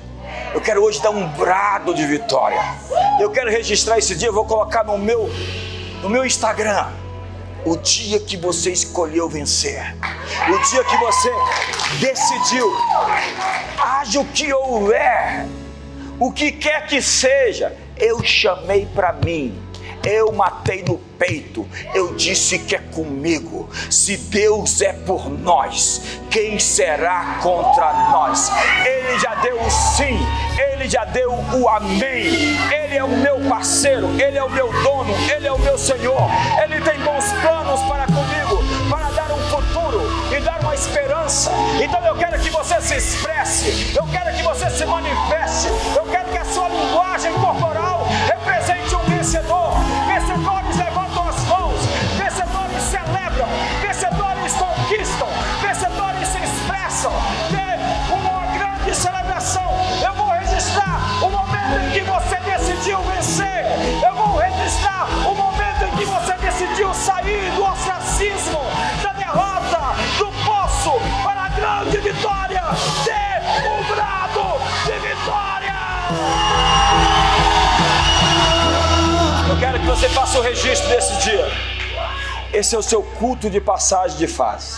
Eu 0.54 0.62
quero 0.62 0.84
hoje 0.84 1.02
dar 1.02 1.12
um 1.12 1.28
brado 1.30 1.94
de 1.94 2.06
vitória. 2.06 2.60
Eu 3.20 3.30
quero 3.30 3.50
registrar 3.50 3.98
esse 3.98 4.16
dia, 4.16 4.30
eu 4.30 4.34
vou 4.34 4.46
colocar 4.46 4.84
no 4.84 4.98
meu 4.98 5.30
no 6.02 6.10
meu 6.10 6.26
Instagram. 6.26 6.88
O 7.66 7.76
dia 7.76 8.20
que 8.20 8.38
você 8.38 8.72
escolheu 8.72 9.28
vencer, 9.28 9.96
o 10.48 10.70
dia 10.70 10.84
que 10.84 10.98
você 10.98 11.30
decidiu, 12.00 12.72
haja 13.78 14.22
o 14.22 14.26
que 14.26 14.52
houver, 14.54 15.46
o 16.18 16.32
que 16.32 16.54
quer 16.54 16.88
que 16.88 17.02
seja, 17.02 17.76
eu 17.98 18.24
chamei 18.24 18.86
para 18.86 19.12
mim 19.12 19.69
eu 20.04 20.32
matei 20.32 20.84
no 20.84 20.98
peito, 20.98 21.68
eu 21.94 22.16
disse 22.16 22.60
que 22.60 22.76
é 22.76 22.80
comigo. 22.80 23.70
Se 23.90 24.18
Deus 24.18 24.82
é 24.82 24.94
por 24.94 25.30
nós, 25.30 26.02
quem 26.30 26.60
será 26.60 27.40
contra 27.42 27.94
nós? 28.12 28.52
Ele 28.86 29.20
já 29.20 29.36
deu 29.36 29.62
o 29.62 29.70
sim, 29.70 30.20
ele 30.58 30.90
já 30.90 31.06
deu 31.06 31.32
o 31.32 31.70
amém. 31.70 32.58
Ele 32.72 32.96
é 32.96 33.04
o 33.04 33.10
meu 33.10 33.40
parceiro, 33.50 34.10
ele 34.20 34.38
é 34.38 34.44
o 34.44 34.50
meu 34.50 34.72
dono, 34.84 35.14
ele 35.30 35.48
é 35.48 35.52
o 35.52 35.60
meu 35.60 35.78
Senhor. 35.78 36.30
Ele 36.64 36.82
tem 36.82 37.00
bons 37.00 37.26
planos 37.42 37.82
para 37.82 38.06
comigo, 38.06 38.64
para 38.90 39.10
dar 39.12 39.32
um 39.32 39.40
futuro 39.50 40.02
e 40.36 40.40
dar 40.40 40.60
uma 40.62 40.74
esperança. 40.74 41.52
Então 41.84 42.04
eu 42.06 42.16
quero 42.16 42.40
que 42.40 42.50
você 42.50 42.82
se 42.82 42.96
expresse, 42.96 43.96
eu 43.96 44.06
quero 44.08 44.36
que 44.36 44.44
você 44.44 44.70
se 44.70 44.86
manifeste, 44.86 45.68
eu 45.96 46.06
quero 46.06 46.30
que 46.30 46.38
a 46.38 46.46
sua 46.46 46.70
linguagem 46.70 47.34
corporal 47.34 47.89
vencedor. 49.30 49.74
Vencedores 50.08 50.76
levantam 50.76 51.28
as 51.28 51.46
mãos, 51.46 51.86
vencedores 52.18 52.82
celebram, 52.82 53.48
vencedores 53.80 54.54
conquistam, 54.54 55.28
vencedores 55.62 56.28
se 56.30 56.40
expressam. 56.40 57.12
Tem 57.52 58.18
uma 58.18 58.46
grande 58.58 58.96
celebração. 58.96 59.70
Eu 60.04 60.14
vou 60.16 60.30
registrar 60.30 61.00
o 61.22 61.30
momento 61.30 61.80
em 61.86 61.92
que 61.92 62.02
você 62.02 62.38
decidiu 62.38 63.00
vencer. 63.04 63.66
Eu 64.04 64.16
vou 64.16 64.38
registrar 64.38 65.06
o 65.28 65.36
momento 65.36 65.84
em 65.86 65.98
que 65.98 66.06
você 66.06 66.34
decidiu 66.34 66.92
sair 66.96 67.52
do 67.52 67.64
ostracismo, 67.66 68.60
você 79.90 80.08
faça 80.10 80.38
o 80.38 80.42
registro 80.44 80.88
desse 80.88 81.16
dia. 81.18 81.48
Esse 82.54 82.76
é 82.76 82.78
o 82.78 82.82
seu 82.82 83.02
culto 83.02 83.50
de 83.50 83.60
passagem 83.60 84.18
de 84.20 84.28
fase. 84.28 84.76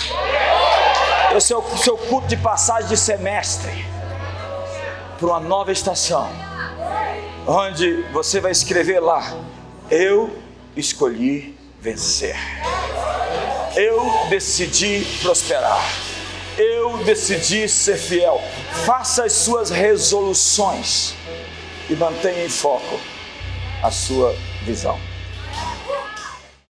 Esse 1.36 1.52
é 1.52 1.58
o 1.58 1.78
seu 1.78 1.98
culto 1.98 2.28
de 2.28 2.38
passagem 2.38 2.88
de 2.88 2.96
semestre 2.96 3.86
para 5.20 5.28
uma 5.28 5.40
nova 5.42 5.70
estação, 5.70 6.30
onde 7.46 8.04
você 8.14 8.40
vai 8.40 8.52
escrever 8.52 9.02
lá: 9.02 9.34
Eu 9.90 10.34
escolhi 10.78 11.58
vencer. 11.82 12.38
Eu 13.76 14.10
decidi 14.30 15.06
prosperar. 15.22 15.84
Eu 16.58 17.00
decidi 17.00 17.68
ser 17.68 17.98
fiel. 17.98 18.42
Faça 18.86 19.26
as 19.26 19.34
suas 19.34 19.70
resoluções 19.70 21.16
e 21.90 21.96
mantenha 21.96 22.46
em 22.46 22.50
foco 22.50 22.98
a 23.84 23.92
sua 23.92 24.34
visão. 24.64 25.00